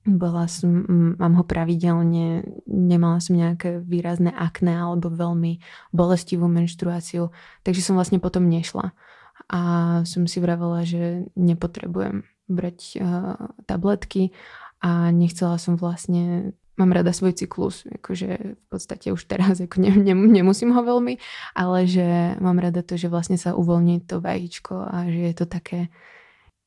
Bola 0.07 0.47
som, 0.47 0.87
mám 1.19 1.35
ho 1.35 1.43
pravidelne, 1.43 2.47
nemala 2.63 3.19
som 3.19 3.35
nejaké 3.35 3.83
výrazné 3.83 4.31
akné 4.31 4.71
alebo 4.71 5.11
veľmi 5.11 5.59
bolestivú 5.91 6.47
menštruáciu, 6.47 7.35
takže 7.67 7.83
som 7.83 7.99
vlastne 7.99 8.23
potom 8.23 8.47
nešla. 8.47 8.95
A 9.51 9.61
som 10.07 10.23
si 10.23 10.39
vravela, 10.39 10.87
že 10.87 11.27
nepotrebujem 11.35 12.23
brať 12.47 12.79
uh, 13.03 13.35
tabletky 13.67 14.31
a 14.79 15.11
nechcela 15.11 15.59
som 15.59 15.75
vlastne 15.75 16.55
mám 16.77 16.93
rada 16.93 17.09
svoj 17.11 17.33
cyklus, 17.33 17.83
akože 17.89 18.29
v 18.55 18.65
podstate 18.69 19.09
už 19.09 19.25
teraz 19.25 19.57
ako 19.59 19.81
ne, 19.81 19.91
ne, 19.91 20.13
nemusím 20.13 20.71
ho 20.71 20.81
veľmi, 20.85 21.17
ale 21.57 21.89
že 21.89 22.37
mám 22.37 22.61
rada 22.61 22.85
to, 22.85 22.95
že 22.95 23.09
vlastne 23.09 23.35
sa 23.35 23.57
uvoľní 23.57 24.05
to 24.05 24.21
vajíčko 24.21 24.85
a 24.85 25.09
že 25.09 25.33
je 25.33 25.35
to 25.35 25.45
také 25.49 25.79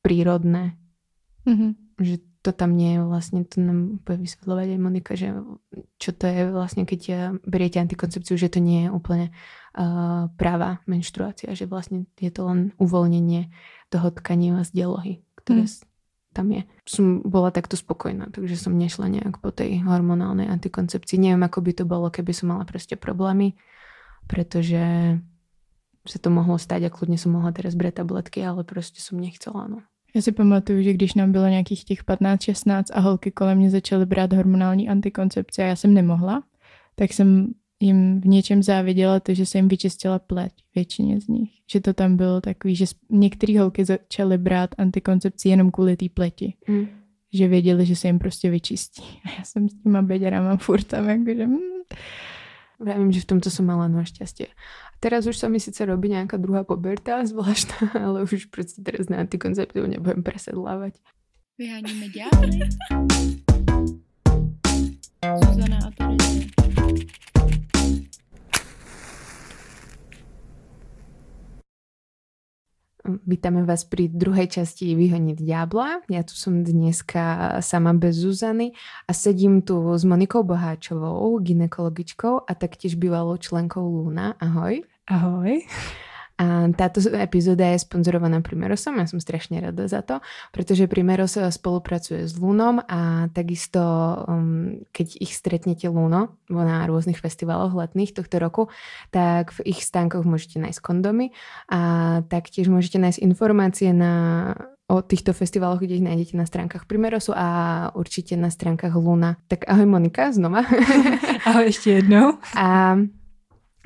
prírodné. 0.03 0.75
Mm-hmm. 1.47 1.71
Že 1.97 2.15
to 2.41 2.51
tam 2.51 2.73
nie 2.73 2.97
je 2.97 2.99
vlastne, 3.05 3.45
to 3.45 3.61
nám 3.61 4.01
bude 4.01 4.17
vysvetľovať 4.25 4.67
aj 4.73 4.79
Monika, 4.81 5.13
že 5.13 5.37
čo 6.01 6.11
to 6.11 6.25
je 6.25 6.49
vlastne, 6.49 6.89
keď 6.89 6.99
ja 7.05 7.21
beriete 7.45 7.77
antikoncepciu, 7.77 8.33
že 8.33 8.49
to 8.49 8.57
nie 8.57 8.85
je 8.85 8.89
úplne 8.89 9.29
uh, 9.77 10.25
práva 10.41 10.81
menštruácia, 10.89 11.53
že 11.53 11.69
vlastne 11.69 12.09
je 12.17 12.33
to 12.33 12.49
len 12.49 12.59
uvoľnenie 12.81 13.53
toho 13.93 14.09
tkaniva 14.09 14.65
z 14.65 14.73
delohy, 14.73 15.13
ktoré 15.37 15.69
mm 15.69 15.89
tam 16.31 16.47
je. 16.51 16.63
Som 16.87 17.19
bola 17.27 17.51
takto 17.51 17.75
spokojná, 17.75 18.31
takže 18.31 18.55
som 18.55 18.79
nešla 18.79 19.11
nejak 19.11 19.43
po 19.43 19.51
tej 19.51 19.83
hormonálnej 19.83 20.47
antikoncepcii. 20.47 21.19
Neviem, 21.19 21.43
ako 21.43 21.59
by 21.59 21.71
to 21.75 21.83
bolo, 21.83 22.07
keby 22.07 22.31
som 22.31 22.55
mala 22.55 22.63
proste 22.63 22.95
problémy, 22.95 23.59
pretože 24.31 24.79
se 26.07 26.19
to 26.19 26.29
mohlo 26.29 26.57
stát 26.57 26.83
a 26.83 26.89
kludně 26.89 27.17
som 27.17 27.31
mohla 27.31 27.51
teraz 27.51 27.75
brát 27.75 27.93
tabletky, 27.93 28.45
ale 28.45 28.63
prostě 28.63 29.01
som 29.01 29.19
nechcela, 29.19 29.67
no. 29.67 29.77
Já 30.15 30.21
si 30.21 30.31
pamatuju, 30.31 30.81
že 30.81 30.93
když 30.93 31.13
nám 31.13 31.31
bylo 31.31 31.47
nějakých 31.47 31.85
těch 31.85 32.03
15-16 32.03 32.83
a 32.93 32.99
holky 32.99 33.31
kolem 33.31 33.57
mě 33.57 33.69
začaly 33.69 34.05
brát 34.05 34.33
hormonální 34.33 34.89
antikoncepci 34.89 35.61
a 35.61 35.65
já 35.65 35.75
jsem 35.75 35.93
nemohla, 35.93 36.43
tak 36.95 37.13
jsem 37.13 37.47
jim 37.79 38.21
v 38.21 38.25
něčem 38.25 38.63
záviděla 38.63 39.19
to, 39.19 39.33
že 39.33 39.45
se 39.45 39.57
jim 39.57 39.67
vyčistila 39.67 40.19
pleť, 40.19 40.51
většině 40.75 41.21
z 41.21 41.27
nich. 41.27 41.49
Že 41.71 41.79
to 41.79 41.93
tam 41.93 42.15
bylo 42.15 42.41
takový, 42.41 42.75
že 42.75 42.85
některé 43.09 43.59
holky 43.59 43.85
začaly 43.85 44.37
brát 44.37 44.69
antikoncepci 44.77 45.49
jenom 45.49 45.71
kvůli 45.71 45.97
té 45.97 46.05
pleti. 46.13 46.53
Mm. 46.67 46.87
Že 47.33 47.47
věděli, 47.47 47.85
že 47.85 47.95
se 47.95 48.07
jim 48.07 48.19
prostě 48.19 48.49
vyčistí. 48.49 49.03
A 49.25 49.29
já 49.37 49.43
jsem 49.43 49.69
s 49.69 49.73
těma 49.83 50.01
beďarama 50.01 50.57
furt 50.57 50.83
tam 50.83 51.09
jakože... 51.09 51.47
Mm. 51.47 51.57
Vravím, 52.81 53.13
že 53.13 53.21
v 53.21 53.37
tomto 53.37 53.53
som 53.53 53.69
mala 53.69 53.85
šťastie. 54.01 54.49
A 54.89 54.95
teraz 54.97 55.29
už 55.29 55.37
sa 55.37 55.45
mi 55.45 55.61
síce 55.61 55.85
robí 55.85 56.09
nejaká 56.09 56.41
druhá 56.41 56.65
poberta 56.65 57.21
zvláštna, 57.21 57.93
ale 58.09 58.25
už 58.25 58.49
proste 58.49 58.81
teraz 58.81 59.05
na 59.05 59.21
antikoncepciu 59.21 59.85
nebudem 59.85 60.25
presedlávať. 60.25 60.97
Vyháníme 61.61 62.09
ďalej. 62.09 62.73
Zuzana 65.21 65.77
a 65.85 65.89
Tereza. 65.93 66.60
Vítame 73.01 73.65
vás 73.65 73.81
pri 73.81 74.13
druhej 74.13 74.61
časti 74.61 74.93
Vyhoniť 74.93 75.41
diabla. 75.41 76.05
Ja 76.05 76.21
tu 76.21 76.37
som 76.37 76.61
dneska 76.61 77.57
sama 77.65 77.97
bez 77.97 78.21
Zuzany 78.21 78.77
a 79.09 79.11
sedím 79.17 79.65
tu 79.65 79.97
s 79.97 80.05
Monikou 80.05 80.45
Boháčovou, 80.45 81.33
ginekologičkou 81.41 82.45
a 82.45 82.51
taktiež 82.53 83.01
bývalou 83.01 83.41
členkou 83.41 83.81
Luna. 83.81 84.37
Ahoj. 84.37 84.85
Ahoj. 85.09 85.65
A 86.41 86.73
táto 86.73 86.97
epizóda 87.13 87.69
je 87.69 87.85
sponzorovaná 87.85 88.41
Primerosom, 88.41 88.97
ja 88.97 89.05
som 89.05 89.21
strašne 89.21 89.61
rada 89.61 89.85
za 89.85 90.01
to, 90.01 90.25
pretože 90.49 90.89
Primeros 90.89 91.37
spolupracuje 91.37 92.25
s 92.25 92.33
Lunom 92.33 92.81
a 92.81 93.29
takisto, 93.29 93.77
um, 94.25 94.81
keď 94.89 95.21
ich 95.21 95.37
stretnete 95.37 95.85
Luno 95.85 96.41
na 96.49 96.89
rôznych 96.89 97.21
festivaloch 97.21 97.77
letných 97.77 98.17
tohto 98.17 98.41
roku, 98.41 98.63
tak 99.13 99.53
v 99.53 99.69
ich 99.69 99.85
stánkoch 99.85 100.25
môžete 100.25 100.57
nájsť 100.57 100.81
kondomy 100.81 101.29
a 101.69 101.79
taktiež 102.25 102.73
môžete 102.73 102.97
nájsť 102.97 103.21
informácie 103.21 103.93
na 103.93 104.13
o 104.91 104.99
týchto 104.99 105.31
festivaloch, 105.31 105.79
kde 105.79 106.03
ich 106.03 106.03
nájdete 106.03 106.35
na 106.35 106.43
stránkach 106.43 106.83
Primerosu 106.83 107.31
a 107.31 107.47
určite 107.95 108.35
na 108.35 108.51
stránkach 108.51 108.91
Luna. 108.91 109.39
Tak 109.47 109.63
ahoj 109.63 109.87
Monika, 109.87 110.35
znova. 110.35 110.67
ahoj 111.47 111.71
ešte 111.71 112.03
jednou. 112.03 112.35
A 112.59 112.99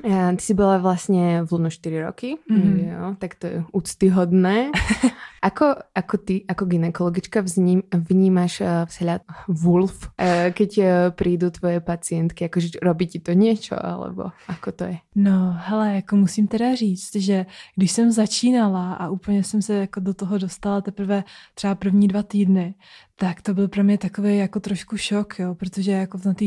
ty 0.06 0.42
si 0.42 0.54
bola 0.54 0.78
vlastne 0.78 1.42
v 1.42 1.48
Luno 1.50 1.66
4 1.66 2.06
roky, 2.06 2.38
mm-hmm. 2.38 2.76
jo, 2.78 3.04
tak 3.18 3.34
to 3.34 3.44
je 3.46 3.56
úctyhodné. 3.74 4.70
Ako, 5.46 5.78
ako 5.94 6.16
ty, 6.18 6.42
ako 6.48 6.66
ginekologička 6.66 7.38
vzním, 7.38 7.86
vnímaš 7.94 8.66
uh, 8.66 8.82
vzhľad 8.82 9.22
Wolf, 9.46 10.10
uh, 10.18 10.50
keď 10.50 10.70
uh, 10.78 10.86
prídu 11.14 11.54
tvoje 11.54 11.78
pacientky, 11.78 12.50
akože 12.50 12.82
robí 12.82 13.06
ti 13.06 13.22
to 13.22 13.30
niečo, 13.30 13.78
alebo 13.78 14.34
ako 14.50 14.68
to 14.74 14.84
je? 14.90 14.98
No, 15.14 15.54
hele, 15.54 16.02
jako 16.02 16.16
musím 16.16 16.46
teda 16.50 16.74
říct, 16.74 17.14
že 17.16 17.46
když 17.76 17.92
jsem 17.92 18.10
začínala 18.10 18.94
a 18.94 19.08
úplně 19.08 19.44
jsem 19.44 19.62
se 19.62 19.74
jako 19.74 20.00
do 20.00 20.14
toho 20.14 20.38
dostala 20.38 20.80
teprve 20.80 21.24
třeba 21.54 21.74
první 21.74 22.08
dva 22.08 22.22
týdny, 22.22 22.74
tak 23.18 23.42
to 23.42 23.54
byl 23.54 23.68
pro 23.68 23.84
mě 23.84 23.98
takový 23.98 24.36
jako 24.36 24.60
trošku 24.60 24.96
šok, 24.96 25.38
jo, 25.38 25.54
protože 25.54 25.92
jako 25.92 26.18
na 26.24 26.34
té 26.34 26.44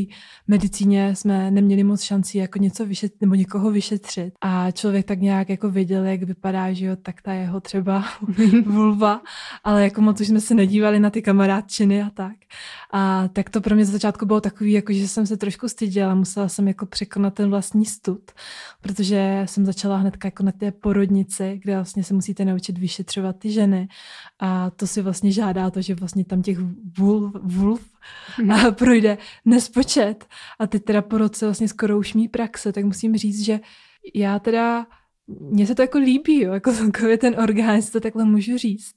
medicíně 0.47 1.15
jsme 1.15 1.51
neměli 1.51 1.84
moc 1.84 2.01
šancí 2.01 2.38
jako 2.38 2.60
něco 2.60 2.86
vyšetřit 2.86 3.21
nebo 3.21 3.36
někoho 3.36 3.71
vyšetřit. 3.71 4.34
A 4.41 4.71
člověk 4.71 5.05
tak 5.05 5.19
nějak 5.19 5.49
jako 5.49 5.69
věděl, 5.69 6.05
jak 6.05 6.23
vypadá, 6.23 6.73
že 6.73 6.86
jo, 6.86 6.95
tak 6.95 7.21
ta 7.21 7.34
jeho 7.34 7.60
třeba 7.60 8.05
vulva, 8.65 9.21
ale 9.63 9.84
jako 9.84 10.01
moc 10.01 10.21
už 10.21 10.27
jsme 10.27 10.41
se 10.41 10.53
nedívali 10.53 10.99
na 10.99 11.10
ty 11.10 11.21
kamarádčiny 11.21 12.03
a 12.03 12.10
tak. 12.10 12.36
A 12.93 13.27
tak 13.27 13.49
to 13.49 13.62
pro 13.62 13.75
mě 13.75 13.86
z 13.86 13.89
začátku 13.89 14.25
bylo 14.25 14.41
takový, 14.41 14.71
jako 14.71 14.93
že 14.93 15.08
jsem 15.08 15.25
se 15.25 15.38
trošku 15.38 15.69
styděla, 15.69 16.15
musela 16.15 16.49
jsem 16.49 16.67
jako 16.67 16.86
překonat 16.86 17.34
ten 17.34 17.49
vlastní 17.49 17.86
stud, 17.86 18.32
protože 18.82 19.41
jsem 19.45 19.65
začala 19.65 19.97
hned 19.97 20.17
jako 20.23 20.43
na 20.43 20.51
té 20.51 20.71
porodnici, 20.71 21.60
kde 21.63 21.75
vlastně 21.75 22.03
se 22.03 22.13
musíte 22.13 22.45
naučit 22.45 22.77
vyšetřovat 22.77 23.36
ty 23.39 23.51
ženy 23.51 23.88
a 24.39 24.69
to 24.69 24.88
si 24.88 25.02
vlastně 25.02 25.32
žádá 25.32 25.69
to, 25.69 25.82
že 25.82 25.95
vlastně 25.95 26.25
tam 26.25 26.41
těch 26.41 26.58
vulv, 26.97 27.36
vulv 27.43 27.91
mm. 28.43 28.52
a 28.52 28.71
projde 28.78 29.17
nespočet. 29.45 30.25
A 30.60 30.67
teď 30.67 30.84
teda 30.84 31.02
po 31.02 31.17
roce 31.17 31.45
vlastně 31.45 31.67
skoro 31.67 31.97
už 31.97 32.13
mý 32.13 32.28
praxe, 32.28 32.71
tak 32.71 32.86
musím 32.86 33.17
říct, 33.17 33.41
že 33.41 33.60
já 34.13 34.39
teda 34.39 34.88
mně 35.28 35.67
se 35.67 35.75
to 35.75 35.82
jako 35.82 35.97
líbí, 35.97 36.41
jo, 36.41 36.54
jako 36.54 36.71
ten 37.17 37.36
orgán, 37.39 37.75
jestli 37.75 37.91
to 37.91 37.99
takhle 37.99 38.25
můžu 38.25 38.58
říct. 38.58 38.95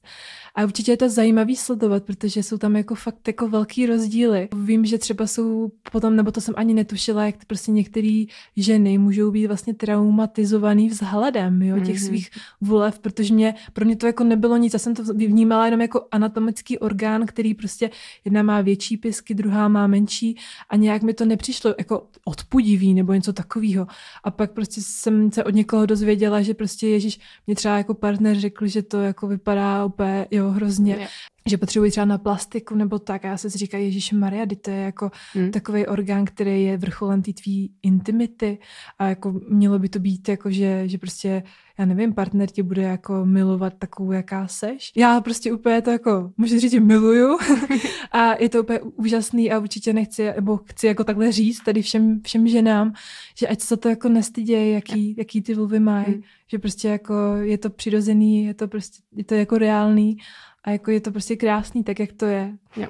A 0.54 0.64
určitě 0.64 0.92
je 0.92 0.96
to 0.96 1.08
zajímavý 1.08 1.56
sledovat, 1.56 2.04
protože 2.04 2.42
jsou 2.42 2.58
tam 2.58 2.76
jako 2.76 2.94
fakt 2.94 3.28
jako 3.28 3.48
velký 3.48 3.86
rozdíly. 3.86 4.48
Vím, 4.56 4.84
že 4.84 4.98
třeba 4.98 5.26
jsou 5.26 5.72
potom, 5.92 6.16
nebo 6.16 6.32
to 6.32 6.40
jsem 6.40 6.54
ani 6.56 6.74
netušila, 6.74 7.26
jak 7.26 7.44
prostě 7.44 7.72
některé 7.72 8.24
ženy 8.56 8.98
můžou 8.98 9.30
být 9.30 9.46
vlastně 9.46 9.74
traumatizovaný 9.74 10.88
vzhledem 10.88 11.62
jo, 11.62 11.80
těch 11.80 11.96
mm-hmm. 11.96 12.06
svých 12.06 12.30
volev, 12.60 12.98
protože 12.98 13.34
mě, 13.34 13.54
pro 13.72 13.84
mě 13.84 13.96
to 13.96 14.06
jako 14.06 14.24
nebylo 14.24 14.56
nic. 14.56 14.72
Já 14.72 14.78
jsem 14.78 14.94
to 14.94 15.04
vnímala 15.04 15.64
jenom 15.64 15.80
jako 15.80 16.06
anatomický 16.10 16.78
orgán, 16.78 17.26
který 17.26 17.54
prostě 17.54 17.90
jedna 18.24 18.42
má 18.42 18.60
větší 18.60 18.96
pisky, 18.96 19.34
druhá 19.34 19.68
má 19.68 19.86
menší 19.86 20.36
a 20.70 20.76
nějak 20.76 21.02
mi 21.02 21.14
to 21.14 21.24
nepřišlo 21.24 21.74
jako 21.78 22.06
odpudivý 22.24 22.94
nebo 22.94 23.12
něco 23.12 23.32
takového. 23.32 23.86
A 24.24 24.30
pak 24.30 24.52
prostě 24.52 24.80
jsem 24.84 25.32
se 25.32 25.44
od 25.44 25.54
někoho 25.54 25.86
dozvěděla, 25.86 26.42
že 26.42 26.54
prostě 26.54 26.88
Ježíš 26.88 27.20
mě 27.46 27.56
třeba 27.56 27.78
jako 27.78 27.94
partner 27.94 28.40
řekl, 28.40 28.66
že 28.66 28.82
to 28.82 29.00
jako 29.00 29.26
vypadá 29.26 29.84
úplně, 29.84 30.26
jo, 30.30 30.41
hrozně. 30.50 31.08
Že 31.46 31.58
potřebují 31.58 31.90
třeba 31.90 32.04
na 32.04 32.18
plastiku 32.18 32.74
nebo 32.74 32.98
tak. 32.98 33.24
A 33.24 33.28
já 33.28 33.36
se 33.36 33.50
si 33.50 33.58
říkám, 33.58 33.80
Ježíš 33.80 34.12
Maria, 34.12 34.46
to 34.60 34.70
je 34.70 34.76
jako 34.76 35.10
hmm. 35.32 35.50
takový 35.50 35.86
orgán, 35.86 36.24
který 36.24 36.64
je 36.64 36.76
vrcholem 36.76 37.22
té 37.22 37.32
tvý 37.32 37.72
intimity 37.82 38.58
a 38.98 39.08
jako 39.08 39.40
mělo 39.48 39.78
by 39.78 39.88
to 39.88 39.98
být 39.98 40.28
jako, 40.28 40.50
že, 40.50 40.88
že 40.88 40.98
prostě, 40.98 41.42
já 41.78 41.84
nevím, 41.84 42.14
partner 42.14 42.48
tě 42.48 42.62
bude 42.62 42.82
jako 42.82 43.24
milovat 43.24 43.74
takovou, 43.78 44.12
jaká 44.12 44.48
seš. 44.48 44.92
Já 44.96 45.20
prostě 45.20 45.52
úplně 45.52 45.82
to 45.82 45.90
jako, 45.90 46.32
můžu 46.36 46.58
říct, 46.58 46.70
že 46.70 46.80
miluju 46.80 47.38
a 48.12 48.42
je 48.42 48.48
to 48.48 48.62
úplně 48.62 48.80
úžasný 48.80 49.52
a 49.52 49.58
určitě 49.58 49.92
nechci, 49.92 50.24
nebo 50.36 50.56
chci 50.56 50.86
jako 50.86 51.04
takhle 51.04 51.32
říct 51.32 51.60
tady 51.60 51.82
všem, 51.82 52.20
všem 52.20 52.48
ženám, 52.48 52.92
že 53.38 53.48
ať 53.48 53.60
se 53.60 53.76
to 53.76 53.88
jako 53.88 54.08
nestydějí, 54.08 54.72
jaký, 54.72 55.14
jaký 55.18 55.42
ty 55.42 55.54
vulvy 55.54 55.80
mají, 55.80 56.06
hmm. 56.06 56.22
že 56.46 56.58
prostě 56.58 56.88
jako 56.88 57.14
je 57.40 57.58
to 57.58 57.70
přirozený, 57.70 58.44
je 58.44 58.54
to 58.54 58.68
prostě, 58.68 59.02
je 59.16 59.24
to 59.24 59.34
jako 59.34 59.58
reálný 59.58 60.16
a 60.64 60.70
jako 60.70 60.90
je 60.90 61.00
to 61.00 61.10
prostě 61.10 61.36
krásný, 61.36 61.84
tak 61.84 62.00
jak 62.00 62.12
to 62.12 62.26
je. 62.26 62.52
Jo. 62.76 62.88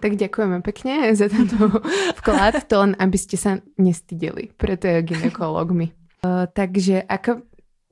Tak 0.00 0.16
děkujeme 0.16 0.62
pěkně 0.62 1.16
za 1.16 1.28
tento 1.28 1.68
vklad, 2.16 2.54
to 2.66 2.78
len 2.78 2.96
aby 2.98 3.18
ste 3.18 3.36
sa 3.36 3.58
nestydeli 3.78 4.54
preto 4.56 4.88
ginekologmi. 5.02 5.90
Uh, 6.24 6.46
takže 6.58 7.02
ako 7.02 7.42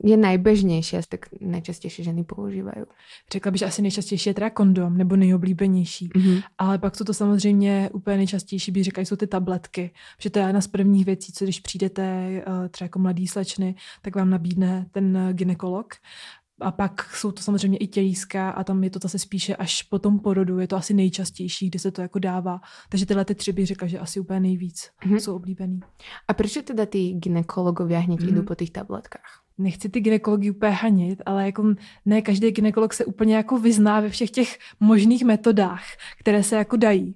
je 0.05 0.17
nejbežnější, 0.17 0.97
tak 1.09 1.27
nejčastější 1.41 2.05
ženy 2.05 2.25
používají? 2.25 2.85
Řekla 3.33 3.51
bych, 3.51 3.59
že 3.59 3.67
asi 3.67 3.83
nejčastější 3.83 4.31
je 4.31 4.35
teda 4.35 4.51
kondom, 4.51 4.99
nebo 4.99 5.17
nejoblíbenější. 5.17 6.09
Mm-hmm. 6.09 6.43
Ale 6.59 6.79
pak 6.79 6.97
jsou 6.97 7.05
to 7.05 7.15
samozřejmě 7.15 7.91
úplně 7.93 8.17
nejčastější, 8.17 8.73
bych 8.73 8.85
řekla, 8.85 9.01
jsou 9.01 9.17
ty 9.17 9.27
tabletky. 9.27 9.91
Protože 10.17 10.31
to 10.31 10.39
je 10.39 10.45
jedna 10.47 10.61
z 10.61 10.67
prvních 10.67 11.07
věcí, 11.07 11.33
co 11.33 11.45
když 11.45 11.61
přijdete 11.61 12.29
uh, 12.47 12.69
třeba 12.69 12.85
jako 12.85 12.99
mladý 12.99 13.27
slečny, 13.27 13.75
tak 14.03 14.17
vám 14.17 14.31
nabídne 14.31 14.87
ten 14.91 15.29
ginekolog 15.33 15.95
a 16.65 16.73
pak 16.73 17.15
jsou 17.15 17.33
to 17.33 17.43
samozřejmě 17.43 17.79
i 17.79 17.87
tělíska 17.87 18.51
a 18.51 18.65
tam 18.65 18.85
je 18.85 18.91
to 18.91 18.99
zase 19.03 19.19
spíše 19.19 19.57
až 19.57 19.83
po 19.83 19.99
tom 19.99 20.19
porodu, 20.19 20.59
je 20.59 20.69
to 20.69 20.77
asi 20.77 20.95
nejčastější, 20.95 21.69
kde 21.69 21.79
se 21.79 21.91
to 21.91 22.03
jako 22.03 22.19
dává. 22.19 22.61
Takže 22.89 23.07
tyhle 23.07 23.25
ty 23.25 23.35
tři 23.35 23.53
bych 23.53 23.67
řekla, 23.67 23.89
že 23.89 23.99
asi 23.99 24.21
úplně 24.21 24.41
nejvíc 24.41 24.91
mm-hmm. 25.07 25.17
jsou 25.17 25.37
oblíbený. 25.37 25.81
A 26.29 26.35
proč 26.35 26.59
teda 26.65 26.87
ty 26.87 27.13
ginekologové 27.13 27.99
hned 27.99 28.21
mm-hmm. 28.21 28.35
jdou 28.35 28.43
po 28.43 28.55
těch 28.55 28.71
tabletkách? 28.71 29.43
nechci 29.59 29.89
ty 29.89 30.01
gynekology 30.01 30.51
úplně 30.51 30.73
hanit, 30.73 31.23
ale 31.27 31.47
jako 31.47 31.75
ne 32.05 32.23
každý 32.23 32.51
gynekolog 32.51 32.95
se 32.95 33.05
úplně 33.05 33.37
jako 33.37 33.59
vyzná 33.59 34.01
ve 34.01 34.09
všech 34.09 34.31
těch 34.31 34.59
možných 34.81 35.25
metodách, 35.25 35.85
které 36.19 36.43
se 36.43 36.57
jako 36.57 36.77
dají. 36.77 37.15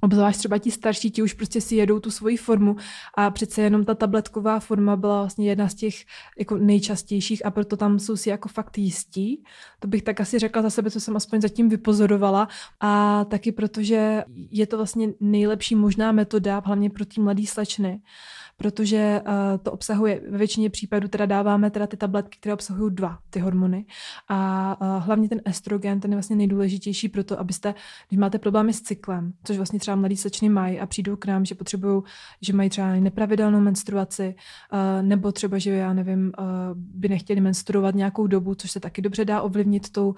Obzvlášť 0.00 0.38
třeba 0.38 0.58
ti 0.58 0.70
starší, 0.70 1.10
ti 1.10 1.22
už 1.22 1.32
prostě 1.32 1.60
si 1.60 1.76
jedou 1.76 2.00
tu 2.00 2.10
svoji 2.10 2.36
formu 2.36 2.76
a 3.14 3.30
přece 3.30 3.62
jenom 3.62 3.84
ta 3.84 3.94
tabletková 3.94 4.60
forma 4.60 4.96
byla 4.96 5.20
vlastně 5.20 5.48
jedna 5.48 5.68
z 5.68 5.74
těch 5.74 5.94
jako 6.38 6.56
nejčastějších 6.56 7.46
a 7.46 7.50
proto 7.50 7.76
tam 7.76 7.98
jsou 7.98 8.16
si 8.16 8.28
jako 8.28 8.48
fakt 8.48 8.78
jistí. 8.78 9.44
To 9.80 9.88
bych 9.88 10.02
tak 10.02 10.20
asi 10.20 10.38
řekla 10.38 10.62
za 10.62 10.70
sebe, 10.70 10.90
co 10.90 11.00
jsem 11.00 11.16
aspoň 11.16 11.40
zatím 11.40 11.68
vypozorovala 11.68 12.48
a 12.80 13.24
taky 13.24 13.52
protože 13.52 14.24
je 14.50 14.66
to 14.66 14.76
vlastně 14.76 15.08
nejlepší 15.20 15.74
možná 15.74 16.12
metoda, 16.12 16.62
hlavně 16.64 16.90
pro 16.90 17.04
ty 17.04 17.20
mladý 17.20 17.46
slečny 17.46 18.00
protože 18.62 19.20
uh, 19.26 19.34
to 19.62 19.72
obsahuje, 19.72 20.20
ve 20.30 20.38
většině 20.38 20.70
případů 20.70 21.08
teda 21.08 21.26
dáváme 21.26 21.70
teda 21.70 21.86
ty 21.86 21.96
tabletky, 21.96 22.38
které 22.40 22.54
obsahují 22.54 22.94
dva 22.94 23.18
ty 23.30 23.40
hormony 23.40 23.84
a 24.28 24.76
uh, 24.80 25.04
hlavně 25.04 25.28
ten 25.28 25.40
estrogen, 25.44 26.00
ten 26.00 26.10
je 26.10 26.16
vlastně 26.16 26.36
nejdůležitější 26.36 27.08
pro 27.08 27.24
to, 27.24 27.40
abyste, 27.40 27.74
když 28.08 28.18
máte 28.18 28.38
problémy 28.38 28.72
s 28.72 28.80
cyklem, 28.82 29.32
což 29.44 29.56
vlastně 29.56 29.78
třeba 29.78 29.96
mladí 29.96 30.16
slečny 30.16 30.48
mají 30.48 30.80
a 30.80 30.86
přijdou 30.86 31.16
k 31.16 31.26
nám, 31.26 31.44
že 31.44 31.54
potřebují, 31.54 32.02
že 32.42 32.52
mají 32.52 32.70
třeba 32.70 32.88
nepravidelnou 32.88 33.60
menstruaci, 33.60 34.34
uh, 34.72 35.02
nebo 35.02 35.32
třeba, 35.32 35.58
že 35.58 35.70
já 35.70 35.92
nevím, 35.92 36.32
uh, 36.38 36.44
by 36.74 37.08
nechtěli 37.08 37.40
menstruovat 37.40 37.94
nějakou 37.94 38.26
dobu, 38.26 38.54
což 38.54 38.70
se 38.70 38.80
taky 38.80 39.02
dobře 39.02 39.24
dá 39.24 39.42
ovlivnit 39.42 39.92
tou 39.92 40.08
uh, 40.08 40.16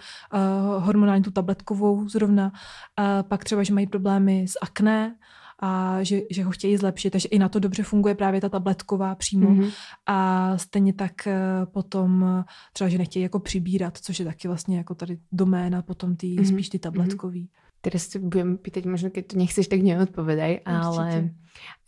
hormonální, 0.84 1.22
tu 1.22 1.30
tabletkovou 1.30 2.08
zrovna. 2.08 2.52
Uh, 2.98 3.28
pak 3.28 3.44
třeba, 3.44 3.62
že 3.62 3.74
mají 3.74 3.86
problémy 3.86 4.48
s 4.48 4.58
akné, 4.62 5.14
a 5.62 6.02
že, 6.02 6.20
že 6.30 6.44
ho 6.44 6.50
chtějí 6.50 6.76
zlepšit, 6.76 7.10
takže 7.10 7.28
i 7.28 7.38
na 7.38 7.48
to 7.48 7.58
dobře 7.58 7.82
funguje 7.82 8.14
právě 8.14 8.40
ta 8.40 8.48
tabletková 8.48 9.14
přímo 9.14 9.50
mm-hmm. 9.50 9.72
a 10.06 10.58
stejně 10.58 10.92
tak 10.92 11.26
eh, 11.26 11.36
potom 11.64 12.24
eh, 12.40 12.44
třeba, 12.72 12.90
že 12.90 12.98
nechtějí 12.98 13.22
jako 13.22 13.38
přibírat, 13.40 13.98
což 13.98 14.18
je 14.18 14.24
taky 14.24 14.48
vlastně 14.48 14.78
jako 14.78 14.94
tady 14.94 15.18
doména 15.32 15.82
potom 15.82 16.16
ty, 16.16 16.26
mm-hmm. 16.26 16.54
spíš 16.54 16.68
ty 16.68 16.78
mhm. 16.78 16.82
tabletkový. 16.82 17.42
Mm-hmm. 17.44 17.70
Teraz 17.80 18.12
si 18.12 18.20
budem 18.20 18.60
pýtať, 18.60 18.84
možno 18.84 19.08
keď 19.08 19.24
to 19.32 19.34
nechceš, 19.40 19.64
tak 19.72 19.80
neodpovedaj, 19.80 20.68
ale 20.68 21.32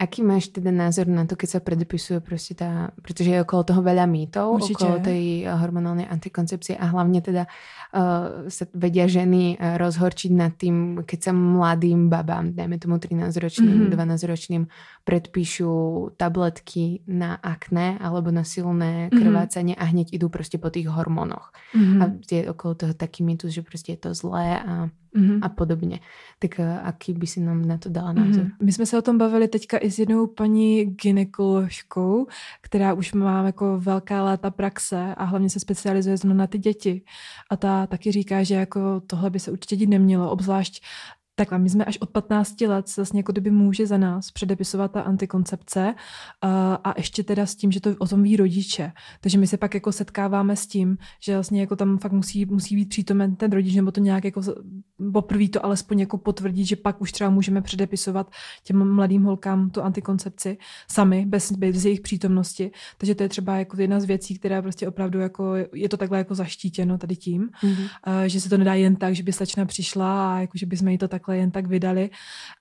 aký 0.03 0.27
máš 0.27 0.51
teda 0.51 0.75
názor 0.75 1.07
na 1.07 1.22
to, 1.22 1.38
keď 1.38 1.48
sa 1.48 1.61
predepisuje 1.62 2.18
proste 2.18 2.59
tá, 2.59 2.90
pretože 3.07 3.31
je 3.31 3.38
okolo 3.38 3.62
toho 3.62 3.83
veľa 3.87 4.07
mýtov, 4.11 4.59
Určite. 4.59 4.83
okolo 4.83 4.94
tej 4.98 5.46
hormonálnej 5.46 6.11
antikoncepcie 6.11 6.75
a 6.75 6.90
hlavne 6.90 7.22
teda 7.22 7.46
uh, 7.46 8.51
sa 8.51 8.64
vedia 8.75 9.07
ženy 9.07 9.55
uh, 9.55 9.79
rozhorčiť 9.79 10.31
nad 10.35 10.59
tým, 10.59 11.07
keď 11.07 11.31
sa 11.31 11.33
mladým 11.33 12.11
babám, 12.11 12.51
dajme 12.51 12.83
tomu 12.83 12.98
13-ročným, 12.98 13.87
mm-hmm. 13.87 13.94
12-ročným, 13.94 14.62
predpíšu 15.07 15.70
tabletky 16.18 17.07
na 17.07 17.38
akné 17.38 17.98
alebo 18.03 18.35
na 18.35 18.42
silné 18.42 19.07
mhm. 19.07 19.14
krvácanie 19.14 19.75
mm-hmm. 19.79 19.88
a 19.88 19.92
hneď 19.94 20.07
idú 20.18 20.27
proste 20.27 20.59
po 20.59 20.70
tých 20.75 20.90
hormónoch. 20.90 21.55
Mm-hmm. 21.79 22.01
A 22.03 22.05
je 22.27 22.51
okolo 22.51 22.75
toho 22.75 22.94
taký 22.94 23.22
mýtus, 23.22 23.55
že 23.55 23.62
proste 23.62 23.94
je 23.94 24.01
to 24.03 24.11
zlé 24.18 24.59
a 24.59 24.90
mm-hmm. 25.16 25.38
a 25.42 25.48
podobně. 25.48 26.01
Tak 26.38 26.61
eh, 26.61 26.81
aký 26.83 27.12
by 27.12 27.27
si 27.27 27.40
nám 27.40 27.68
na 27.68 27.79
to 27.79 27.88
dala 27.88 28.12
názor? 28.12 28.44
Mm-hmm. 28.44 28.62
My 28.62 28.72
jsme 28.72 28.87
se 28.87 28.98
o 28.98 29.03
tom 29.03 29.18
bavili 29.18 29.48
teďka 29.53 29.79
i 29.79 29.91
s 29.91 29.99
jednou 29.99 30.27
paní 30.27 30.85
ginekoložkou, 30.85 32.27
která 32.61 32.95
už 32.95 33.12
má 33.12 33.47
jako 33.47 33.79
velká 33.79 34.25
léta 34.25 34.51
praxe 34.51 35.15
a 35.17 35.25
hlavně 35.25 35.51
se 35.51 35.61
specializuje 35.61 36.17
zrovna 36.17 36.35
na 36.37 36.47
ty 36.47 36.59
děti. 36.59 37.03
A 37.51 37.57
ta 37.57 37.87
taky 37.87 38.12
říká, 38.12 38.43
že 38.43 38.55
jako 38.55 39.01
tohle 39.07 39.31
by 39.31 39.41
se 39.41 39.51
určitě 39.51 39.77
dít 39.77 39.88
nemělo, 39.88 40.31
obzvlášť 40.31 40.83
tak 41.35 41.53
a 41.53 41.59
my 41.59 41.71
jsme 41.71 41.85
až 41.85 41.99
od 41.99 42.11
15 42.11 42.61
let 42.61 42.97
vlastně 42.97 43.18
jako 43.18 43.33
kdyby 43.33 43.51
může 43.51 43.87
za 43.87 43.99
nás 43.99 44.31
předepisovat 44.31 44.92
ta 44.92 45.03
antikoncepce 45.03 45.95
a, 46.42 46.75
a 46.75 46.95
ještě 46.97 47.23
teda 47.23 47.47
s 47.47 47.55
tím, 47.55 47.73
že 47.73 47.81
to 47.81 47.95
o 47.99 48.07
tom 48.07 48.23
ví 48.23 48.37
rodiče. 48.37 48.92
Takže 49.21 49.38
my 49.38 49.47
se 49.47 49.57
pak 49.57 49.75
jako 49.75 49.92
setkáváme 49.92 50.57
s 50.57 50.66
tím, 50.66 50.99
že 51.21 51.35
vlastně 51.35 51.61
jako 51.61 51.77
tam 51.77 51.99
fakt 51.99 52.12
musí, 52.12 52.47
musí 52.47 52.77
být 52.77 52.88
přítomen 52.88 53.37
ten 53.37 53.53
rodič, 53.53 53.75
nebo 53.75 53.90
to 53.90 54.01
nějak 54.01 54.25
jako 54.25 54.42
poprvé 55.12 55.49
to 55.49 55.64
alespoň 55.64 56.01
jako 56.01 56.18
potvrdit, 56.18 56.64
že 56.64 56.77
pak 56.77 57.01
už 57.01 57.12
třeba 57.12 57.31
můžeme 57.31 57.62
předepisovat 57.62 58.31
těm 58.64 58.95
mladým 58.95 59.25
holkám 59.25 59.71
tu 59.71 59.83
antikoncepci 59.83 60.59
sami, 60.90 61.27
bez, 61.27 61.53
bez 61.53 61.85
jejich 61.85 62.01
přítomnosti. 62.01 62.71
Takže 62.99 63.14
to 63.14 63.23
je 63.23 63.29
třeba 63.29 63.57
jako 63.57 63.81
jedna 63.81 64.01
z 64.01 64.05
věcí, 64.05 64.38
která 64.38 64.62
prostě 64.62 64.88
opravdu 64.88 65.18
jako 65.18 65.55
je 65.75 65.88
to 65.88 65.97
takhle 65.97 66.18
jako 66.18 66.35
zaštítěno 66.35 66.99
tady 66.99 67.16
tím, 67.16 67.51
mm-hmm. 67.62 67.88
že 68.27 68.40
se 68.40 68.49
to 68.49 68.59
nedá 68.59 68.75
jen 68.75 68.97
tak, 68.97 69.14
že 69.14 69.23
by 69.23 69.33
slečna 69.33 69.64
přišla 69.64 70.35
a 70.35 70.40
jako, 70.40 70.59
že 70.59 70.66
bychom 70.66 70.88
jí 70.88 70.99
to 70.99 71.09
takhle 71.23 71.37
jen 71.37 71.51
tak 71.51 71.67
vydali. 71.67 72.11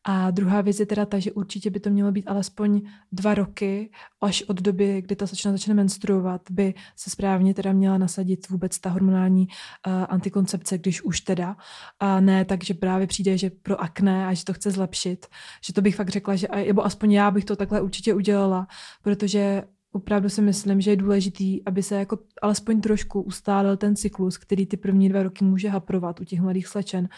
A 0.03 0.31
druhá 0.31 0.61
věc 0.61 0.79
je 0.79 0.85
teda 0.85 1.05
ta, 1.05 1.19
že 1.19 1.31
určitě 1.31 1.69
by 1.69 1.79
to 1.79 1.89
mělo 1.89 2.11
být 2.11 2.27
alespoň 2.27 2.81
dva 3.11 3.33
roky, 3.33 3.89
až 4.21 4.43
od 4.43 4.61
doby, 4.61 5.01
kdy 5.01 5.15
ta 5.15 5.27
slečna 5.27 5.51
začne 5.51 5.73
menstruovat, 5.73 6.41
by 6.51 6.73
se 6.95 7.09
správně 7.09 7.53
teda 7.53 7.73
měla 7.73 7.97
nasadit 7.97 8.49
vůbec 8.49 8.79
ta 8.79 8.89
hormonální 8.89 9.47
uh, 9.47 10.05
antikoncepce, 10.09 10.77
když 10.77 11.01
už 11.01 11.21
teda. 11.21 11.55
A 11.99 12.19
ne 12.19 12.45
tak, 12.45 12.63
že 12.63 12.73
právě 12.73 13.07
přijde, 13.07 13.37
že 13.37 13.49
pro 13.49 13.81
akné 13.81 14.27
a 14.27 14.33
že 14.33 14.45
to 14.45 14.53
chce 14.53 14.71
zlepšit. 14.71 15.25
Že 15.65 15.73
to 15.73 15.81
bych 15.81 15.95
fakt 15.95 16.09
řekla, 16.09 16.35
že, 16.35 16.47
nebo 16.67 16.85
aspoň 16.85 17.11
já 17.11 17.31
bych 17.31 17.45
to 17.45 17.55
takhle 17.55 17.81
určitě 17.81 18.13
udělala, 18.13 18.67
protože 19.01 19.63
opravdu 19.91 20.29
si 20.29 20.41
myslím, 20.41 20.81
že 20.81 20.91
je 20.91 20.95
důležitý, 20.95 21.65
aby 21.65 21.83
se 21.83 21.95
jako 21.95 22.19
alespoň 22.41 22.81
trošku 22.81 23.21
ustálil 23.21 23.77
ten 23.77 23.95
cyklus, 23.95 24.37
který 24.37 24.65
ty 24.65 24.77
první 24.77 25.09
dva 25.09 25.23
roky 25.23 25.45
může 25.45 25.69
haprovat 25.69 26.19
u 26.19 26.23
těch 26.23 26.41
mladých 26.41 26.67
slečen. 26.67 27.09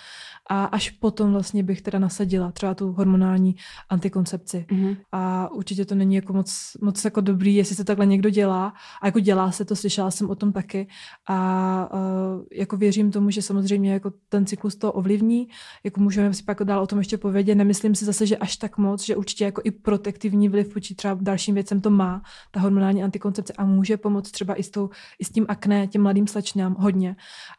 A 0.49 0.65
až 0.65 0.89
potom 0.89 1.31
vlastně 1.31 1.63
bych 1.63 1.81
teda 1.81 1.99
nasadila 1.99 2.51
třeba 2.51 2.73
tu 2.73 2.91
hormonální 2.91 3.55
antikoncepci. 3.89 4.65
Mm-hmm. 4.69 4.97
A 5.11 5.51
určitě 5.51 5.85
to 5.85 5.95
není 5.95 6.15
jako 6.15 6.33
moc, 6.33 6.77
moc 6.81 7.05
jako 7.05 7.21
dobrý, 7.21 7.55
jestli 7.55 7.75
se 7.75 7.83
takhle 7.83 8.05
někdo 8.05 8.29
dělá. 8.29 8.73
A 9.01 9.05
jako 9.05 9.19
dělá 9.19 9.51
se 9.51 9.65
to, 9.65 9.75
slyšela 9.75 10.11
jsem 10.11 10.29
o 10.29 10.35
tom 10.35 10.51
taky. 10.51 10.87
A 11.27 11.89
uh, 11.93 12.43
jako 12.51 12.77
věřím 12.77 13.11
tomu, 13.11 13.29
že 13.29 13.41
samozřejmě 13.41 13.93
jako 13.93 14.13
ten 14.29 14.45
cyklus 14.45 14.75
to 14.75 14.91
ovlivní. 14.91 15.47
Jako 15.83 16.01
můžeme 16.01 16.33
si 16.33 16.43
pak 16.43 16.63
dál 16.63 16.83
o 16.83 16.87
tom 16.87 16.99
ještě 16.99 17.17
povědět. 17.17 17.55
Nemyslím 17.55 17.95
si 17.95 18.05
zase, 18.05 18.25
že 18.25 18.37
až 18.37 18.57
tak 18.57 18.77
moc, 18.77 19.05
že 19.05 19.15
určitě 19.15 19.43
jako 19.43 19.61
i 19.63 19.71
protektivní 19.71 20.49
vliv 20.49 20.75
vůči 20.75 20.95
třeba 20.95 21.17
dalším 21.21 21.55
věcem 21.55 21.81
to 21.81 21.89
má, 21.89 22.21
ta 22.51 22.62
hormonální 22.63 23.03
antikoncepce 23.03 23.53
a 23.53 23.65
může 23.65 23.97
pomoct 23.97 24.31
třeba 24.31 24.55
i 24.55 24.63
s, 24.63 24.69
tou, 24.71 24.89
i 25.19 25.23
s 25.25 25.29
tím 25.29 25.45
akné 25.47 25.87
těm 25.87 26.01
mladým 26.01 26.27
slečnám 26.27 26.75
hodně, 26.79 27.15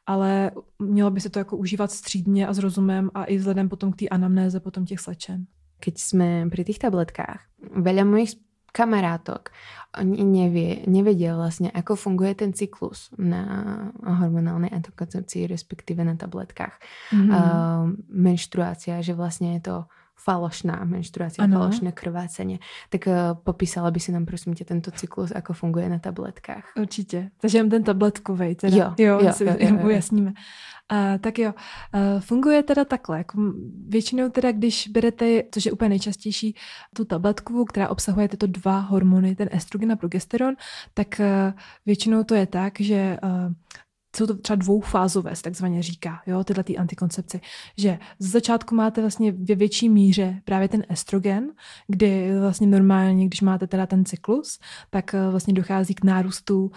ale 0.06 0.50
mělo 0.78 1.10
by 1.10 1.20
se 1.20 1.30
to 1.30 1.38
jako 1.38 1.56
užívat 1.56 1.90
střídně 1.92 2.46
a 2.46 2.52
s 2.52 2.58
rozumem 2.58 3.10
a 3.14 3.24
i 3.24 3.36
vzhledem 3.36 3.68
potom 3.68 3.92
k 3.92 3.96
té 3.96 4.06
anamnéze 4.08 4.60
potom 4.60 4.84
těch 4.84 5.00
slečen. 5.00 5.46
Keď 5.80 5.98
jsme 5.98 6.48
při 6.50 6.64
těch 6.64 6.78
tabletkách, 6.78 7.40
veľa 7.76 8.04
mojich 8.08 8.40
kamarátok, 8.74 9.54
oni 9.94 10.26
nevie, 10.26 10.82
nevedia 10.90 11.38
vlastne, 11.38 11.70
ako 11.70 11.94
funguje 11.94 12.34
ten 12.34 12.50
cyklus 12.50 13.14
na 13.14 13.46
hormonálnej 14.02 14.74
antikoncepcii, 14.74 15.46
respektíve 15.46 16.02
na 16.02 16.18
tabletkách. 16.18 16.74
Mm-hmm. 17.14 17.30
Uh, 17.30 17.94
menštruácia, 18.10 18.98
že 18.98 19.14
vlastne 19.14 19.54
je 19.58 19.70
to 19.70 19.76
falošná 20.16 20.84
menštruácia, 20.84 21.44
ano. 21.44 21.58
falošné 21.58 21.92
krvácenie. 21.92 22.58
Tak 22.88 23.06
uh, 23.06 23.14
popísala 23.44 23.90
by 23.90 24.00
si 24.00 24.12
nám 24.12 24.26
prosím 24.26 24.54
tě 24.54 24.64
tento 24.64 24.90
cyklus, 24.90 25.32
ako 25.34 25.52
funguje 25.52 25.88
na 25.88 25.98
tabletkách. 25.98 26.72
Určitě. 26.76 27.30
Takže 27.40 27.58
jen 27.58 27.70
ten 27.70 27.84
tabletkový. 27.84 28.54
Teda. 28.54 28.76
Jo, 28.76 28.94
jo, 28.98 29.20
jo, 29.22 29.32
si 29.32 29.44
jo, 29.44 29.56
jo, 29.58 29.68
jo. 29.68 29.80
ujasníme. 29.86 30.32
Uh, 30.92 31.18
tak 31.20 31.38
jo, 31.38 31.52
uh, 31.94 32.20
funguje 32.20 32.62
teda 32.62 32.84
takhle. 32.84 33.18
Jako 33.18 33.38
většinou 33.88 34.28
teda, 34.28 34.52
když 34.52 34.88
berete, 34.88 35.42
což 35.50 35.66
je 35.66 35.72
úplně 35.72 35.88
nejčastější, 35.88 36.54
tu 36.96 37.04
tabletku, 37.04 37.64
která 37.64 37.88
obsahuje 37.88 38.28
tyto 38.28 38.46
dva 38.46 38.78
hormony, 38.78 39.34
ten 39.34 39.48
estrogen 39.52 39.92
a 39.92 39.96
progesteron, 39.96 40.54
tak 40.94 41.20
uh, 41.20 41.60
většinou 41.86 42.24
to 42.24 42.34
je 42.34 42.46
tak, 42.46 42.80
že 42.80 43.16
uh, 43.22 43.52
jsou 44.16 44.26
to 44.26 44.34
třeba 44.36 44.56
dvoufázové, 44.56 45.36
se 45.36 45.42
takzvaně 45.42 45.82
říká, 45.82 46.22
jo, 46.26 46.44
tyhle 46.44 46.64
ty 46.64 46.76
antikoncepce, 46.76 47.40
že 47.78 47.98
z 48.18 48.30
začátku 48.30 48.74
máte 48.74 49.00
vlastně 49.00 49.32
ve 49.32 49.54
větší 49.54 49.88
míře 49.88 50.40
právě 50.44 50.68
ten 50.68 50.84
estrogen, 50.88 51.50
kdy 51.88 52.38
vlastně 52.40 52.66
normálně, 52.66 53.26
když 53.26 53.40
máte 53.40 53.66
teda 53.66 53.86
ten 53.86 54.04
cyklus, 54.04 54.58
tak 54.90 55.14
vlastně 55.30 55.54
dochází 55.54 55.94
k 55.94 56.04
nárůstu 56.04 56.64
uh, 56.64 56.70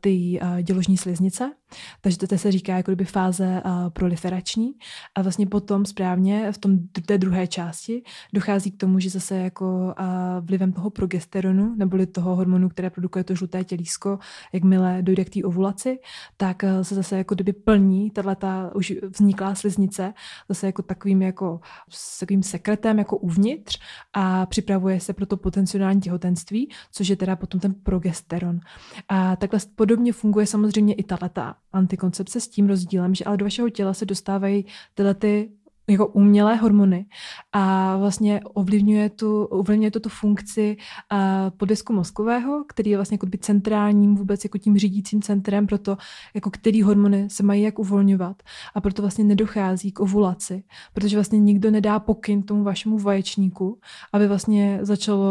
ty 0.00 0.40
uh, 0.42 0.60
děložní 0.62 0.96
sliznice, 0.96 1.52
takže 2.00 2.18
to 2.18 2.38
se 2.38 2.52
říká 2.52 2.76
jako 2.76 2.90
kdyby 2.90 3.04
fáze 3.04 3.62
uh, 3.64 3.90
proliferační. 3.90 4.72
A 5.14 5.22
vlastně 5.22 5.46
potom 5.46 5.86
správně 5.86 6.52
v 6.52 6.58
tom 6.58 6.78
té 7.06 7.18
druhé 7.18 7.46
části 7.46 8.02
dochází 8.32 8.70
k 8.70 8.76
tomu, 8.76 8.98
že 8.98 9.10
zase 9.10 9.36
jako 9.36 9.94
uh, 10.00 10.04
vlivem 10.40 10.72
toho 10.72 10.90
progesteronu 10.90 11.74
neboli 11.76 12.06
toho 12.06 12.36
hormonu, 12.36 12.68
které 12.68 12.90
produkuje 12.90 13.24
to 13.24 13.34
žluté 13.34 13.64
tělísko, 13.64 14.18
jakmile 14.52 15.02
dojde 15.02 15.24
k 15.24 15.30
té 15.30 15.44
ovulaci, 15.44 15.98
tak 16.36 16.64
se 16.82 16.94
zase 16.94 17.18
jako 17.18 17.34
kdyby 17.34 17.52
plní 17.52 18.10
tato 18.10 18.46
už 18.74 18.92
vzniklá 19.10 19.54
sliznice 19.54 20.14
zase 20.48 20.66
jako 20.66 20.82
takovým 20.82 21.22
jako 21.22 21.60
s 21.88 22.18
takovým 22.18 22.42
sekretem 22.42 22.98
jako 22.98 23.16
uvnitř 23.16 23.80
a 24.12 24.46
připravuje 24.46 25.00
se 25.00 25.12
pro 25.12 25.26
to 25.26 25.36
potenciální 25.36 26.00
těhotenství, 26.00 26.70
což 26.92 27.08
je 27.08 27.16
teda 27.16 27.36
potom 27.36 27.60
ten 27.60 27.74
progesteron. 27.74 28.60
A 29.08 29.36
takhle 29.36 29.60
podobně 29.74 30.12
funguje 30.12 30.46
samozřejmě 30.46 30.94
i 30.94 31.02
tato 31.02 31.42
antikoncepce 31.72 32.40
s 32.40 32.48
tím 32.48 32.68
rozdílem, 32.68 33.14
že 33.14 33.24
ale 33.24 33.36
do 33.36 33.44
vašeho 33.44 33.70
těla 33.70 33.94
se 33.94 34.06
dostávají 34.06 34.66
tyhle 34.94 35.14
ty 35.14 35.50
jako 35.88 36.06
umělé 36.06 36.56
hormony 36.56 37.06
a 37.52 37.96
vlastně 37.96 38.40
ovlivňuje, 38.44 39.10
tu, 39.10 39.44
ovlivňuje 39.44 39.90
to 39.90 40.00
tu 40.00 40.08
funkci 40.08 40.76
uh, 41.12 41.18
podesku 41.56 41.92
mozkového, 41.92 42.64
který 42.68 42.90
je 42.90 42.96
vlastně 42.96 43.14
jako 43.14 43.26
by 43.26 43.38
centrálním 43.38 44.14
vůbec 44.14 44.44
jako 44.44 44.58
tím 44.58 44.78
řídícím 44.78 45.22
centrem 45.22 45.66
pro 45.66 45.78
to, 45.78 45.96
jako 46.34 46.50
který 46.50 46.82
hormony 46.82 47.30
se 47.30 47.42
mají 47.42 47.62
jak 47.62 47.78
uvolňovat. 47.78 48.42
A 48.74 48.80
proto 48.80 49.02
vlastně 49.02 49.24
nedochází 49.24 49.92
k 49.92 50.00
ovulaci, 50.00 50.64
protože 50.94 51.16
vlastně 51.16 51.38
nikdo 51.38 51.70
nedá 51.70 51.98
pokyn 52.00 52.42
tomu 52.42 52.64
vašemu 52.64 52.98
vaječníku, 52.98 53.78
aby 54.12 54.28
vlastně 54.28 54.78
začalo 54.82 55.22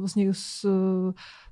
vlastně 0.00 0.34
s, 0.34 0.66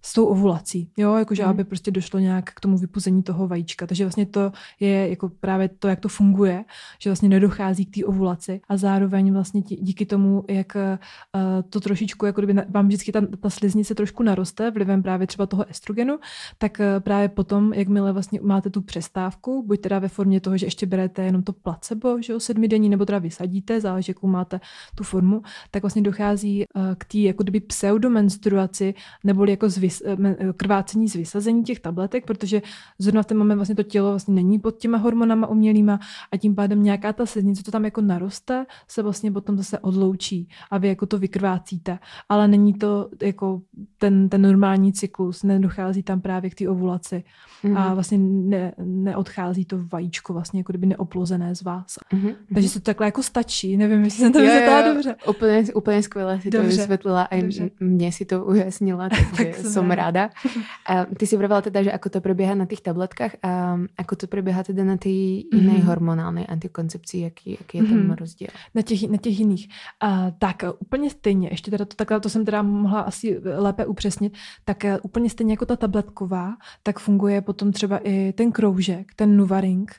s 0.02 0.12
tou 0.12 0.26
ovulací, 0.26 0.90
jo, 0.96 1.14
jakože 1.14 1.42
mm. 1.44 1.50
aby 1.50 1.64
prostě 1.64 1.90
došlo 1.90 2.20
nějak 2.20 2.50
k 2.54 2.60
tomu 2.60 2.78
vypuzení 2.78 3.22
toho 3.22 3.48
vajíčka. 3.48 3.86
Takže 3.86 4.04
vlastně 4.04 4.26
to 4.26 4.52
je 4.80 5.08
jako 5.08 5.28
právě 5.28 5.68
to, 5.68 5.88
jak 5.88 6.00
to 6.00 6.08
funguje, 6.08 6.64
že 6.98 7.10
vlastně 7.10 7.28
nedochází 7.28 7.86
k 7.86 7.94
té 7.94 8.04
ovulaci 8.04 8.60
a 8.68 8.76
zároveň 8.76 9.32
vlastně 9.32 9.62
díky 9.62 10.06
tomu, 10.06 10.44
jak 10.48 10.74
uh, 10.74 11.42
to 11.70 11.80
trošičku, 11.80 12.26
jako 12.26 12.40
kdyby 12.40 12.62
vám 12.68 12.86
vždycky 12.86 13.12
ta, 13.12 13.20
ta 13.40 13.50
sliznice 13.50 13.94
trošku 13.94 14.22
naroste 14.22 14.70
vlivem 14.70 15.02
právě 15.02 15.26
třeba 15.26 15.46
toho 15.46 15.70
estrogenu, 15.70 16.18
tak 16.58 16.80
uh, 16.80 17.00
právě 17.00 17.28
potom, 17.28 17.72
jakmile 17.72 18.12
vlastně 18.12 18.40
máte 18.42 18.70
tu 18.70 18.82
přestávku, 18.82 19.62
buď 19.66 19.80
teda 19.80 19.98
ve 19.98 20.08
formě 20.08 20.40
toho, 20.40 20.56
že 20.56 20.66
ještě 20.66 20.86
berete 20.86 21.22
jenom 21.24 21.42
to 21.42 21.52
placebo, 21.52 22.22
že 22.22 22.32
jo, 22.32 22.40
sedmidenní, 22.40 22.88
nebo 22.88 23.04
teda 23.04 23.18
vysadíte, 23.18 23.80
záleží, 23.80 24.10
jakou 24.10 24.26
máte 24.26 24.60
tu 24.94 25.04
formu, 25.04 25.42
tak 25.70 25.82
vlastně 25.82 26.02
dochází 26.02 26.64
uh, 26.74 26.82
k 26.98 27.04
té 27.04 27.18
jako 27.18 27.42
kdyby 27.42 27.60
pseudomenstruaci, 27.60 28.94
neboli 29.24 29.50
jako 29.50 29.68
zvy, 29.68 29.87
Eh, 30.04 30.16
eh, 30.38 30.52
krvácení 30.56 31.08
z 31.08 31.16
vysazení 31.16 31.64
těch 31.64 31.80
tabletek, 31.80 32.26
protože 32.26 32.62
zrovna 32.98 33.22
v 33.22 33.26
ten 33.26 33.38
moment 33.38 33.56
vlastně 33.56 33.74
to 33.74 33.82
tělo 33.82 34.10
vlastně 34.10 34.34
není 34.34 34.58
pod 34.58 34.78
těma 34.78 34.98
hormonama 34.98 35.46
umělýma 35.46 36.00
a 36.32 36.36
tím 36.36 36.54
pádem 36.54 36.82
nějaká 36.82 37.12
ta 37.12 37.26
sliznice, 37.26 37.62
to 37.62 37.70
tam 37.70 37.84
jako 37.84 38.00
naroste, 38.00 38.66
se 38.88 39.02
vlastně 39.02 39.32
potom 39.32 39.56
zase 39.56 39.78
odloučí 39.78 40.48
a 40.70 40.78
vy 40.78 40.88
jako 40.88 41.06
to 41.06 41.18
vykrvácíte. 41.18 41.98
Ale 42.28 42.48
není 42.48 42.74
to 42.74 43.08
jako 43.22 43.62
ten, 43.98 44.28
ten 44.28 44.42
normální 44.42 44.92
cyklus, 44.92 45.42
nedochází 45.42 46.02
tam 46.02 46.20
právě 46.20 46.50
k 46.50 46.54
té 46.54 46.68
ovulaci 46.68 47.24
mm-hmm. 47.64 47.76
a 47.78 47.84
mhm. 47.84 47.94
vlastně 47.94 48.18
ne, 48.18 48.72
neodchází 48.78 49.64
to 49.64 49.78
vajíčko 49.92 50.32
vlastně 50.32 50.60
jako 50.60 50.72
kdyby 50.72 50.86
neoplozené 50.86 51.54
z 51.54 51.62
vás. 51.62 51.98
Mm-hmm. 52.12 52.34
Takže 52.54 52.68
se 52.68 52.80
to 52.80 52.84
takhle 52.84 53.06
jako 53.06 53.22
stačí, 53.22 53.76
nevím, 53.76 54.04
jestli 54.04 54.20
jsem 54.20 54.32
to 54.32 54.40
vysvětlila 54.40 54.82
dobře. 54.82 55.16
Úplně, 55.28 55.64
úplně 55.74 56.02
skvěle 56.02 56.40
si 56.40 56.50
dobře. 56.50 56.68
to 56.68 56.76
vysvětlila 56.76 57.22
a 57.22 57.42
mě 57.80 58.12
si 58.12 58.24
to 58.24 58.44
ujasnila, 58.44 59.08
takže 59.08 59.28
tak 59.36 59.56
som 59.78 59.90
ráda. 59.90 60.30
A 60.90 61.04
ty 61.04 61.26
si 61.26 61.36
vravila 61.36 61.62
teda, 61.62 61.82
že 61.82 61.92
ako 61.92 62.08
to 62.08 62.18
prebieha 62.24 62.54
na 62.56 62.66
tých 62.66 62.80
tabletkách 62.80 63.44
a 63.44 63.76
ako 63.98 64.14
to 64.16 64.26
prebieha 64.26 64.64
teda 64.64 64.84
na 64.84 64.96
té 64.96 65.08
mm-hmm. 65.08 65.52
jiné 65.52 65.84
hormonální 65.84 66.46
antikoncepci, 66.46 67.18
jaký, 67.18 67.50
jaký 67.60 67.78
je 67.78 67.84
tam 67.84 67.98
mm-hmm. 67.98 68.16
rozdíl? 68.16 68.48
Na 68.74 68.82
těch, 68.82 69.10
na 69.10 69.16
těch 69.16 69.38
jiných. 69.38 69.68
Uh, 70.04 70.32
tak 70.38 70.64
úplně 70.78 71.10
stejně, 71.10 71.48
ještě 71.52 71.70
teda 71.70 71.84
to 71.84 71.96
takhle, 71.96 72.20
to 72.20 72.28
jsem 72.28 72.44
teda 72.44 72.62
mohla 72.62 73.00
asi 73.00 73.40
lépe 73.44 73.86
upřesnit, 73.86 74.32
tak 74.64 74.84
uh, 74.84 74.96
úplně 75.02 75.30
stejně 75.30 75.52
jako 75.52 75.66
ta 75.66 75.76
tabletková, 75.76 76.56
tak 76.82 76.98
funguje 76.98 77.40
potom 77.40 77.72
třeba 77.72 77.98
i 77.98 78.32
ten 78.32 78.52
kroužek, 78.52 79.14
ten 79.16 79.36
Nuvaring, 79.36 79.92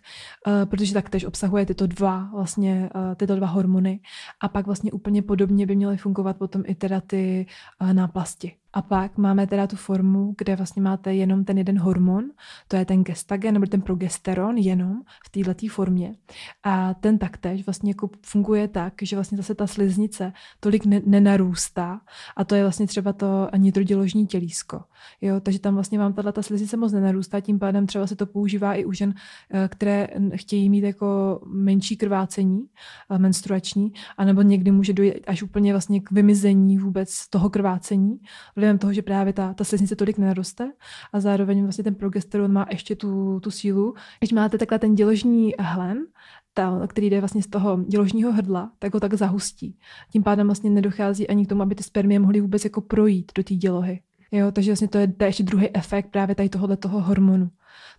uh, 0.47 0.65
protože 0.65 0.93
taktéž 0.93 1.25
obsahuje 1.25 1.65
tyto 1.65 1.87
dva 1.87 2.29
vlastně, 2.33 2.89
uh, 2.95 3.15
tyto 3.15 3.35
dva 3.35 3.47
hormony 3.47 3.99
a 4.41 4.49
pak 4.49 4.65
vlastně 4.65 4.91
úplně 4.91 5.21
podobně 5.21 5.65
by 5.65 5.75
měly 5.75 5.97
fungovat 5.97 6.37
potom 6.37 6.63
i 6.65 6.75
teda 6.75 7.01
ty 7.01 7.45
uh, 7.81 7.93
náplasti. 7.93 8.53
A 8.73 8.81
pak 8.81 9.17
máme 9.17 9.47
teda 9.47 9.67
tu 9.67 9.75
formu, 9.75 10.35
kde 10.37 10.55
vlastně 10.55 10.81
máte 10.81 11.13
jenom 11.13 11.45
ten 11.45 11.57
jeden 11.57 11.79
hormon, 11.79 12.23
to 12.67 12.75
je 12.75 12.85
ten 12.85 13.03
gestagen 13.03 13.53
nebo 13.53 13.65
ten 13.65 13.81
progesteron 13.81 14.57
jenom 14.57 15.01
v 15.25 15.29
této 15.29 15.67
formě. 15.67 16.15
A 16.63 16.93
ten 16.93 17.17
taktéž 17.17 17.65
vlastně 17.65 17.89
jako 17.91 18.09
funguje 18.25 18.67
tak, 18.67 18.93
že 19.01 19.15
vlastně 19.15 19.37
zase 19.37 19.55
ta 19.55 19.67
sliznice 19.67 20.33
tolik 20.59 20.85
ne- 20.85 21.01
nenarůstá 21.05 22.01
a 22.37 22.43
to 22.43 22.55
je 22.55 22.61
vlastně 22.61 22.87
třeba 22.87 23.13
to 23.13 23.49
nitroděložní 23.57 24.27
tělísko. 24.27 24.81
Jo, 25.21 25.39
takže 25.39 25.59
tam 25.59 25.73
vlastně 25.73 25.99
vám 25.99 26.13
tato 26.13 26.43
sliznice 26.43 26.77
moc 26.77 26.91
nenarůstá, 26.91 27.39
tím 27.39 27.59
pádem 27.59 27.87
třeba 27.87 28.07
se 28.07 28.15
to 28.15 28.25
používá 28.25 28.73
i 28.73 28.85
u 28.85 28.91
žen, 28.91 29.13
eh, 29.53 29.67
které 29.67 30.07
chtějí 30.35 30.69
mít 30.69 30.83
jako 30.83 31.39
menší 31.45 31.97
krvácení 31.97 32.65
eh, 33.09 33.17
menstruační, 33.17 33.93
anebo 34.17 34.41
někdy 34.41 34.71
může 34.71 34.93
dojít 34.93 35.13
až 35.27 35.43
úplně 35.43 35.73
vlastně 35.73 36.01
k 36.01 36.11
vymizení 36.11 36.77
vůbec 36.77 37.29
toho 37.29 37.49
krvácení 37.49 38.19
vlivem 38.59 38.77
toho, 38.77 38.93
že 38.93 39.01
právě 39.01 39.33
ta, 39.33 39.53
ta 39.53 39.63
sliznice 39.63 39.95
tolik 39.95 40.17
neroste 40.17 40.71
a 41.13 41.19
zároveň 41.19 41.63
vlastně 41.63 41.83
ten 41.83 41.95
progesteron 41.95 42.51
má 42.51 42.65
ještě 42.69 42.95
tu, 42.95 43.39
tu 43.39 43.51
sílu. 43.51 43.93
Když 44.19 44.31
máte 44.31 44.57
takhle 44.57 44.79
ten 44.79 44.95
děložní 44.95 45.53
hlen, 45.59 46.05
ta, 46.53 46.87
který 46.87 47.09
jde 47.09 47.21
vlastně 47.21 47.43
z 47.43 47.47
toho 47.47 47.83
děložního 47.83 48.31
hrdla, 48.31 48.71
tak 48.79 48.93
ho 48.93 48.99
tak 48.99 49.13
zahustí. 49.13 49.77
Tím 50.11 50.23
pádem 50.23 50.47
vlastně 50.47 50.69
nedochází 50.69 51.27
ani 51.27 51.45
k 51.45 51.49
tomu, 51.49 51.61
aby 51.61 51.75
ty 51.75 51.83
spermie 51.83 52.19
mohly 52.19 52.41
vůbec 52.41 52.63
jako 52.63 52.81
projít 52.81 53.31
do 53.35 53.43
té 53.43 53.55
dělohy. 53.55 54.01
Jo, 54.31 54.51
takže 54.51 54.71
vlastně 54.71 54.87
to 54.87 54.97
je, 54.97 55.07
to 55.07 55.23
je 55.23 55.27
ještě 55.29 55.43
druhý 55.43 55.75
efekt 55.75 56.11
právě 56.11 56.35
tady 56.35 56.49
tohohle 56.49 56.77
toho 56.77 57.01
hormonu. 57.01 57.49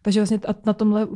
Takže 0.03 0.21
vlastně 0.21 0.41
na 0.67 0.73
tomhle 0.73 1.09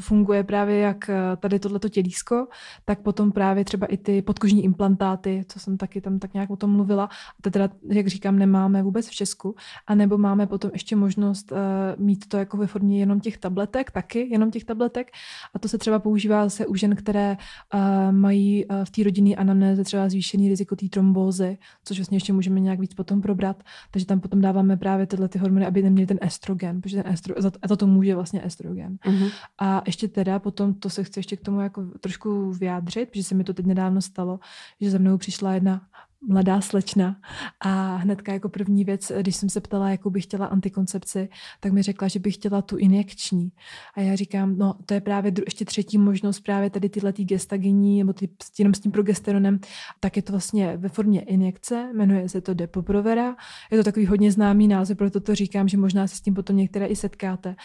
funguje 0.00 0.44
právě 0.44 0.78
jak 0.78 1.10
eh, 1.10 1.36
tady 1.36 1.58
tohleto 1.58 1.88
tělísko, 1.88 2.46
tak 2.84 3.00
potom 3.00 3.32
právě 3.32 3.64
třeba 3.64 3.86
i 3.86 3.96
ty 3.96 4.22
podkožní 4.22 4.64
implantáty, 4.64 5.44
co 5.48 5.60
jsem 5.60 5.76
taky 5.76 6.00
tam 6.00 6.18
tak 6.18 6.34
nějak 6.34 6.50
o 6.50 6.56
tom 6.56 6.70
mluvila. 6.70 7.04
A 7.04 7.42
to 7.42 7.50
teda, 7.50 7.68
jak 7.88 8.06
říkám, 8.06 8.38
nemáme 8.38 8.82
vůbec 8.82 9.08
v 9.08 9.14
Česku. 9.14 9.54
A 9.86 9.94
nebo 9.94 10.18
máme 10.18 10.46
potom 10.46 10.70
ještě 10.72 10.96
možnost 10.96 11.52
uh, 11.52 11.58
mít 12.04 12.28
to 12.28 12.36
jako 12.36 12.56
ve 12.56 12.66
formě 12.66 12.98
jenom 12.98 13.20
těch 13.20 13.38
tabletek, 13.38 13.90
taky 13.90 14.28
jenom 14.30 14.50
těch 14.50 14.64
tabletek. 14.64 15.10
A 15.54 15.58
to 15.58 15.68
se 15.68 15.78
třeba 15.78 15.98
používá 15.98 16.48
se 16.48 16.66
u 16.66 16.74
žen, 16.74 16.96
které 16.96 17.36
uh, 17.74 17.80
mají 18.12 18.64
v 18.84 18.90
té 18.90 19.02
rodinné 19.02 19.34
anamnéze 19.34 19.84
třeba 19.84 20.08
zvýšený 20.08 20.48
riziko 20.48 20.76
té 20.76 20.88
trombózy, 20.88 21.58
což 21.84 21.98
vlastně 21.98 22.16
ještě 22.16 22.32
můžeme 22.32 22.60
nějak 22.60 22.80
víc 22.80 22.94
potom 22.94 23.20
probrat. 23.20 23.62
Takže 23.90 24.06
tam 24.06 24.20
potom 24.20 24.40
dáváme 24.40 24.76
právě 24.76 25.06
tyhle 25.06 25.28
ty 25.28 25.38
hormony, 25.38 25.66
aby 25.66 25.82
neměli 25.82 26.06
ten 26.06 26.18
estrogen, 26.20 26.80
protože 26.80 27.02
ten 27.02 27.12
estrogen, 27.12 27.50
a 27.62 27.68
to, 27.68 27.76
to 27.76 27.86
může 27.86 28.17
vlastně 28.18 28.44
estrogen. 28.44 28.98
Uh-huh. 29.04 29.32
A 29.58 29.82
ještě 29.86 30.08
teda 30.08 30.38
potom, 30.38 30.74
to 30.74 30.90
se 30.90 31.04
chci 31.04 31.18
ještě 31.18 31.36
k 31.36 31.40
tomu 31.40 31.60
jako 31.60 31.84
trošku 32.00 32.52
vyjádřit, 32.52 33.10
protože 33.10 33.24
se 33.24 33.34
mi 33.34 33.44
to 33.44 33.54
teď 33.54 33.66
nedávno 33.66 34.02
stalo, 34.02 34.40
že 34.80 34.90
za 34.90 34.98
mnou 34.98 35.18
přišla 35.18 35.54
jedna 35.54 35.80
mladá 36.28 36.60
slečna 36.60 37.16
a 37.60 37.96
hnedka 37.96 38.32
jako 38.32 38.48
první 38.48 38.84
věc, 38.84 39.12
když 39.22 39.36
jsem 39.36 39.48
se 39.48 39.60
ptala, 39.60 39.90
jakou 39.90 40.10
bych 40.10 40.24
chtěla 40.24 40.46
antikoncepci, 40.46 41.28
tak 41.60 41.72
mi 41.72 41.82
řekla, 41.82 42.08
že 42.08 42.18
bych 42.18 42.34
chtěla 42.34 42.62
tu 42.62 42.76
injekční. 42.76 43.52
A 43.94 44.00
já 44.00 44.16
říkám, 44.16 44.58
no 44.58 44.74
to 44.86 44.94
je 44.94 45.00
právě 45.00 45.32
dru- 45.32 45.42
ještě 45.46 45.64
třetí 45.64 45.98
možnost, 45.98 46.40
právě 46.40 46.70
tady 46.70 46.88
tyhle 46.88 47.12
tý 47.12 47.24
gestagyní, 47.24 47.98
nebo 47.98 48.12
ty, 48.12 48.28
jenom 48.58 48.74
s 48.74 48.80
tím 48.80 48.92
progesteronem, 48.92 49.60
tak 50.00 50.16
je 50.16 50.22
to 50.22 50.32
vlastně 50.32 50.76
ve 50.76 50.88
formě 50.88 51.20
injekce, 51.20 51.90
jmenuje 51.94 52.28
se 52.28 52.40
to 52.40 52.54
Depoprovera. 52.54 53.36
Je 53.70 53.78
to 53.78 53.84
takový 53.84 54.06
hodně 54.06 54.32
známý 54.32 54.68
název, 54.68 54.98
proto 54.98 55.20
to 55.20 55.34
říkám, 55.34 55.68
že 55.68 55.76
možná 55.76 56.06
se 56.06 56.16
s 56.16 56.20
tím 56.20 56.34
potom 56.34 56.56
některé 56.56 56.86
i 56.86 56.96
setkáte. 56.96 57.56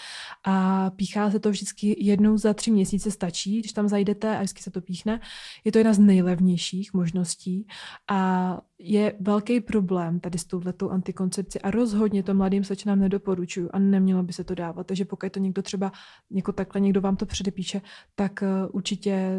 A 0.46 0.90
píchá 0.90 1.32
se 1.32 1.40
to 1.40 1.50
vždycky 1.50 1.96
jednou 2.00 2.38
za 2.38 2.54
tři 2.54 2.72
měsíce 2.72 3.12
stačí, 3.12 3.60
když 3.60 3.74
tam 3.74 3.88
zajdete 3.88 4.38
a 4.38 4.40
vždycky 4.40 4.64
se 4.64 4.72
to 4.72 4.82
píchne. 4.82 5.20
Je 5.64 5.72
to 5.72 5.78
jedna 5.78 5.94
z 5.94 6.00
nejlevnějších 6.00 6.94
možností 6.94 7.68
a 8.08 8.43
uh, 8.44 8.60
je 8.86 9.14
velký 9.20 9.62
problém 9.62 10.20
tady 10.20 10.38
s 10.38 10.46
touhletou 10.46 10.90
antikoncepcí 10.90 11.62
a 11.62 11.72
rozhodně 11.72 12.24
to 12.24 12.34
mladým 12.34 12.64
slečnám 12.64 13.00
nedoporučuju 13.00 13.70
a 13.74 13.80
nemělo 13.80 14.24
by 14.24 14.34
se 14.34 14.44
to 14.44 14.56
dávat. 14.56 14.88
Takže 14.88 15.06
pokud 15.06 15.32
to 15.32 15.40
někdo 15.40 15.62
třeba 15.62 15.92
jako 16.32 16.52
takhle 16.52 16.82
někdo 16.82 17.02
vám 17.02 17.16
to 17.16 17.26
předepíše, 17.26 17.82
tak 18.16 18.42
uh, 18.42 18.70
určitě 18.72 19.30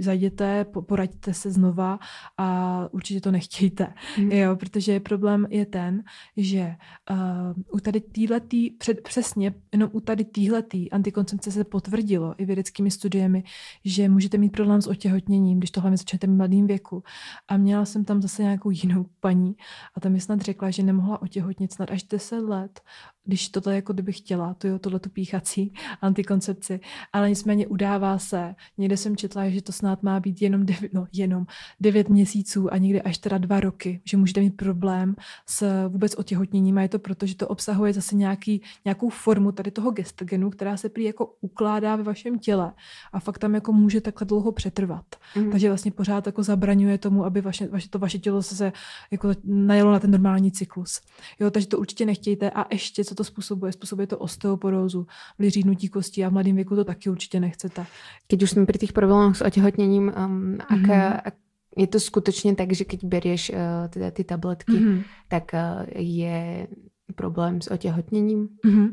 zajděte, 0.00 0.66
poraďte 0.86 1.34
se 1.34 1.50
znova 1.50 1.98
a 2.38 2.88
určitě 2.92 3.20
to 3.20 3.30
nechtějte. 3.30 3.94
Hmm. 4.16 4.32
Jo, 4.32 4.56
protože 4.56 5.00
problém 5.00 5.46
je 5.50 5.66
ten, 5.66 6.02
že 6.36 6.74
uh, 7.10 7.76
u 7.76 7.80
tady 7.80 8.00
týhletý, 8.00 8.70
před, 8.70 9.00
přesně 9.00 9.54
jenom 9.72 9.90
u 9.92 10.00
tady 10.00 10.24
týhletý 10.24 10.90
antikoncepce 10.90 11.52
se 11.52 11.64
potvrdilo 11.64 12.34
i 12.38 12.44
vědeckými 12.44 12.90
studiemi, 12.90 13.44
že 13.84 14.08
můžete 14.08 14.38
mít 14.38 14.52
problém 14.52 14.82
s 14.82 14.86
otěhotněním, 14.86 15.58
když 15.58 15.70
tohle 15.70 15.96
začnete 15.96 16.26
v 16.26 16.30
mladém 16.30 16.66
věku. 16.66 17.02
A 17.48 17.56
měla 17.56 17.84
jsem 17.84 18.04
tam 18.04 18.22
zase 18.22 18.42
nějakou 18.62 18.70
jinou 18.70 19.06
paní. 19.20 19.56
A 19.94 20.00
tam 20.00 20.12
mi 20.12 20.20
snad 20.20 20.40
řekla, 20.40 20.70
že 20.70 20.82
nemohla 20.82 21.22
otěhotnit 21.22 21.72
snad 21.72 21.90
až 21.90 22.02
10 22.02 22.38
let 22.38 22.80
když 23.24 23.48
tohle 23.48 23.74
jako 23.74 23.92
kdyby 23.92 24.12
chtěla, 24.12 24.54
to 24.54 24.68
jo, 24.68 24.78
tohle 24.78 25.00
tu 25.00 25.08
píchací 25.08 25.74
antikoncepci, 26.00 26.80
ale 27.12 27.28
nicméně 27.28 27.66
udává 27.66 28.18
se, 28.18 28.54
někde 28.78 28.96
jsem 28.96 29.16
četla, 29.16 29.48
že 29.48 29.62
to 29.62 29.72
snad 29.72 30.02
má 30.02 30.20
být 30.20 30.42
jenom 30.42 30.66
devět, 30.66 30.92
no, 30.92 31.06
jenom 31.12 31.46
devět 31.80 32.08
měsíců 32.08 32.72
a 32.72 32.78
někde 32.78 33.00
až 33.00 33.18
teda 33.18 33.38
dva 33.38 33.60
roky, 33.60 34.00
že 34.04 34.16
můžete 34.16 34.40
mít 34.40 34.56
problém 34.56 35.16
s 35.46 35.88
vůbec 35.88 36.14
otěhotněním 36.14 36.78
a 36.78 36.82
je 36.82 36.88
to 36.88 36.98
proto, 36.98 37.26
že 37.26 37.34
to 37.34 37.48
obsahuje 37.48 37.92
zase 37.92 38.16
nějaký, 38.16 38.62
nějakou 38.84 39.08
formu 39.08 39.52
tady 39.52 39.70
toho 39.70 39.90
gestogenu, 39.90 40.50
která 40.50 40.76
se 40.76 40.88
prý 40.88 41.04
jako 41.04 41.34
ukládá 41.40 41.96
ve 41.96 42.02
vašem 42.02 42.38
těle 42.38 42.72
a 43.12 43.20
fakt 43.20 43.38
tam 43.38 43.54
jako 43.54 43.72
může 43.72 44.00
takhle 44.00 44.26
dlouho 44.26 44.52
přetrvat. 44.52 45.04
Mm. 45.36 45.50
Takže 45.50 45.68
vlastně 45.68 45.90
pořád 45.90 46.26
jako 46.26 46.42
zabraňuje 46.42 46.98
tomu, 46.98 47.24
aby 47.24 47.40
vaše, 47.40 47.68
vaše, 47.68 47.88
to 47.88 47.98
vaše 47.98 48.18
tělo 48.18 48.42
se 48.42 48.72
jako 49.10 49.28
najelo 49.44 49.92
na 49.92 49.98
ten 49.98 50.10
normální 50.10 50.52
cyklus. 50.52 51.00
Jo, 51.40 51.50
takže 51.50 51.68
to 51.68 51.78
určitě 51.78 52.06
nechtějte 52.06 52.50
a 52.50 52.66
ještě 52.72 53.04
co 53.12 53.16
to 53.16 53.24
způsobuje? 53.24 53.72
Způsobuje 53.72 54.06
to 54.06 54.18
osteoporózu, 54.18 55.06
vyřídnutí 55.38 55.88
kostí 55.88 56.24
a 56.24 56.28
v 56.28 56.32
mladém 56.32 56.56
věku 56.56 56.76
to 56.76 56.84
taky 56.84 57.10
určitě 57.10 57.40
nechcete. 57.40 57.86
Když 58.28 58.42
už 58.42 58.50
jsme 58.50 58.66
při 58.66 58.78
těch 58.78 58.92
problémech 58.92 59.36
s 59.36 59.44
otěhotněním, 59.44 60.12
um, 60.26 60.56
mm-hmm. 60.56 61.20
ak, 61.24 61.34
je 61.76 61.86
to 61.86 62.00
skutečně 62.00 62.54
tak, 62.54 62.72
že 62.72 62.84
když 62.84 63.04
berieš 63.04 63.50
uh, 63.50 63.56
teda 63.88 64.10
ty 64.10 64.24
tabletky, 64.24 64.72
mm-hmm. 64.72 65.02
tak 65.28 65.44
uh, 65.54 65.84
je 65.96 66.66
problém 67.14 67.60
s 67.60 67.70
otěhotněním? 67.70 68.48
Mm-hmm. 68.66 68.88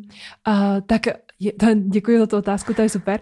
Uh, 0.48 0.82
tak 0.86 1.02
je, 1.40 1.54
to, 1.54 1.66
děkuji 1.74 2.20
za 2.20 2.28
tu 2.28 2.38
otázku, 2.38 2.74
to 2.74 2.82
je 2.82 2.90
super. 2.90 3.20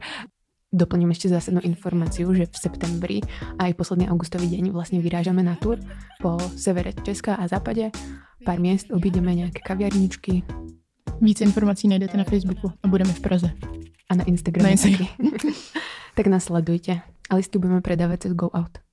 Doplním 0.73 1.09
ještě 1.09 1.29
zásadnou 1.29 1.61
informaci, 1.63 2.25
že 2.33 2.45
v 2.45 2.57
septembri 2.57 3.21
a 3.59 3.67
i 3.67 3.73
poslední 3.73 4.09
augustový 4.09 4.57
den 4.57 4.71
vlastně 4.71 5.01
vyrážame 5.01 5.43
na 5.43 5.55
tur 5.55 5.79
po 6.21 6.37
severe 6.55 6.93
Česka 7.03 7.35
a 7.35 7.47
západě. 7.47 7.91
Pár 8.45 8.59
měst 8.59 8.91
obídeme 8.91 9.35
nějaké 9.35 9.59
kaviarničky, 9.59 10.43
Víc 11.21 11.41
informací 11.41 11.87
najdete 11.87 12.17
na 12.17 12.23
Facebooku 12.23 12.71
a 12.83 12.87
budeme 12.87 13.13
v 13.13 13.19
Praze. 13.19 13.51
A 14.09 14.15
na 14.15 14.23
Instagramu 14.23 14.63
na 14.63 14.71
Instagram. 14.71 15.07
taky. 15.17 15.53
tak 16.15 16.27
nasledujte. 16.27 17.01
A 17.29 17.35
listy 17.35 17.59
budeme 17.59 17.81
predávat 17.81 18.21
cez 18.21 18.33
Go 18.33 18.49
Out. 18.53 18.86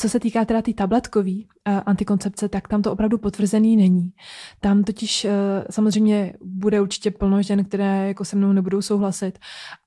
Co 0.00 0.08
se 0.08 0.20
týká 0.20 0.44
teda 0.44 0.62
té 0.62 0.62
tý 0.62 0.74
tabletkový, 0.74 1.46
antikoncepce, 1.64 2.48
tak 2.48 2.68
tam 2.68 2.82
to 2.82 2.92
opravdu 2.92 3.18
potvrzený 3.18 3.76
není. 3.76 4.12
Tam 4.60 4.84
totiž 4.84 5.24
eh, 5.24 5.30
samozřejmě 5.70 6.34
bude 6.44 6.80
určitě 6.80 7.10
plno 7.10 7.42
žen, 7.42 7.64
které 7.64 8.08
jako 8.08 8.24
se 8.24 8.36
mnou 8.36 8.52
nebudou 8.52 8.82
souhlasit, 8.82 9.38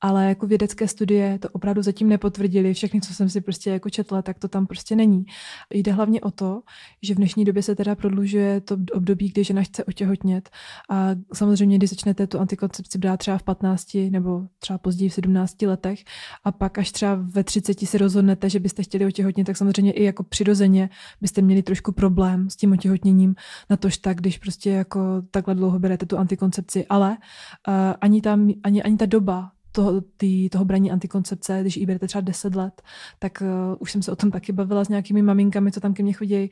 ale 0.02 0.26
jako 0.26 0.48
vědecké 0.48 0.88
studie 0.88 1.40
to 1.40 1.50
opravdu 1.50 1.82
zatím 1.82 2.10
nepotvrdili. 2.10 2.74
Všechny, 2.74 3.02
co 3.02 3.14
jsem 3.14 3.30
si 3.30 3.42
prostě 3.42 3.70
jako 3.70 3.90
četla, 3.90 4.22
tak 4.22 4.40
to 4.40 4.48
tam 4.48 4.68
prostě 4.68 4.96
není. 4.96 5.26
Jde 5.74 5.92
hlavně 5.92 6.22
o 6.22 6.32
to, 6.32 6.62
že 7.02 7.14
v 7.14 7.18
dnešní 7.18 7.46
době 7.46 7.64
se 7.64 7.76
teda 7.76 7.96
prodlužuje 7.96 8.62
to 8.62 8.78
období, 8.94 9.30
kdy 9.30 9.44
žena 9.44 9.64
chce 9.64 9.84
otěhotnět 9.84 10.50
a 10.90 11.10
samozřejmě, 11.34 11.78
když 11.78 11.90
začnete 11.90 12.28
tu 12.28 12.40
antikoncepci 12.40 12.98
brát 12.98 13.18
třeba 13.18 13.38
v 13.38 13.44
15 13.44 13.98
nebo 14.10 14.48
třeba 14.60 14.78
později 14.78 15.10
v 15.10 15.14
17 15.14 15.62
letech 15.62 16.04
a 16.44 16.52
pak 16.52 16.78
až 16.78 16.92
třeba 16.92 17.16
ve 17.16 17.44
30 17.44 17.80
si 17.80 17.98
rozhodnete, 17.98 18.50
že 18.50 18.60
byste 18.60 18.84
chtěli 18.84 19.06
otěhotnět, 19.06 19.48
tak 19.48 19.58
samozřejmě 19.58 19.92
i 19.92 20.03
jako 20.04 20.24
přirozeně 20.24 20.90
byste 21.22 21.42
měli 21.42 21.64
trošku 21.64 21.92
problém 21.92 22.50
s 22.50 22.56
tím 22.56 22.72
otěhotněním, 22.72 23.36
na 23.70 23.78
tož 23.78 23.98
tak, 23.98 24.18
když 24.18 24.38
prostě 24.38 24.70
jako 24.70 25.22
takhle 25.32 25.56
dlouho 25.56 25.80
berete 25.80 26.06
tu 26.06 26.18
antikoncepci, 26.18 26.86
ale 26.90 27.10
uh, 27.10 27.74
ani, 28.02 28.22
tam, 28.22 28.52
ani, 28.64 28.84
ani 28.84 28.98
ta 28.98 29.06
doba 29.06 29.52
toho, 29.76 30.02
tý, 30.02 30.50
toho 30.50 30.66
braní 30.66 30.92
antikoncepce, 30.92 31.62
když 31.62 31.78
ji 31.78 31.86
berete 31.86 32.08
třeba 32.08 32.22
10 32.22 32.56
let, 32.56 32.82
tak 33.20 33.42
uh, 33.42 33.76
už 33.80 33.92
jsem 33.92 34.02
se 34.02 34.12
o 34.12 34.16
tom 34.16 34.32
taky 34.32 34.52
bavila 34.52 34.86
s 34.86 34.90
nějakými 34.90 35.22
maminkami, 35.22 35.72
co 35.72 35.80
tam 35.80 35.94
ke 35.94 36.04
mně 36.04 36.14
chodí. 36.14 36.50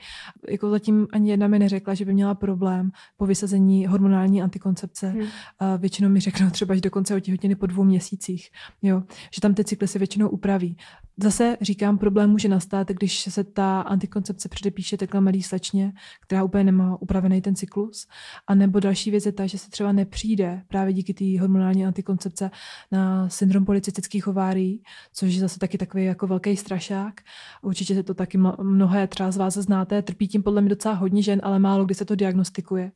Jako 0.50 0.70
zatím 0.70 1.08
ani 1.12 1.32
jedna 1.32 1.48
mi 1.48 1.60
neřekla, 1.60 1.94
že 1.94 2.06
by 2.06 2.14
měla 2.14 2.36
problém 2.36 2.92
po 3.18 3.26
vysazení 3.26 3.88
hormonální 3.88 4.42
antikoncepce. 4.42 5.10
Hmm. 5.10 5.22
Uh, 5.22 5.28
většinou 5.78 6.10
mi 6.10 6.20
řeknou 6.20 6.50
třeba, 6.50 6.76
že 6.76 6.82
dokonce 6.82 7.16
otěhotněny 7.16 7.56
po 7.56 7.66
dvou 7.66 7.84
měsících. 7.84 8.50
Jo? 8.82 9.04
Že 9.34 9.42
tam 9.42 9.54
ty 9.54 9.64
cykly 9.64 9.88
se 9.88 10.00
většinou 10.00 10.30
upraví. 10.30 10.78
Zase 11.18 11.58
říkám, 11.62 11.98
problém 11.98 12.30
může 12.30 12.50
nastat, 12.50 12.88
když 12.88 13.22
se 13.22 13.44
ta 13.44 13.82
antikoncepce 13.82 14.50
předepíše 14.50 14.98
takhle 14.98 15.22
malý 15.22 15.44
slečně, 15.44 15.94
která 16.22 16.44
úplně 16.44 16.64
nemá 16.64 17.02
upravený 17.02 17.42
ten 17.42 17.56
cyklus. 17.56 18.08
A 18.48 18.56
nebo 18.56 18.80
další 18.80 19.12
věc 19.12 19.26
je 19.26 19.32
ta, 19.32 19.48
že 19.48 19.58
se 19.58 19.70
třeba 19.70 19.92
nepřijde 19.92 20.64
právě 20.68 20.94
díky 20.94 21.14
té 21.14 21.42
hormonální 21.42 21.86
antikoncepce 21.86 22.52
na 22.92 23.11
syndrom 23.28 23.66
polycystických 23.66 24.28
ovárií, 24.28 24.84
což 25.14 25.34
je 25.34 25.40
zase 25.40 25.60
taky 25.60 25.78
takový 25.78 26.06
jako 26.06 26.28
velký 26.28 26.58
strašák. 26.58 27.22
Určitě 27.62 27.96
se 27.96 28.04
to 28.04 28.14
taky 28.14 28.38
mnohé 28.62 29.08
třeba 29.08 29.32
z 29.32 29.38
vás 29.38 29.54
znáte, 29.54 30.02
trpí 30.02 30.28
tím 30.28 30.44
podle 30.44 30.62
mě 30.62 30.70
docela 30.70 30.96
hodně 30.96 31.24
žen, 31.24 31.42
ale 31.44 31.60
málo 31.60 31.86
kdy 31.86 31.96
se 31.96 32.06
to 32.06 32.16
diagnostikuje. 32.16 32.92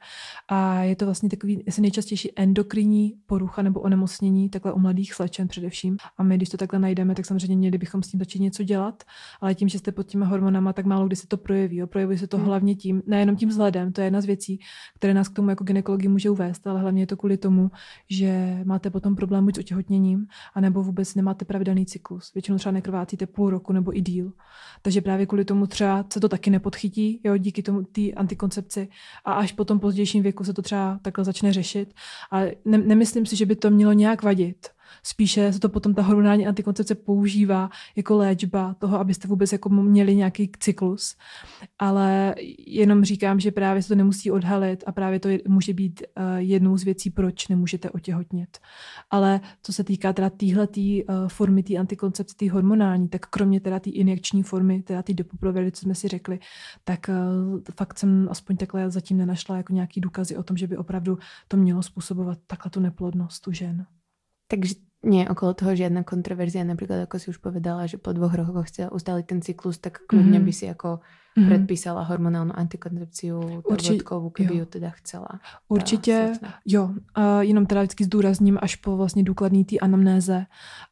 A 0.48 0.84
je 0.84 0.96
to 0.96 1.06
vlastně 1.06 1.30
takový 1.30 1.64
asi 1.68 1.82
nejčastější 1.82 2.32
endokrinní 2.36 3.14
porucha 3.26 3.62
nebo 3.62 3.80
onemocnění, 3.80 4.50
takhle 4.50 4.74
u 4.74 4.80
mladých 4.80 5.14
slečen 5.14 5.48
především. 5.48 5.98
A 6.18 6.24
my, 6.24 6.38
když 6.38 6.50
to 6.50 6.58
takhle 6.58 6.80
najdeme, 6.80 7.16
tak 7.16 7.26
samozřejmě 7.26 7.58
měli 7.58 7.78
bychom 7.78 8.04
s 8.04 8.08
tím 8.08 8.20
začít 8.20 8.40
něco 8.40 8.64
dělat, 8.64 9.04
ale 9.42 9.56
tím, 9.56 9.70
že 9.70 9.80
jste 9.80 9.92
pod 9.92 10.08
těmi 10.08 10.26
hormonama, 10.26 10.74
tak 10.74 10.86
málo 10.86 11.08
kdy 11.08 11.16
se 11.16 11.28
to 11.28 11.38
projeví. 11.38 11.78
Jo. 11.78 11.88
Projevuje 11.88 12.18
se 12.18 12.28
to 12.28 12.38
hmm. 12.38 12.46
hlavně 12.46 12.76
tím, 12.76 13.04
nejenom 13.08 13.36
tím 13.36 13.50
vzhledem, 13.50 13.92
to 13.92 14.02
je 14.02 14.06
jedna 14.06 14.22
z 14.22 14.26
věcí, 14.26 14.60
které 14.96 15.14
nás 15.14 15.28
k 15.28 15.34
tomu 15.34 15.50
jako 15.50 15.64
ginekologii 15.64 16.10
může 16.10 16.30
uvést, 16.30 16.68
ale 16.68 16.80
hlavně 16.82 17.02
je 17.02 17.08
to 17.08 17.18
kvůli 17.18 17.38
tomu, 17.38 17.72
že 18.10 18.60
máte 18.64 18.90
potom 18.90 19.16
problém 19.16 19.46
buď 19.46 19.56
s 19.56 19.60
otěhotněním, 19.60 20.05
anebo 20.54 20.84
vůbec 20.84 21.16
nemáte 21.16 21.46
pravidelný 21.46 21.86
cyklus. 21.86 22.34
Většinou 22.34 22.58
třeba 22.58 22.74
nekrvácíte 22.74 23.26
půl 23.26 23.50
roku 23.50 23.74
nebo 23.74 23.98
i 23.98 24.02
díl. 24.02 24.34
Takže 24.82 25.02
právě 25.02 25.26
kvůli 25.26 25.46
tomu 25.46 25.68
třeba 25.68 26.06
se 26.14 26.20
to 26.20 26.30
taky 26.30 26.50
nepodchytí, 26.50 27.22
jo, 27.24 27.38
díky 27.38 27.64
tomu 27.64 27.84
té 27.84 28.12
antikoncepci 28.12 28.88
a 29.26 29.34
až 29.34 29.52
po 29.52 29.66
tom 29.66 29.80
pozdějším 29.80 30.24
věku 30.24 30.44
se 30.44 30.54
to 30.54 30.62
třeba 30.62 31.00
takhle 31.02 31.24
začne 31.26 31.54
řešit. 31.54 31.94
Ale 32.32 32.52
ne, 32.66 32.78
nemyslím 32.78 33.26
si, 33.26 33.36
že 33.36 33.46
by 33.46 33.56
to 33.56 33.70
mělo 33.70 33.94
nějak 33.94 34.24
vadit 34.24 34.68
spíše 35.06 35.54
se 35.54 35.60
to 35.60 35.70
potom 35.70 35.94
ta 35.94 36.02
hormonální 36.02 36.48
antikoncepce 36.48 36.96
používá 36.96 37.70
jako 37.96 38.18
léčba 38.18 38.74
toho, 38.74 39.00
abyste 39.00 39.28
vůbec 39.28 39.52
jako 39.52 39.70
měli 39.70 40.16
nějaký 40.16 40.52
cyklus. 40.60 41.16
Ale 41.80 42.36
jenom 42.68 43.04
říkám, 43.04 43.40
že 43.40 43.52
právě 43.52 43.82
se 43.82 43.88
to 43.88 43.96
nemusí 43.96 44.32
odhalit 44.32 44.84
a 44.88 44.92
právě 44.92 45.20
to 45.20 45.30
je, 45.30 45.40
může 45.48 45.74
být 45.74 46.02
uh, 46.02 46.24
jednou 46.38 46.78
z 46.78 46.84
věcí, 46.84 47.10
proč 47.10 47.48
nemůžete 47.48 47.90
otěhotnět. 47.90 48.60
Ale 49.10 49.42
co 49.64 49.74
se 49.74 49.84
týká 49.84 50.14
teda 50.14 50.30
téhletý 50.30 51.04
uh, 51.04 51.28
formy 51.28 51.64
té 51.64 51.78
antikoncepce, 51.78 52.36
té 52.36 52.52
hormonální, 52.52 53.10
tak 53.10 53.26
kromě 53.26 53.60
teda 53.60 53.80
té 53.80 53.90
injekční 53.90 54.44
formy, 54.44 54.82
teda 54.82 55.04
té 55.04 55.14
dopoprovedy, 55.14 55.72
co 55.72 55.82
jsme 55.82 55.96
si 55.96 56.08
řekli, 56.08 56.40
tak 56.84 57.10
uh, 57.10 57.60
fakt 57.78 58.00
jsem 58.00 58.28
aspoň 58.32 58.58
takhle 58.58 58.92
zatím 58.92 59.18
nenašla 59.18 59.58
jako 59.58 59.74
nějaký 59.74 60.02
důkazy 60.02 60.38
o 60.38 60.44
tom, 60.44 60.58
že 60.58 60.68
by 60.68 60.78
opravdu 60.78 61.18
to 61.48 61.58
mělo 61.58 61.84
způsobovat 61.84 62.40
takhle 62.48 62.70
tu 62.72 62.80
neplodnost 62.80 63.48
u 63.48 63.52
žen. 63.52 63.86
Takže 64.48 64.74
nie 65.06 65.24
je 65.24 65.30
okolo 65.30 65.54
toho 65.54 65.78
žiadna 65.78 66.02
kontroverzia, 66.02 66.66
napríklad 66.66 67.06
ako 67.06 67.16
si 67.22 67.28
už 67.30 67.38
povedala, 67.38 67.86
že 67.86 68.02
po 68.02 68.12
dvoch 68.12 68.34
rokoch 68.34 68.68
chce 68.74 68.90
ustáliť 68.90 69.26
ten 69.26 69.40
cyklus, 69.46 69.78
tak 69.78 70.02
kľudne 70.10 70.42
mm-hmm. 70.42 70.50
by 70.50 70.54
si 70.54 70.66
ako 70.66 70.90
mm-hmm. 70.98 71.48
predpísala 71.48 72.02
hormonálnu 72.04 72.58
antikoncepciu 72.58 73.62
tabletkovou, 73.62 74.30
keby 74.30 74.54
jo. 74.54 74.60
ju 74.60 74.66
teda 74.66 74.90
chcela. 74.90 75.28
Určitě, 75.68 76.34
jo. 76.66 76.84
Uh, 77.18 77.40
jenom 77.40 77.66
teda 77.66 77.82
vždycky 77.82 78.04
zdůrazním 78.04 78.58
až 78.62 78.76
po 78.76 78.98
vlastně 78.98 79.24
důkladný 79.24 79.66
té 79.66 79.78
anamnéze 79.78 80.46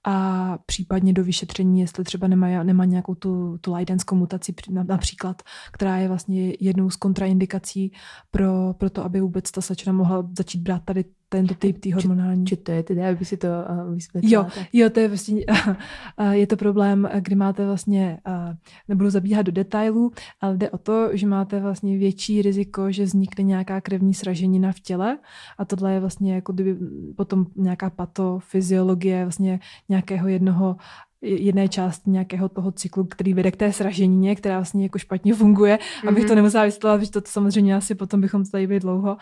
a 0.03 0.57
případně 0.65 1.13
do 1.13 1.23
vyšetření, 1.23 1.81
jestli 1.81 2.03
třeba 2.03 2.27
nemá, 2.27 2.63
nemá 2.63 2.85
nějakou 2.85 3.15
tu, 3.15 3.57
tu 3.61 3.71
lajdenskou 3.71 4.15
mutaci 4.15 4.53
například, 4.69 5.41
která 5.71 5.97
je 5.97 6.07
vlastně 6.07 6.53
jednou 6.59 6.89
z 6.89 6.95
kontraindikací 6.95 7.91
pro, 8.31 8.73
pro 8.77 8.89
to, 8.89 9.05
aby 9.05 9.21
vůbec 9.21 9.51
ta 9.51 9.61
slečna 9.61 9.93
mohla 9.93 10.29
začít 10.37 10.61
brát 10.61 10.81
tady 10.85 11.05
tento 11.33 11.53
typ 11.53 11.79
tý 11.79 11.91
hormonální. 11.91 12.45
Či, 12.45 12.55
či 12.55 12.63
to 12.63 12.71
je 12.71 12.83
teda, 12.83 13.09
aby 13.09 13.25
si 13.25 13.37
to 13.37 13.47
uh, 13.47 13.93
vysvětlila? 13.93 14.43
Jo, 14.43 14.65
jo, 14.73 14.89
to 14.89 14.99
je 14.99 15.07
vlastně, 15.07 15.45
uh, 16.19 16.31
je 16.31 16.47
to 16.47 16.57
problém, 16.57 17.09
kdy 17.19 17.35
máte 17.35 17.65
vlastně, 17.65 18.19
uh, 18.27 18.55
nebudu 18.87 19.09
zabíhat 19.09 19.41
do 19.41 19.51
detailů, 19.51 20.11
ale 20.41 20.57
jde 20.57 20.69
o 20.69 20.77
to, 20.77 21.09
že 21.17 21.27
máte 21.27 21.59
vlastně 21.59 21.97
větší 21.97 22.41
riziko, 22.41 22.91
že 22.91 23.03
vznikne 23.03 23.43
nějaká 23.43 23.81
krevní 23.81 24.13
sraženina 24.13 24.71
v 24.71 24.79
těle 24.79 25.17
a 25.57 25.65
tohle 25.65 25.93
je 25.93 25.99
vlastně 25.99 26.35
jako 26.35 26.53
kdyby 26.53 26.77
potom 27.15 27.45
nějaká 27.55 27.89
patofyziologie 27.89 29.25
vlastně 29.25 29.59
nějakého 29.89 30.27
jednoho 30.27 30.75
jedné 31.23 31.67
části 31.67 32.09
nějakého 32.09 32.49
toho 32.49 32.71
cyklu, 32.71 33.03
který 33.03 33.33
vede 33.33 33.51
k 33.51 33.55
té 33.55 33.73
sraženině, 33.73 34.35
která 34.35 34.55
vlastně 34.55 34.83
jako 34.83 34.97
špatně 34.97 35.33
funguje, 35.33 35.75
mm-hmm. 35.75 36.09
abych 36.09 36.23
to 36.23 36.27
mhm. 36.27 36.35
nemusela 36.35 36.65
vysvětlovat, 36.65 36.97
protože 36.97 37.11
to, 37.11 37.21
to 37.21 37.31
samozřejmě 37.31 37.75
asi 37.75 37.95
potom 37.95 38.21
bychom 38.21 38.45
tady 38.45 38.67
byli 38.67 38.79
dlouho. 38.79 39.17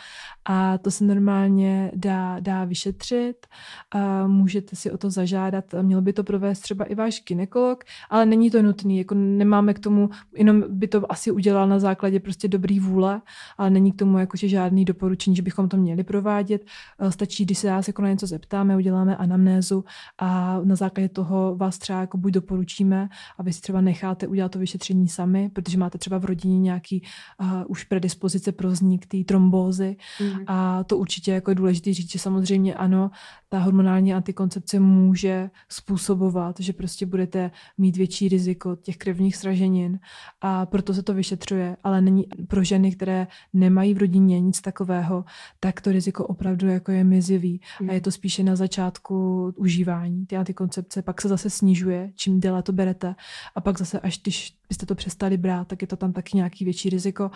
A 0.45 0.77
to 0.77 0.91
se 0.91 1.03
normálně 1.03 1.91
dá, 1.95 2.39
dá 2.39 2.65
vyšetřit, 2.65 3.47
a 3.91 4.27
můžete 4.27 4.75
si 4.75 4.91
o 4.91 4.97
to 4.97 5.09
zažádat, 5.09 5.65
měl 5.81 6.01
by 6.01 6.13
to 6.13 6.23
provést 6.23 6.59
třeba 6.59 6.85
i 6.85 6.95
váš 6.95 7.23
ginekolog, 7.27 7.83
ale 8.09 8.25
není 8.25 8.51
to 8.51 8.61
nutný, 8.61 8.97
jako 8.97 9.15
nemáme 9.15 9.73
k 9.73 9.79
tomu, 9.79 10.09
jenom 10.35 10.63
by 10.69 10.87
to 10.87 11.11
asi 11.11 11.31
udělal 11.31 11.67
na 11.67 11.79
základě 11.79 12.19
prostě 12.19 12.47
dobrý 12.47 12.79
vůle, 12.79 13.21
ale 13.57 13.69
není 13.69 13.91
k 13.91 13.99
tomu 13.99 14.17
jakože 14.17 14.47
žádný 14.47 14.85
doporučení, 14.85 15.35
že 15.35 15.41
bychom 15.41 15.69
to 15.69 15.77
měli 15.77 16.03
provádět. 16.03 16.65
Stačí, 17.09 17.45
když 17.45 17.57
se 17.57 17.67
nás 17.67 17.87
jako 17.87 18.01
na 18.01 18.09
něco 18.09 18.27
zeptáme, 18.27 18.75
uděláme 18.75 19.17
anamnézu 19.17 19.83
a 20.19 20.59
na 20.63 20.75
základě 20.75 21.09
toho 21.09 21.55
vás 21.55 21.77
třeba 21.77 21.90
třeba 21.91 22.01
jako 22.01 22.17
buď 22.17 22.33
doporučíme 22.33 23.09
a 23.37 23.43
vy 23.43 23.53
si 23.53 23.61
třeba 23.61 23.81
necháte 23.81 24.27
udělat 24.27 24.51
to 24.51 24.59
vyšetření 24.59 25.07
sami, 25.07 25.49
protože 25.49 25.77
máte 25.77 25.97
třeba 25.97 26.17
v 26.17 26.25
rodině 26.25 26.59
nějaký 26.59 27.03
uh, 27.39 27.47
už 27.67 27.83
predispozice 27.83 28.51
pro 28.51 28.69
vznik 28.69 29.05
té 29.05 29.23
trombózy 29.23 29.95
mm. 30.19 30.43
a 30.47 30.83
to 30.83 30.97
určitě 30.97 31.31
jako 31.31 31.51
je 31.51 31.55
důležité 31.55 31.93
říct, 31.93 32.11
že 32.11 32.19
samozřejmě 32.19 32.75
ano, 32.75 33.11
ta 33.51 33.59
hormonální 33.59 34.13
antikoncepce 34.13 34.79
může 34.79 35.49
způsobovat, 35.69 36.59
že 36.59 36.73
prostě 36.73 37.05
budete 37.05 37.51
mít 37.77 37.97
větší 37.97 38.29
riziko 38.29 38.75
těch 38.75 38.97
krevních 38.97 39.35
sraženin. 39.35 39.99
A 40.41 40.65
proto 40.65 40.93
se 40.93 41.03
to 41.03 41.13
vyšetřuje, 41.13 41.77
ale 41.83 42.01
není 42.01 42.27
pro 42.47 42.63
ženy, 42.63 42.91
které 42.91 43.27
nemají 43.53 43.93
v 43.93 43.97
rodině 43.97 44.41
nic 44.41 44.61
takového, 44.61 45.25
tak 45.59 45.81
to 45.81 45.91
riziko 45.91 46.25
opravdu 46.27 46.67
jako 46.67 46.91
je 46.91 47.03
mizivý. 47.03 47.61
Mm. 47.81 47.89
a 47.89 47.93
je 47.93 48.01
to 48.01 48.11
spíše 48.11 48.43
na 48.43 48.55
začátku 48.55 49.45
užívání. 49.57 50.25
Ty 50.25 50.37
antikoncepce, 50.37 51.01
pak 51.01 51.21
se 51.21 51.27
zase 51.27 51.49
snižuje, 51.49 52.11
čím 52.15 52.39
déle 52.39 52.63
to 52.63 52.71
berete. 52.71 53.15
A 53.55 53.61
pak 53.61 53.77
zase 53.77 53.99
až 53.99 54.21
když 54.21 54.55
byste 54.69 54.85
to 54.85 54.95
přestali 54.95 55.37
brát, 55.37 55.67
tak 55.67 55.81
je 55.81 55.87
to 55.87 55.95
tam 55.95 56.13
taky 56.13 56.37
nějaký 56.37 56.65
větší 56.65 56.89
riziko 56.89 57.31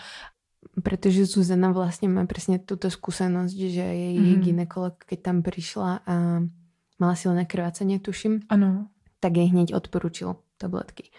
Protože 0.83 1.25
Zuzana 1.25 1.71
vlastně 1.71 2.09
má 2.09 2.25
přesně 2.25 2.59
tuto 2.59 2.91
zkušenost, 2.91 3.51
že 3.51 3.81
její 3.81 4.19
mm-hmm. 4.19 4.43
ginekolog, 4.43 4.93
keď 5.05 5.21
tam 5.21 5.41
přišla 5.41 5.99
a 6.07 6.43
mala 6.99 7.15
silné 7.15 7.45
krvácenie, 7.45 7.99
tuším, 7.99 8.39
ano. 8.49 8.87
tak 9.19 9.37
jej 9.37 9.47
hneď 9.47 9.73
odporučil 9.73 10.35
tabletky 10.57 11.09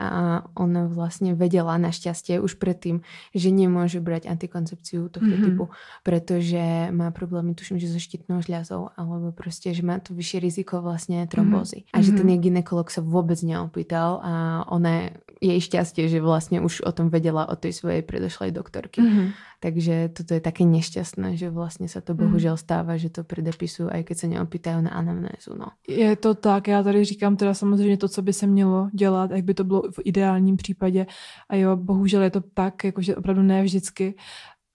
a 0.00 0.40
ona 0.56 0.88
vlastne 0.88 1.36
vedela 1.36 1.76
našťastie 1.76 2.40
už 2.40 2.56
predtým, 2.56 3.04
že 3.36 3.52
nemôže 3.52 4.00
brať 4.00 4.32
antikoncepciu 4.32 5.12
tohto 5.12 5.28
mm-hmm. 5.28 5.44
typu, 5.44 5.68
pretože 6.00 6.88
má 6.96 7.12
problémy, 7.12 7.52
tuším, 7.52 7.76
že 7.76 7.92
so 7.92 8.00
štítnou 8.00 8.40
žľazou, 8.40 8.96
alebo 8.96 9.28
proste, 9.36 9.76
že 9.76 9.84
má 9.84 10.00
to 10.00 10.16
vyššie 10.16 10.40
riziko 10.40 10.80
vlastne 10.80 11.28
trombózy. 11.28 11.84
Mm-hmm. 11.84 11.94
A 11.94 11.96
že 12.00 12.16
ten 12.16 12.32
jej 12.32 12.40
ginekolog 12.40 12.88
sa 12.88 13.04
vôbec 13.04 13.36
neopýtal 13.44 14.24
a 14.24 14.32
ona 14.72 15.12
jej 15.36 15.60
šťastie, 15.60 16.08
že 16.08 16.24
vlastne 16.24 16.64
už 16.64 16.80
o 16.88 16.92
tom 16.96 17.12
vedela 17.12 17.44
od 17.44 17.60
tej 17.60 17.76
svojej 17.76 18.00
predošlej 18.00 18.56
doktorky. 18.56 19.04
Mm-hmm. 19.04 19.28
Takže 19.60 20.08
toto 20.16 20.32
je 20.34 20.40
také 20.40 20.64
nešťastné, 20.64 21.36
že 21.36 21.50
vlastně 21.52 21.88
se 21.88 22.00
to 22.00 22.14
bohužel 22.14 22.56
stává, 22.56 22.96
že 22.96 23.10
to 23.10 23.24
předepisují, 23.24 23.90
i 23.92 24.04
když 24.04 24.18
se 24.18 24.26
neopýtají 24.26 24.82
na 24.82 24.90
anamnézu. 24.90 25.52
No. 25.58 25.66
Je 25.88 26.16
to 26.16 26.34
tak, 26.34 26.68
já 26.68 26.82
tady 26.82 27.04
říkám 27.04 27.36
teda 27.36 27.54
samozřejmě 27.54 27.96
to, 27.96 28.08
co 28.08 28.22
by 28.22 28.32
se 28.32 28.46
mělo 28.46 28.88
dělat, 28.92 29.30
jak 29.30 29.44
by 29.44 29.54
to 29.54 29.64
bylo 29.64 29.82
v 29.90 30.00
ideálním 30.04 30.56
případě. 30.56 31.06
A 31.48 31.56
jo, 31.56 31.76
bohužel 31.76 32.22
je 32.22 32.30
to 32.30 32.40
tak, 32.40 32.84
jakože 32.84 33.16
opravdu 33.16 33.42
ne 33.42 33.62
vždycky. 33.62 34.14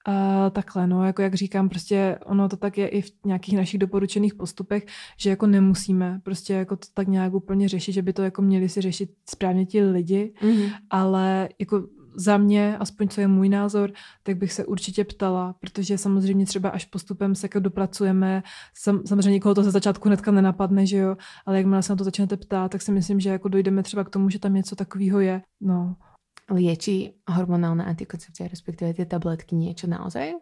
A 0.07 0.49
takhle, 0.49 0.88
no, 0.88 1.05
jako 1.05 1.22
jak 1.22 1.34
říkám, 1.34 1.70
prostě 1.70 2.20
ono 2.26 2.49
to 2.49 2.57
tak 2.57 2.78
je 2.78 2.88
i 2.88 3.01
v 3.01 3.11
nějakých 3.26 3.57
našich 3.57 3.80
doporučených 3.80 4.36
postupech, 4.36 4.86
že 5.18 5.30
jako 5.30 5.47
nemusíme 5.47 6.20
prostě 6.24 6.53
jako 6.53 6.76
to 6.76 6.88
tak 6.93 7.07
nějak 7.07 7.34
úplně 7.34 7.70
řešit, 7.70 7.91
že 7.91 8.01
by 8.01 8.13
to 8.13 8.22
jako 8.22 8.41
měli 8.41 8.70
si 8.70 8.82
řešit 8.82 9.09
správně 9.30 9.66
ti 9.66 9.84
lidi, 9.84 10.34
mm-hmm. 10.41 10.72
ale 10.89 11.49
jako 11.59 11.84
za 12.18 12.38
mě, 12.38 12.78
aspoň 12.78 13.07
co 13.07 13.22
je 13.22 13.28
můj 13.28 13.49
názor, 13.49 13.91
tak 14.24 14.38
bych 14.38 14.53
se 14.53 14.66
určitě 14.66 15.03
ptala, 15.03 15.55
protože 15.59 15.97
samozřejmě 15.97 16.45
třeba 16.45 16.70
až 16.70 16.86
postupem 16.86 17.36
se 17.36 17.45
jako 17.45 17.59
dopracujeme, 17.59 18.43
sam, 18.74 19.01
samozřejmě 19.05 19.32
někoho 19.32 19.55
to 19.55 19.63
ze 19.63 19.72
začátku 19.72 20.09
hnedka 20.09 20.32
nenapadne, 20.32 20.86
že 20.86 20.97
jo, 20.97 21.18
ale 21.45 21.57
jakmile 21.57 21.84
se 21.84 21.93
na 21.93 21.97
to 21.97 22.03
začnete 22.03 22.38
ptát, 22.38 22.72
tak 22.72 22.82
si 22.82 22.91
myslím, 22.91 23.20
že 23.20 23.30
jako 23.30 23.47
dojdeme 23.47 23.84
třeba 23.84 24.03
k 24.03 24.09
tomu, 24.09 24.30
že 24.30 24.39
tam 24.39 24.53
něco 24.53 24.76
takového 24.76 25.20
je. 25.20 25.41
No. 25.61 25.95
Lieči 26.51 27.13
hormonálna 27.28 27.84
antikoncepcia, 27.84 28.47
respektive 28.47 28.93
ty 28.93 29.05
tabletky 29.05 29.55
něco 29.55 29.88
naozaj? 29.88 30.34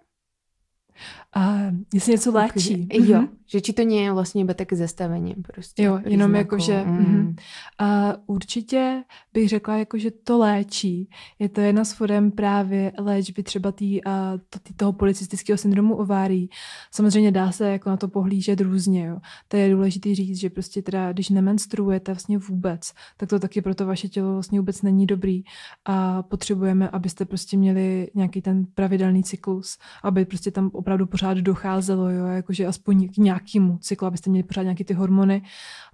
A 1.35 1.57
jestli 1.93 2.11
něco 2.11 2.31
léčí. 2.31 2.87
Okay. 2.91 3.07
Jo, 3.07 3.21
mm-hmm. 3.21 3.29
že 3.45 3.61
či 3.61 3.73
to 3.73 3.81
nie 3.81 4.03
je 4.03 4.11
vlastně 4.11 4.41
iba 4.41 4.53
také 4.53 4.75
zastavení 4.75 5.35
prostě. 5.35 5.83
Jo, 5.83 5.99
jenom 6.05 6.35
jako, 6.35 6.59
že 6.59 6.83
mm. 6.83 6.97
mm. 6.97 7.35
A 7.79 8.13
určitě 8.25 9.03
bych 9.33 9.49
řekla 9.49 9.77
jako, 9.77 9.97
že 9.97 10.11
to 10.11 10.37
léčí. 10.37 11.09
Je 11.39 11.49
to 11.49 11.61
jedna 11.61 11.83
z 11.85 11.93
forem 11.93 12.31
právě 12.31 12.91
léčby 12.97 13.43
třeba 13.43 13.71
tý, 13.71 14.03
a, 14.03 14.33
tý, 14.63 14.73
toho 14.73 14.93
policistického 14.93 15.57
syndromu 15.57 15.95
ovárií. 15.95 16.49
Samozřejmě 16.91 17.31
dá 17.31 17.51
se 17.51 17.69
jako 17.69 17.89
na 17.89 17.97
to 17.97 18.07
pohlížet 18.07 18.61
různě. 18.61 19.05
Jo. 19.05 19.17
To 19.47 19.57
je 19.57 19.69
důležité 19.69 20.15
říct, 20.15 20.39
že 20.39 20.49
prostě 20.49 20.81
teda, 20.81 21.11
když 21.11 21.29
nemenstruujete 21.29 22.11
vlastně 22.11 22.37
vůbec, 22.37 22.91
tak 23.17 23.29
to 23.29 23.39
taky 23.39 23.61
pro 23.61 23.75
to 23.75 23.85
vaše 23.85 24.07
tělo 24.07 24.33
vlastně 24.33 24.59
vůbec 24.59 24.81
není 24.81 25.05
dobrý. 25.05 25.43
A 25.85 26.23
potřebujeme, 26.23 26.89
abyste 26.89 27.25
prostě 27.25 27.57
měli 27.57 28.07
nějaký 28.15 28.41
ten 28.41 28.65
pravidelný 28.65 29.23
cyklus, 29.23 29.77
aby 30.03 30.25
prostě 30.25 30.51
tam 30.51 30.71
opravdu 30.83 31.05
pořád 31.05 31.37
docházelo, 31.37 32.09
jo, 32.09 32.25
jakože 32.25 32.67
aspoň 32.67 33.09
k 33.09 33.17
nějakému 33.17 33.77
cyklu, 33.77 34.07
abyste 34.07 34.29
měli 34.29 34.43
pořád 34.43 34.63
nějaké 34.63 34.83
ty 34.83 34.93
hormony 34.93 35.41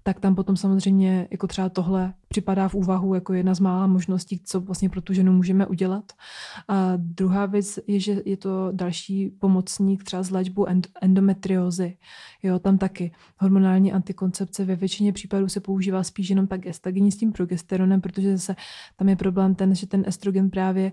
tak 0.03 0.19
tam 0.19 0.35
potom 0.35 0.57
samozřejmě 0.57 1.27
jako 1.31 1.47
třeba 1.47 1.69
tohle 1.69 2.13
připadá 2.27 2.67
v 2.67 2.75
úvahu 2.75 3.15
jako 3.15 3.33
jedna 3.33 3.53
z 3.53 3.59
mála 3.59 3.87
možností, 3.87 4.41
co 4.45 4.61
vlastně 4.61 4.89
pro 4.89 5.01
tu 5.01 5.13
ženu 5.13 5.33
můžeme 5.33 5.65
udělat. 5.65 6.11
A 6.67 6.93
druhá 6.95 7.45
věc 7.45 7.79
je, 7.87 7.99
že 7.99 8.21
je 8.25 8.37
to 8.37 8.71
další 8.71 9.29
pomocník 9.29 10.03
třeba 10.03 10.23
z 10.23 10.29
léčbu 10.29 10.65
endometriózy. 11.01 11.97
Jo, 12.43 12.59
tam 12.59 12.77
taky 12.77 13.11
hormonální 13.37 13.93
antikoncepce 13.93 14.65
ve 14.65 14.75
většině 14.75 15.13
případů 15.13 15.49
se 15.49 15.59
používá 15.59 16.03
spíš 16.03 16.29
jenom 16.29 16.47
tak 16.47 16.61
gestagenní 16.61 17.11
s 17.11 17.17
tím 17.17 17.31
progesteronem, 17.31 18.01
protože 18.01 18.37
zase 18.37 18.55
tam 18.95 19.09
je 19.09 19.15
problém 19.15 19.55
ten, 19.55 19.75
že 19.75 19.87
ten 19.87 20.03
estrogen 20.07 20.49
právě 20.49 20.91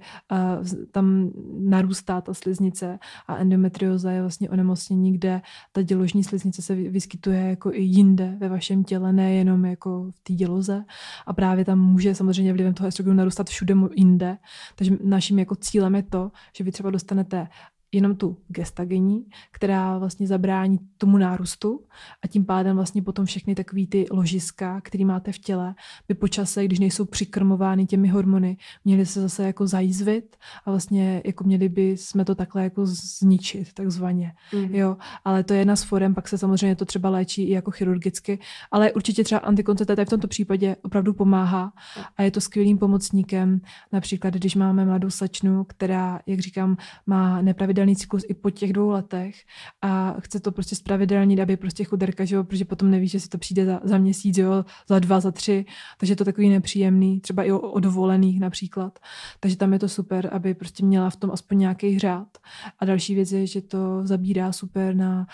tam 0.90 1.30
narůstá 1.58 2.20
ta 2.20 2.34
sliznice 2.34 2.98
a 3.28 3.36
endometrióza 3.36 4.10
je 4.10 4.20
vlastně 4.20 4.50
onemocnění, 4.50 5.12
kde 5.12 5.42
ta 5.72 5.82
děložní 5.82 6.24
sliznice 6.24 6.62
se 6.62 6.74
vyskytuje 6.74 7.40
jako 7.40 7.72
i 7.72 7.82
jinde 7.82 8.36
ve 8.38 8.48
vašem 8.48 8.84
těle 8.84 8.95
těle, 8.96 9.12
nejenom 9.12 9.64
jako 9.64 10.10
v 10.10 10.20
té 10.22 10.32
děloze. 10.32 10.84
A 11.26 11.32
právě 11.32 11.64
tam 11.64 11.78
může 11.78 12.14
samozřejmě 12.14 12.52
vlivem 12.52 12.74
toho 12.74 12.88
estrogenu 12.88 13.16
narůstat 13.16 13.48
všude 13.48 13.74
jinde. 13.94 14.38
Takže 14.76 14.96
naším 15.04 15.38
jako 15.38 15.54
cílem 15.54 15.94
je 15.94 16.02
to, 16.02 16.30
že 16.56 16.64
vy 16.64 16.72
třeba 16.72 16.90
dostanete 16.90 17.48
jenom 17.96 18.16
tu 18.16 18.36
gestagení, 18.48 19.24
která 19.52 19.98
vlastně 19.98 20.26
zabrání 20.26 20.78
tomu 20.98 21.18
nárůstu 21.18 21.80
a 22.22 22.26
tím 22.26 22.44
pádem 22.44 22.76
vlastně 22.76 23.02
potom 23.02 23.26
všechny 23.26 23.54
takové 23.54 23.86
ty 23.86 24.06
ložiska, 24.10 24.80
které 24.80 25.04
máte 25.04 25.32
v 25.32 25.38
těle, 25.38 25.74
by 26.08 26.14
po 26.14 26.28
čase, 26.28 26.64
když 26.64 26.78
nejsou 26.78 27.04
přikrmovány 27.04 27.86
těmi 27.86 28.08
hormony, 28.08 28.56
měly 28.84 29.06
se 29.06 29.20
zase 29.20 29.44
jako 29.44 29.66
zajízvit 29.66 30.36
a 30.64 30.70
vlastně 30.70 31.22
jako 31.24 31.44
měli 31.44 31.68
by 31.68 31.96
jsme 31.96 32.24
to 32.24 32.34
takhle 32.34 32.62
jako 32.64 32.86
zničit, 32.86 33.72
takzvaně. 33.72 34.32
Mm. 34.54 34.74
Jo, 34.74 34.96
ale 35.24 35.44
to 35.44 35.52
je 35.52 35.58
jedna 35.58 35.76
z 35.76 35.82
forem, 35.82 36.14
pak 36.14 36.28
se 36.28 36.38
samozřejmě 36.38 36.76
to 36.76 36.84
třeba 36.84 37.10
léčí 37.10 37.42
i 37.42 37.52
jako 37.52 37.70
chirurgicky, 37.70 38.38
ale 38.70 38.92
určitě 38.92 39.24
třeba 39.24 39.38
antikoncepce 39.38 40.04
v 40.04 40.08
tomto 40.08 40.28
případě 40.28 40.76
opravdu 40.82 41.14
pomáhá 41.14 41.72
a 42.16 42.22
je 42.22 42.30
to 42.30 42.40
skvělým 42.40 42.78
pomocníkem, 42.78 43.60
například 43.92 44.34
když 44.34 44.54
máme 44.54 44.84
mladou 44.84 45.10
slečnu, 45.10 45.64
která, 45.64 46.20
jak 46.26 46.40
říkám, 46.40 46.76
má 47.06 47.42
nepravidelný 47.42 47.85
pravidelný 47.86 47.96
cyklus 47.96 48.24
i 48.28 48.34
po 48.34 48.50
těch 48.50 48.72
dvou 48.72 48.88
letech 48.88 49.44
a 49.82 50.16
chce 50.20 50.40
to 50.40 50.52
prostě 50.52 50.76
spravedlnit, 50.76 51.40
aby 51.40 51.56
prostě 51.56 51.84
chuderka, 51.84 52.24
že 52.24 52.36
jo, 52.36 52.44
protože 52.44 52.64
potom 52.64 52.90
neví, 52.90 53.08
že 53.08 53.20
si 53.20 53.28
to 53.28 53.38
přijde 53.38 53.66
za, 53.66 53.80
za 53.84 53.98
měsíc, 53.98 54.38
jo, 54.38 54.64
za 54.88 54.98
dva, 54.98 55.20
za 55.20 55.30
tři, 55.30 55.64
takže 55.98 56.12
je 56.12 56.16
to 56.16 56.24
takový 56.24 56.48
nepříjemný, 56.48 57.20
třeba 57.20 57.42
i 57.42 57.52
o, 57.52 57.58
o 57.58 57.80
dovolených 57.80 58.40
například. 58.40 58.98
Takže 59.40 59.56
tam 59.56 59.72
je 59.72 59.78
to 59.78 59.88
super, 59.88 60.28
aby 60.32 60.54
prostě 60.54 60.84
měla 60.84 61.10
v 61.10 61.16
tom 61.16 61.30
aspoň 61.30 61.58
nějaký 61.58 61.98
řád. 61.98 62.38
A 62.78 62.84
další 62.84 63.14
věc 63.14 63.32
je, 63.32 63.46
že 63.46 63.60
to 63.60 64.06
zabírá 64.06 64.52
super 64.52 64.94
na 64.94 65.26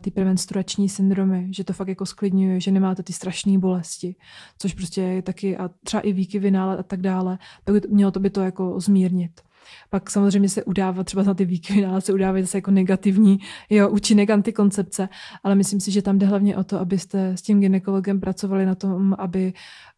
ty 0.00 0.10
premenstruační 0.10 0.88
syndromy, 0.88 1.48
že 1.50 1.64
to 1.64 1.72
fakt 1.72 1.88
jako 1.88 2.06
sklidňuje, 2.06 2.60
že 2.60 2.70
nemáte 2.70 3.02
ty 3.02 3.12
strašné 3.12 3.58
bolesti, 3.58 4.16
což 4.58 4.74
prostě 4.74 5.02
je 5.02 5.22
taky 5.22 5.56
a 5.56 5.70
třeba 5.84 6.00
i 6.00 6.12
výkyvy 6.12 6.50
nálad 6.50 6.80
a 6.80 6.82
tak 6.82 7.00
dále, 7.00 7.38
tak 7.64 7.90
mělo 7.90 8.10
to 8.10 8.20
by 8.20 8.30
to 8.30 8.40
jako 8.40 8.80
zmírnit. 8.80 9.40
Pak 9.90 10.10
samozřejmě 10.10 10.48
se 10.48 10.64
udává 10.64 11.04
třeba 11.04 11.22
na 11.22 11.34
ty 11.34 11.44
výkyvy, 11.44 11.86
ale 11.86 12.00
se 12.00 12.12
udává 12.12 12.40
zase 12.40 12.58
jako 12.58 12.70
negativní 12.70 13.38
jo, 13.70 13.88
účinek 13.88 14.30
antikoncepce, 14.30 15.08
ale 15.44 15.54
myslím 15.54 15.80
si, 15.80 15.90
že 15.90 16.02
tam 16.02 16.18
jde 16.18 16.26
hlavně 16.26 16.56
o 16.56 16.64
to, 16.64 16.80
abyste 16.80 17.28
s 17.36 17.42
tím 17.42 17.60
ginekologem 17.60 18.20
pracovali 18.20 18.66
na 18.66 18.74
tom, 18.74 19.16
aby 19.18 19.52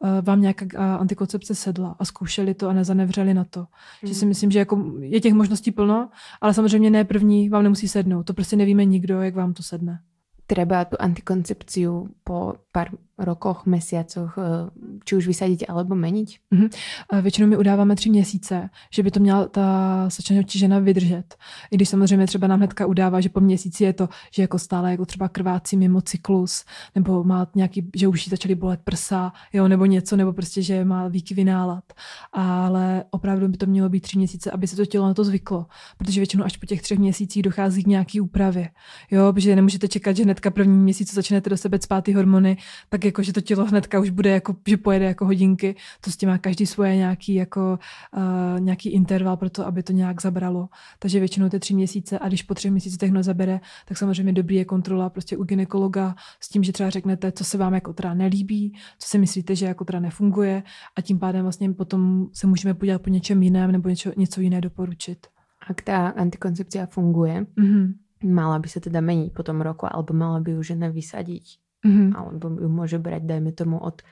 eh, 0.04 0.22
vám 0.22 0.40
nějaká 0.40 0.96
antikoncepce 0.96 1.54
sedla 1.54 1.96
a 1.98 2.04
zkoušeli 2.04 2.54
to 2.54 2.68
a 2.68 2.72
nezanevřeli 2.72 3.34
na 3.34 3.44
to. 3.44 3.60
Mm. 3.60 4.08
Že 4.08 4.14
si 4.14 4.20
hmm. 4.20 4.28
myslím, 4.28 4.50
že 4.50 4.58
jako 4.58 4.84
je 5.00 5.20
těch 5.20 5.32
možností 5.34 5.70
plno, 5.70 6.08
ale 6.40 6.54
samozřejmě 6.54 6.90
ne 6.90 7.04
první 7.04 7.48
vám 7.48 7.62
nemusí 7.62 7.88
sednout. 7.88 8.22
To 8.22 8.34
prostě 8.34 8.56
nevíme 8.56 8.84
nikdo, 8.84 9.22
jak 9.22 9.34
vám 9.34 9.52
to 9.52 9.62
sedne. 9.62 10.00
Treba 10.46 10.84
tu 10.84 10.96
antikoncepciu 11.00 12.08
po 12.24 12.54
pár 12.72 12.90
rokoch, 13.18 13.66
mesiacoch, 13.66 14.38
eh, 14.38 14.70
či 15.04 15.16
už 15.16 15.26
vysadit 15.26 15.64
alebo 15.68 15.94
meniť? 15.94 16.38
Mm-hmm. 16.54 17.22
Většinou 17.22 17.46
my 17.46 17.56
udáváme 17.56 17.96
tři 17.96 18.10
měsíce, 18.10 18.70
že 18.90 19.02
by 19.02 19.10
to 19.10 19.20
měla 19.20 19.48
ta 19.48 20.04
sečenější 20.10 20.58
žena 20.58 20.78
vydržet. 20.78 21.36
I 21.70 21.76
když 21.76 21.88
samozřejmě 21.88 22.26
třeba 22.26 22.46
nám 22.46 22.58
hnedka 22.58 22.86
udává, 22.86 23.20
že 23.20 23.28
po 23.28 23.40
měsíci 23.40 23.84
je 23.84 23.92
to, 23.92 24.08
že 24.34 24.42
jako 24.42 24.58
stále 24.58 24.90
jako 24.90 25.06
třeba 25.06 25.28
krvácí 25.28 25.76
mimo 25.76 26.00
cyklus, 26.00 26.64
nebo 26.94 27.24
má 27.24 27.46
nějaký, 27.54 27.90
že 27.96 28.08
už 28.08 28.26
jí 28.26 28.30
začaly 28.30 28.54
bolet 28.54 28.80
prsa, 28.84 29.32
jo, 29.52 29.68
nebo 29.68 29.86
něco, 29.86 30.16
nebo 30.16 30.32
prostě, 30.32 30.62
že 30.62 30.84
má 30.84 31.08
výkyvy 31.08 31.44
nálad. 31.44 31.84
Ale 32.32 33.04
opravdu 33.10 33.48
by 33.48 33.56
to 33.56 33.66
mělo 33.66 33.88
být 33.88 34.00
tři 34.00 34.18
měsíce, 34.18 34.50
aby 34.50 34.66
se 34.66 34.76
to 34.76 34.86
tělo 34.86 35.06
na 35.06 35.14
to 35.14 35.24
zvyklo, 35.24 35.66
protože 35.98 36.20
většinou 36.20 36.44
až 36.44 36.56
po 36.56 36.66
těch 36.66 36.82
třech 36.82 36.98
měsících 36.98 37.42
dochází 37.42 37.84
k 37.84 37.86
nějaký 37.86 38.20
úpravě. 38.20 38.70
Jo, 39.10 39.32
protože 39.32 39.56
nemůžete 39.56 39.88
čekat, 39.88 40.16
že 40.16 40.22
hnedka 40.22 40.50
první 40.50 40.78
měsíc 40.78 41.14
začnete 41.14 41.50
do 41.50 41.56
sebe 41.56 41.78
spát 41.80 42.04
ty 42.04 42.12
hormony, 42.12 42.56
tak 42.88 43.01
jako, 43.04 43.22
že 43.22 43.32
to 43.32 43.40
tělo 43.40 43.64
hnedka 43.64 44.00
už 44.00 44.10
bude 44.10 44.30
jako, 44.30 44.56
že 44.68 44.76
pojede 44.76 45.04
jako 45.04 45.24
hodinky, 45.24 45.76
to 46.00 46.10
s 46.10 46.16
tím 46.16 46.28
má 46.28 46.38
každý 46.38 46.66
svoje 46.66 46.96
nějaký 46.96 47.34
jako 47.34 47.78
uh, 48.16 48.60
nějaký 48.60 48.90
interval 48.90 49.36
pro 49.36 49.50
to, 49.50 49.66
aby 49.66 49.82
to 49.82 49.92
nějak 49.92 50.22
zabralo. 50.22 50.68
Takže 50.98 51.18
většinou 51.18 51.48
ty 51.48 51.58
tři 51.58 51.74
měsíce 51.74 52.18
a 52.18 52.28
když 52.28 52.42
po 52.42 52.54
třech 52.54 52.70
měsících 52.70 53.12
nezabere, 53.12 53.60
tak 53.86 53.98
samozřejmě 53.98 54.32
dobrý 54.32 54.56
je 54.56 54.64
kontrola 54.64 55.10
prostě 55.10 55.36
u 55.36 55.44
ginekologa 55.44 56.14
s 56.40 56.48
tím, 56.48 56.62
že 56.62 56.72
třeba 56.72 56.90
řeknete, 56.90 57.32
co 57.32 57.44
se 57.44 57.58
vám 57.58 57.74
jako 57.74 57.92
teda 57.92 58.14
nelíbí, 58.14 58.74
co 58.98 59.08
si 59.08 59.18
myslíte, 59.18 59.56
že 59.56 59.66
jako 59.66 59.84
teda 59.84 60.00
nefunguje 60.00 60.62
a 60.96 61.00
tím 61.00 61.18
pádem 61.18 61.42
vlastně 61.42 61.72
potom 61.72 62.26
se 62.32 62.46
můžeme 62.46 62.74
podívat 62.74 63.02
po 63.02 63.10
něčem 63.10 63.42
jiném 63.42 63.72
nebo 63.72 63.88
něco, 63.88 64.12
něco 64.16 64.40
jiné 64.40 64.60
doporučit. 64.60 65.26
Ak 65.68 65.82
ta 65.82 66.08
antikoncepcia 66.08 66.86
funguje, 66.86 67.46
mm-hmm. 67.58 67.94
mala 68.24 68.58
by 68.58 68.68
se 68.68 68.80
teda 68.80 69.00
meniť 69.00 69.32
po 69.32 69.42
tom 69.42 69.60
roku, 69.60 69.86
alebo 69.86 70.14
mala 70.14 70.40
by 70.40 70.58
už 70.58 70.66
žena 70.66 70.88
vysadiť 70.88 71.61
Mm-hmm. 71.86 72.16
Alebo 72.16 72.46
ju 72.62 72.68
môže 72.70 72.98
brať, 72.98 73.22
dajme 73.26 73.52
tomu, 73.52 73.78
od 73.78 74.02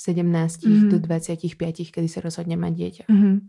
17 0.00 0.64
mm-hmm. 0.64 0.90
do 0.90 0.98
25, 0.98 1.76
kdy 1.94 2.08
se 2.08 2.20
rozhodně 2.20 2.56
má 2.56 2.70
dítě. 2.70 3.04
Mm-hmm. 3.10 3.40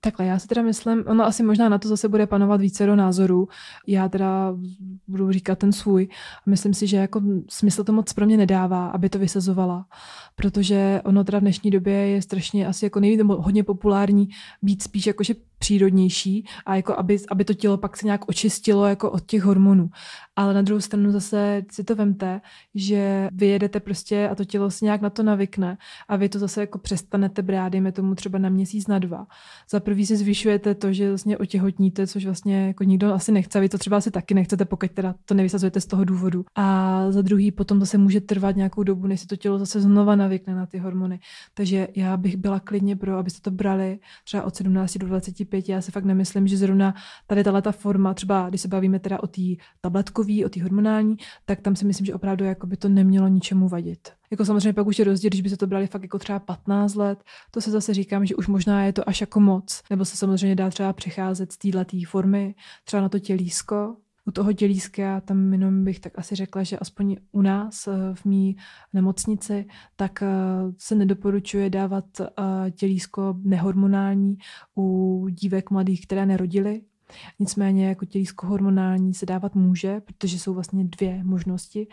Takhle, 0.00 0.26
já 0.26 0.38
si 0.38 0.48
teda 0.48 0.62
myslím, 0.62 1.04
ono 1.06 1.24
asi 1.24 1.42
možná 1.42 1.68
na 1.68 1.78
to 1.78 1.88
zase 1.88 2.08
bude 2.08 2.26
panovat 2.26 2.60
více 2.60 2.86
do 2.86 2.96
názorů. 2.96 3.48
Já 3.86 4.08
teda 4.08 4.54
budu 5.08 5.32
říkat 5.32 5.58
ten 5.58 5.72
svůj. 5.72 6.08
Myslím 6.46 6.74
si, 6.74 6.86
že 6.86 6.96
jako 6.96 7.22
smysl 7.48 7.84
to 7.84 7.92
moc 7.92 8.12
pro 8.12 8.26
mě 8.26 8.36
nedává, 8.36 8.88
aby 8.88 9.08
to 9.08 9.18
vysazovala, 9.18 9.86
protože 10.36 11.00
ono 11.04 11.24
teda 11.24 11.38
v 11.38 11.40
dnešní 11.42 11.70
době 11.70 11.94
je 11.94 12.22
strašně 12.22 12.66
asi 12.66 12.84
jako 12.84 13.00
nejvíc 13.00 13.20
hodně 13.24 13.64
populární 13.64 14.28
být 14.62 14.82
spíš 14.82 15.06
jakože 15.06 15.34
přírodnější 15.58 16.44
a 16.66 16.76
jako 16.76 16.98
aby, 16.98 17.18
aby 17.30 17.44
to 17.44 17.54
tělo 17.54 17.78
pak 17.78 17.96
se 17.96 18.06
nějak 18.06 18.28
očistilo 18.28 18.86
jako 18.86 19.10
od 19.10 19.26
těch 19.26 19.42
hormonů. 19.42 19.90
Ale 20.38 20.54
na 20.54 20.62
druhou 20.62 20.80
stranu 20.80 21.12
zase 21.12 21.62
si 21.70 21.84
to 21.84 21.94
vemte, 21.94 22.40
že 22.74 23.28
vy 23.32 23.46
jedete 23.46 23.80
prostě 23.80 24.28
a 24.28 24.34
to 24.34 24.44
tělo 24.44 24.70
se 24.70 24.84
nějak 24.84 25.00
na 25.00 25.10
to 25.10 25.22
navykne 25.22 25.78
a 26.08 26.16
vy 26.16 26.28
to 26.28 26.38
zase 26.38 26.60
jako 26.60 26.78
přestanete 26.78 27.42
brát, 27.42 27.68
dejme 27.68 27.92
tomu 27.92 28.14
třeba 28.14 28.38
na 28.38 28.48
měsíc, 28.48 28.86
na 28.86 28.98
dva. 28.98 29.26
Za 29.70 29.80
prvý 29.80 30.06
si 30.06 30.16
zvyšujete 30.16 30.74
to, 30.74 30.92
že 30.92 31.08
vlastně 31.08 31.38
otěhotníte, 31.38 32.06
což 32.06 32.24
vlastně 32.24 32.66
jako 32.66 32.84
nikdo 32.84 33.14
asi 33.14 33.32
nechce, 33.32 33.60
vy 33.60 33.68
to 33.68 33.78
třeba 33.78 33.96
asi 33.96 34.10
taky 34.10 34.34
nechcete, 34.34 34.64
pokud 34.64 34.90
teda 34.90 35.14
to 35.24 35.34
nevysazujete 35.34 35.80
z 35.80 35.86
toho 35.86 36.04
důvodu. 36.04 36.44
A 36.54 37.06
za 37.10 37.22
druhý 37.22 37.52
potom 37.52 37.80
zase 37.80 37.98
může 37.98 38.20
trvat 38.20 38.56
nějakou 38.56 38.82
dobu, 38.82 39.06
než 39.06 39.20
se 39.20 39.26
to 39.26 39.36
tělo 39.36 39.58
zase 39.58 39.80
znova 39.80 40.16
navykne 40.16 40.54
na 40.54 40.66
ty 40.66 40.78
hormony. 40.78 41.20
Takže 41.54 41.88
já 41.96 42.16
bych 42.16 42.36
byla 42.36 42.60
klidně 42.60 42.96
pro, 42.96 43.18
abyste 43.18 43.40
to 43.40 43.50
brali 43.50 43.98
třeba 44.24 44.42
od 44.42 44.56
17 44.56 44.96
do 44.96 45.06
25. 45.06 45.68
Já 45.68 45.80
si 45.80 45.92
fakt 45.92 46.04
nemyslím, 46.04 46.48
že 46.48 46.56
zrovna 46.56 46.94
tady 47.26 47.44
ta 47.44 47.72
forma, 47.72 48.14
třeba 48.14 48.48
když 48.48 48.60
se 48.60 48.68
bavíme 48.68 48.98
teda 48.98 49.22
o 49.22 49.26
té 49.26 49.42
tabletkové, 50.28 50.46
o 50.46 50.48
té 50.48 50.62
hormonální, 50.62 51.16
tak 51.44 51.60
tam 51.60 51.76
si 51.76 51.84
myslím, 51.84 52.06
že 52.06 52.14
opravdu 52.14 52.44
jako 52.44 52.66
by 52.66 52.76
to 52.76 52.88
nemělo 52.88 53.28
ničemu 53.28 53.68
vadit. 53.68 54.08
Jako 54.30 54.44
samozřejmě 54.44 54.72
pak 54.72 54.86
už 54.86 54.98
je 54.98 55.04
rozdíl, 55.04 55.28
když 55.28 55.40
by 55.40 55.50
se 55.50 55.56
to 55.56 55.66
brali 55.66 55.86
fakt 55.86 56.02
jako 56.02 56.18
třeba 56.18 56.38
15 56.38 56.94
let, 56.94 57.24
to 57.50 57.60
se 57.60 57.70
zase 57.70 57.94
říkám, 57.94 58.26
že 58.26 58.36
už 58.36 58.46
možná 58.46 58.84
je 58.84 58.92
to 58.92 59.08
až 59.08 59.20
jako 59.20 59.40
moc. 59.40 59.82
Nebo 59.90 60.04
se 60.04 60.16
samozřejmě 60.16 60.56
dá 60.56 60.70
třeba 60.70 60.92
přecházet 60.92 61.52
z 61.52 61.58
této 61.58 61.96
formy, 62.06 62.54
třeba 62.84 63.02
na 63.02 63.08
to 63.08 63.18
tělísko, 63.18 63.96
u 64.28 64.30
toho 64.30 64.52
tělíska, 64.52 65.20
tam 65.20 65.52
jenom 65.52 65.84
bych 65.84 66.00
tak 66.00 66.18
asi 66.18 66.34
řekla, 66.34 66.62
že 66.62 66.78
aspoň 66.78 67.16
u 67.32 67.42
nás 67.42 67.86
eh, 67.86 67.92
v 68.14 68.24
mý 68.24 68.56
nemocnici, 68.92 69.66
tak 69.96 70.22
eh, 70.22 70.26
se 70.78 70.94
nedoporučuje 70.94 71.70
dávat 71.70 72.04
eh, 72.20 72.70
tělísko 72.70 73.34
nehormonální 73.42 74.38
u 74.76 75.26
dívek 75.30 75.70
mladých, 75.70 76.06
které 76.06 76.26
nerodily, 76.26 76.80
Nicméně 77.38 77.88
jako 77.88 78.04
tělísko 78.04 78.46
hormonální 78.46 79.14
se 79.14 79.26
dávat 79.26 79.54
může, 79.54 80.00
protože 80.00 80.38
jsou 80.38 80.54
vlastně 80.54 80.84
dvě 80.84 81.24
možnosti. 81.24 81.86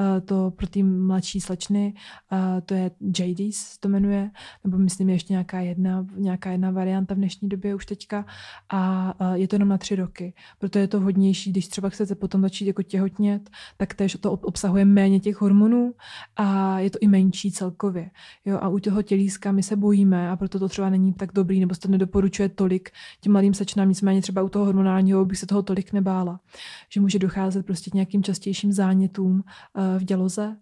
Eh, 0.00 0.20
to 0.20 0.50
pro 0.50 0.66
ty 0.66 0.82
mladší 0.82 1.40
slečny, 1.40 1.94
eh, 2.32 2.60
to 2.60 2.74
je 2.74 2.90
JDs, 3.18 3.78
to 3.78 3.88
jmenuje, 3.88 4.30
nebo 4.64 4.78
myslím 4.78 5.08
ještě 5.08 5.32
nějaká 5.32 5.60
jedna, 5.60 6.06
nějaká 6.16 6.50
jedna 6.50 6.70
varianta 6.70 7.14
v 7.14 7.16
dnešní 7.16 7.48
době 7.48 7.74
už 7.74 7.86
teďka 7.86 8.26
a 8.72 9.14
eh, 9.20 9.38
je 9.38 9.48
to 9.48 9.54
jenom 9.54 9.68
na 9.68 9.78
tři 9.78 9.96
roky. 9.96 10.34
Proto 10.58 10.78
je 10.78 10.88
to 10.88 11.00
vhodnější, 11.00 11.50
když 11.50 11.68
třeba 11.68 11.88
chcete 11.88 12.14
potom 12.14 12.42
začít 12.42 12.66
jako 12.66 12.82
těhotnět, 12.82 13.50
tak 13.76 13.94
též 13.94 14.16
to 14.20 14.32
obsahuje 14.32 14.84
méně 14.84 15.20
těch 15.20 15.40
hormonů 15.40 15.94
a 16.36 16.78
je 16.78 16.90
to 16.90 16.98
i 17.00 17.08
menší 17.08 17.52
celkově. 17.52 18.10
Jo, 18.44 18.58
a 18.62 18.68
u 18.68 18.78
toho 18.78 19.02
tělíska 19.02 19.52
my 19.52 19.62
se 19.62 19.76
bojíme 19.76 20.30
a 20.30 20.36
proto 20.36 20.58
to 20.58 20.68
třeba 20.68 20.90
není 20.90 21.12
tak 21.12 21.32
dobrý, 21.32 21.60
nebo 21.60 21.74
se 21.74 21.80
to 21.80 21.88
nedoporučuje 21.88 22.48
tolik 22.48 22.90
těm 23.20 23.32
mladým 23.32 23.54
sečnám, 23.54 23.88
nicméně 23.88 24.22
třeba 24.22 24.42
u 24.42 24.48
toho 24.48 24.61
toho 24.62 24.66
hormonálního 24.66 25.24
bych 25.24 25.38
se 25.38 25.46
toho 25.46 25.62
tolik 25.62 25.92
nebála. 25.92 26.40
Že 26.88 27.00
může 27.00 27.18
docházet 27.18 27.66
prostě 27.66 27.90
k 27.90 27.94
nějakým 27.94 28.22
častějším 28.22 28.72
zánětům 28.72 29.42
eh, 29.44 29.98
v 29.98 30.04
děloze. 30.04 30.56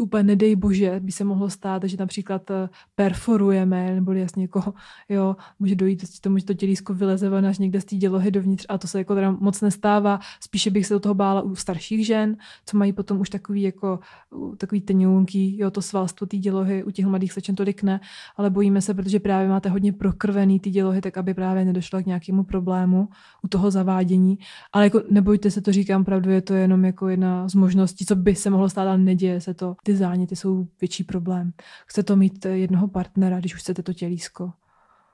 Úplně 0.00 0.22
nedej 0.22 0.56
bože 0.56 1.00
by 1.00 1.12
se 1.12 1.24
mohlo 1.24 1.50
stát, 1.50 1.84
že 1.84 1.96
například 1.96 2.50
eh, 2.50 2.68
perforujeme, 2.94 3.94
nebo 3.94 4.12
jasně 4.12 4.44
jako, 4.44 4.74
jo, 5.08 5.36
může 5.58 5.74
dojít 5.74 6.02
k 6.18 6.20
tomu, 6.20 6.38
že 6.38 6.44
to 6.44 6.54
tělísko 6.54 6.94
vyleze 6.94 7.28
ven 7.28 7.46
až 7.46 7.58
někde 7.58 7.80
z 7.80 7.84
té 7.84 7.96
dělohy 7.96 8.30
dovnitř 8.30 8.66
a 8.68 8.78
to 8.78 8.88
se 8.88 8.98
jako 8.98 9.14
teda 9.14 9.30
moc 9.30 9.60
nestává. 9.60 10.20
Spíše 10.40 10.70
bych 10.70 10.86
se 10.86 10.94
do 10.94 11.00
toho 11.00 11.14
bála 11.14 11.42
u 11.42 11.54
starších 11.54 12.06
žen, 12.06 12.36
co 12.66 12.76
mají 12.76 12.92
potom 12.92 13.20
už 13.20 13.30
takový 13.30 13.62
jako 13.62 13.98
takový 14.56 14.80
teňounký, 14.80 15.58
jo, 15.58 15.70
to 15.70 15.82
svalstvo 15.82 16.26
té 16.26 16.36
dělohy, 16.36 16.84
u 16.84 16.90
těch 16.90 17.06
mladých 17.06 17.32
slečen 17.32 17.54
tolik 17.54 17.82
ne, 17.82 18.00
ale 18.36 18.50
bojíme 18.50 18.80
se, 18.80 18.94
protože 18.94 19.20
právě 19.20 19.48
máte 19.48 19.68
hodně 19.68 19.92
prokrvený 19.92 20.60
ty 20.60 20.70
dělohy, 20.70 21.00
tak 21.00 21.18
aby 21.18 21.34
právě 21.34 21.64
nedošlo 21.64 22.02
k 22.02 22.06
nějakému 22.06 22.44
problému 22.44 23.08
u 23.44 23.48
toho 23.48 23.70
zavádění. 23.70 24.38
Ale 24.72 24.84
jako 24.84 25.02
nebojte 25.10 25.50
se, 25.50 25.60
to 25.60 25.72
říkám 25.72 26.04
pravdu, 26.04 26.30
je 26.30 26.42
to 26.42 26.54
jenom 26.54 26.84
jako 26.84 27.08
jedna 27.08 27.48
z 27.48 27.54
možností, 27.54 28.06
co 28.06 28.16
by 28.16 28.34
se 28.34 28.50
mohlo 28.50 28.68
stát, 28.68 28.82
ale 28.82 28.98
neděje 28.98 29.40
se 29.40 29.54
to. 29.54 29.76
Ty 29.82 29.96
záněty 29.96 30.36
jsou 30.36 30.66
větší 30.80 31.04
problém. 31.04 31.52
Chce 31.86 32.02
to 32.02 32.16
mít 32.16 32.44
jednoho 32.44 32.88
partnera, 32.88 33.38
když 33.38 33.54
už 33.54 33.60
chcete 33.60 33.82
to 33.82 33.92
tělísko. 33.92 34.52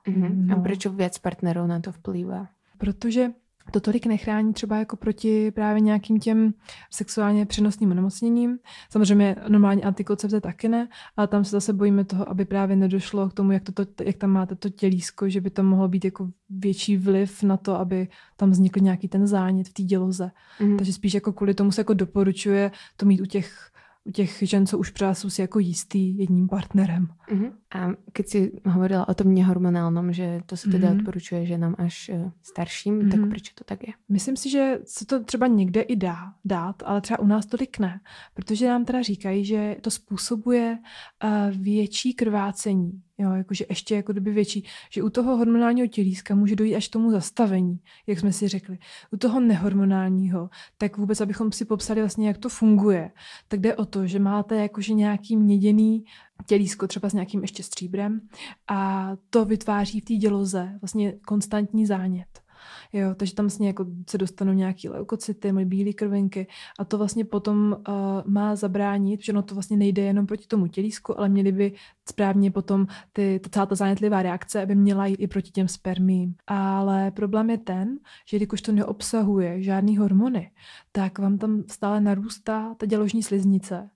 Mm-hmm. 0.09 0.47
No. 0.47 0.57
A 0.57 0.61
proč 0.61 0.87
víc 0.87 1.19
partnerů 1.19 1.67
na 1.67 1.81
to 1.81 1.93
vplývá? 1.93 2.49
Protože 2.79 3.29
to 3.71 3.81
tolik 3.81 4.07
nechrání 4.07 4.53
třeba 4.53 4.77
jako 4.77 4.97
proti 4.97 5.51
právě 5.51 5.81
nějakým 5.81 6.21
těm 6.21 6.55
sexuálně 6.91 7.47
přenosným 7.47 7.91
onemocněním. 7.91 8.59
Samozřejmě 8.91 9.37
normální 9.49 9.85
antikoncepce 9.85 10.41
taky 10.41 10.69
ne, 10.69 10.89
ale 11.17 11.27
tam 11.29 11.45
se 11.45 11.51
zase 11.51 11.73
bojíme 11.73 12.05
toho, 12.05 12.29
aby 12.29 12.45
právě 12.45 12.77
nedošlo 12.77 13.29
k 13.29 13.33
tomu, 13.33 13.53
jak, 13.53 13.63
to, 13.63 13.85
to, 13.85 14.03
jak 14.03 14.17
tam 14.17 14.31
máte 14.31 14.55
to 14.55 14.69
tělísko, 14.69 15.29
že 15.29 15.41
by 15.41 15.51
to 15.51 15.63
mohlo 15.63 15.89
být 15.89 16.05
jako 16.05 16.29
větší 16.51 16.97
vliv 16.97 17.43
na 17.43 17.57
to, 17.57 17.75
aby 17.75 18.09
tam 18.37 18.51
vznikl 18.51 18.81
nějaký 18.81 19.09
ten 19.09 19.27
zánět 19.27 19.69
v 19.69 19.73
té 19.73 19.83
děloze. 19.83 20.31
Mm. 20.61 20.77
Takže 20.77 20.93
spíš 20.93 21.15
jako 21.15 21.33
kvůli 21.33 21.55
tomu 21.55 21.73
se 21.73 21.81
jako 21.81 21.95
doporučuje 21.95 22.71
to 22.97 23.07
mít 23.07 23.21
u 23.21 23.27
těch 23.27 23.70
u 24.11 24.13
těch 24.13 24.39
žen, 24.43 24.67
co 24.67 24.79
už 24.79 24.93
jsou 25.13 25.31
si 25.31 25.41
jako 25.41 25.59
jistý 25.59 26.19
jedním 26.19 26.49
partnerem. 26.49 27.09
Uh-huh. 27.33 27.53
A 27.75 27.89
keď 28.13 28.27
si 28.27 28.53
hovorila 28.67 29.09
o 29.09 29.15
tom 29.15 29.35
nehormonálnom, 29.35 30.13
že 30.13 30.41
to 30.47 30.57
se 30.57 30.71
teda 30.71 30.89
uh-huh. 30.89 30.99
odporučuje 30.99 31.47
ženám 31.47 31.75
až 31.79 32.11
uh, 32.15 32.31
starším, 32.43 33.01
uh-huh. 33.01 33.11
tak 33.11 33.31
proč 33.31 33.49
to 33.49 33.65
tak 33.65 33.87
je? 33.87 33.93
Myslím 34.09 34.37
si, 34.37 34.51
že 34.51 34.79
se 34.85 35.07
to 35.07 35.25
třeba 35.25 35.47
někde 35.47 35.81
i 35.81 35.97
dá 35.97 36.35
dát, 36.45 36.83
ale 36.87 37.01
třeba 37.01 37.19
u 37.19 37.27
nás 37.27 37.47
tolik 37.47 37.79
ne, 37.79 38.01
protože 38.35 38.69
nám 38.69 38.85
teda 38.85 39.03
říkají, 39.03 39.45
že 39.45 39.77
to 39.81 39.91
způsobuje 39.91 40.79
uh, 41.25 41.57
větší 41.63 42.15
krvácení 42.15 43.03
Jo, 43.21 43.33
jakože 43.33 43.65
ještě 43.69 43.97
jako 43.97 44.13
kdyby 44.13 44.33
větší, 44.33 44.65
že 44.91 45.03
u 45.03 45.11
toho 45.11 45.37
hormonálního 45.37 45.87
tělíska 45.87 46.35
může 46.35 46.57
dojít 46.57 46.77
až 46.77 46.89
tomu 46.89 47.11
zastavení, 47.11 47.81
jak 48.07 48.19
jsme 48.19 48.33
si 48.33 48.49
řekli. 48.49 48.79
U 49.11 49.17
toho 49.17 49.41
nehormonálního, 49.41 50.51
tak 50.79 50.97
vůbec, 50.97 51.21
abychom 51.21 51.53
si 51.53 51.65
popsali 51.65 52.01
vlastně, 52.01 52.29
jak 52.29 52.39
to 52.39 52.49
funguje, 52.49 53.11
tak 53.49 53.61
jde 53.61 53.77
o 53.77 53.85
to, 53.85 54.07
že 54.07 54.19
máte 54.19 54.57
jakože 54.57 54.95
nějaký 54.95 55.37
měděný 55.37 56.05
tělísko 56.47 56.87
třeba 56.87 57.09
s 57.09 57.13
nějakým 57.13 57.43
ještě 57.43 57.63
stříbrem 57.63 58.21
a 58.69 59.11
to 59.31 59.45
vytváří 59.45 60.01
v 60.01 60.05
té 60.05 60.15
děloze 60.15 60.79
vlastně 60.83 61.13
konstantní 61.13 61.87
zánět. 61.87 62.50
Jo, 62.93 63.15
takže 63.17 63.35
tam 63.35 63.45
vlastně 63.45 63.67
jako 63.67 63.87
se 64.11 64.19
dostanou 64.19 64.53
nějaký 64.53 64.89
leukocyty, 64.89 65.53
mají 65.53 65.67
bílé 65.67 65.93
krvinky 65.93 66.47
a 66.79 66.85
to 66.85 66.99
vlastně 66.99 67.25
potom 67.25 67.77
uh, 67.89 67.95
má 68.25 68.57
zabránit, 68.57 69.25
že 69.25 69.33
no 69.33 69.43
to 69.43 69.55
vlastně 69.55 69.77
nejde 69.77 70.03
jenom 70.03 70.27
proti 70.27 70.47
tomu 70.47 70.67
tělísku, 70.67 71.19
ale 71.19 71.29
měli 71.29 71.53
by 71.53 71.73
správně 72.09 72.51
potom 72.51 72.87
ty, 73.13 73.41
ta 73.41 73.51
celá 73.51 73.67
ta 73.67 73.75
zánětlivá 73.75 74.23
reakce, 74.23 74.63
aby 74.63 74.75
měla 74.75 75.07
jít 75.07 75.17
i 75.21 75.27
proti 75.27 75.51
těm 75.51 75.69
spermím. 75.69 76.35
Ale 76.47 77.11
problém 77.11 77.51
je 77.51 77.59
ten, 77.59 77.99
že 78.29 78.39
když 78.39 78.63
to 78.63 78.73
neobsahuje 78.73 79.63
žádný 79.63 79.97
hormony, 79.97 80.51
tak 80.93 81.19
vám 81.19 81.39
tam 81.39 81.63
stále 81.71 82.01
narůstá 82.01 82.75
ta 82.75 82.87
děložní 82.87 83.23
sliznice 83.23 83.91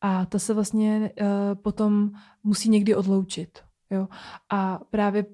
a 0.00 0.26
ta 0.26 0.38
se 0.38 0.54
vlastně 0.54 1.10
uh, 1.20 1.26
potom 1.62 2.10
musí 2.44 2.68
někdy 2.68 2.94
odloučit. 2.94 3.69
Jo. 3.90 4.08
A 4.50 4.80
právě 4.90 5.26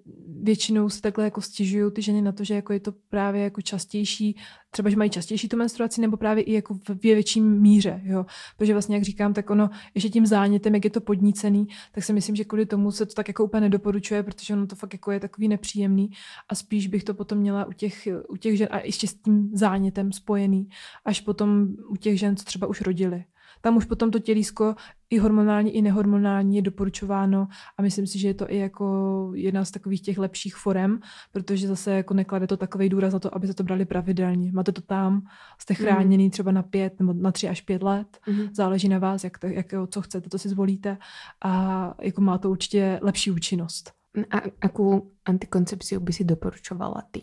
většinou 0.42 0.88
se 0.88 1.02
takhle 1.02 1.24
jako 1.24 1.40
stěžují 1.40 1.92
ty 1.92 2.02
ženy 2.02 2.22
na 2.22 2.32
to, 2.32 2.44
že 2.44 2.54
jako 2.54 2.72
je 2.72 2.80
to 2.80 2.92
právě 2.92 3.42
jako 3.42 3.60
častější, 3.60 4.36
třeba, 4.70 4.90
že 4.90 4.96
mají 4.96 5.10
častější 5.10 5.48
tu 5.48 5.56
menstruaci, 5.56 6.00
nebo 6.00 6.16
právě 6.16 6.44
i 6.44 6.52
jako 6.52 6.74
v 6.74 7.02
větší 7.02 7.40
míře, 7.40 8.00
jo. 8.04 8.26
Protože 8.56 8.72
vlastně, 8.72 8.96
jak 8.96 9.04
říkám, 9.04 9.34
tak 9.34 9.50
ono, 9.50 9.70
ještě 9.94 10.08
tím 10.08 10.26
zánětem, 10.26 10.74
jak 10.74 10.84
je 10.84 10.90
to 10.90 11.00
podnícený, 11.00 11.66
tak 11.92 12.04
si 12.04 12.12
myslím, 12.12 12.36
že 12.36 12.44
kvůli 12.44 12.66
tomu 12.66 12.90
se 12.90 13.06
to 13.06 13.14
tak 13.14 13.28
jako 13.28 13.44
úplně 13.44 13.60
nedoporučuje, 13.60 14.22
protože 14.22 14.54
ono 14.54 14.66
to 14.66 14.76
fakt 14.76 14.92
jako 14.92 15.10
je 15.10 15.20
takový 15.20 15.48
nepříjemný 15.48 16.10
a 16.48 16.54
spíš 16.54 16.86
bych 16.86 17.04
to 17.04 17.14
potom 17.14 17.38
měla 17.38 17.64
u 17.64 17.72
těch, 17.72 18.08
u 18.28 18.36
těch 18.36 18.56
žen 18.56 18.68
a 18.70 18.78
ještě 18.78 19.06
s 19.06 19.14
tím 19.14 19.50
zánětem 19.52 20.12
spojený, 20.12 20.68
až 21.04 21.20
potom 21.20 21.68
u 21.88 21.96
těch 21.96 22.18
žen, 22.18 22.36
co 22.36 22.44
třeba 22.44 22.66
už 22.66 22.80
rodili 22.80 23.24
tam 23.66 23.76
už 23.76 23.84
potom 23.84 24.10
to 24.10 24.18
tělísko 24.18 24.74
i 25.10 25.18
hormonální, 25.18 25.76
i 25.76 25.82
nehormonální 25.82 26.56
je 26.56 26.62
doporučováno 26.62 27.48
a 27.78 27.82
myslím 27.82 28.06
si, 28.06 28.18
že 28.18 28.28
je 28.28 28.34
to 28.34 28.50
i 28.50 28.56
jako 28.58 28.86
jedna 29.34 29.64
z 29.64 29.70
takových 29.70 30.02
těch 30.02 30.18
lepších 30.18 30.56
forem, 30.56 31.00
protože 31.32 31.68
zase 31.68 31.90
jako 31.90 32.14
neklade 32.14 32.46
to 32.46 32.56
takový 32.56 32.88
důraz 32.88 33.12
na 33.12 33.18
to, 33.18 33.34
aby 33.34 33.46
se 33.46 33.54
to 33.54 33.62
brali 33.62 33.84
pravidelně. 33.84 34.52
Máte 34.52 34.72
to 34.72 34.80
tam, 34.82 35.22
jste 35.58 35.74
mhm. 35.74 35.82
chráněný 35.82 36.24
mm. 36.24 36.30
třeba 36.30 36.52
na 36.52 36.62
pět 36.62 37.00
nebo 37.00 37.12
na 37.12 37.32
tři 37.32 37.48
až 37.48 37.60
pět 37.60 37.82
let, 37.82 38.18
mm. 38.28 38.48
záleží 38.52 38.88
na 38.88 38.98
vás, 38.98 39.24
jak 39.24 39.38
to, 39.38 39.46
jak, 39.46 39.66
co 39.90 40.02
chcete, 40.02 40.28
to 40.28 40.38
si 40.38 40.48
zvolíte 40.48 40.98
a 41.44 41.94
jako 42.02 42.20
má 42.20 42.38
to 42.38 42.50
určitě 42.50 42.98
lepší 43.02 43.30
účinnost. 43.30 43.92
A 44.30 44.36
jakou 44.62 45.10
antikoncepci 45.24 45.98
by 45.98 46.12
si 46.12 46.24
doporučovala 46.24 47.02
ty? 47.10 47.22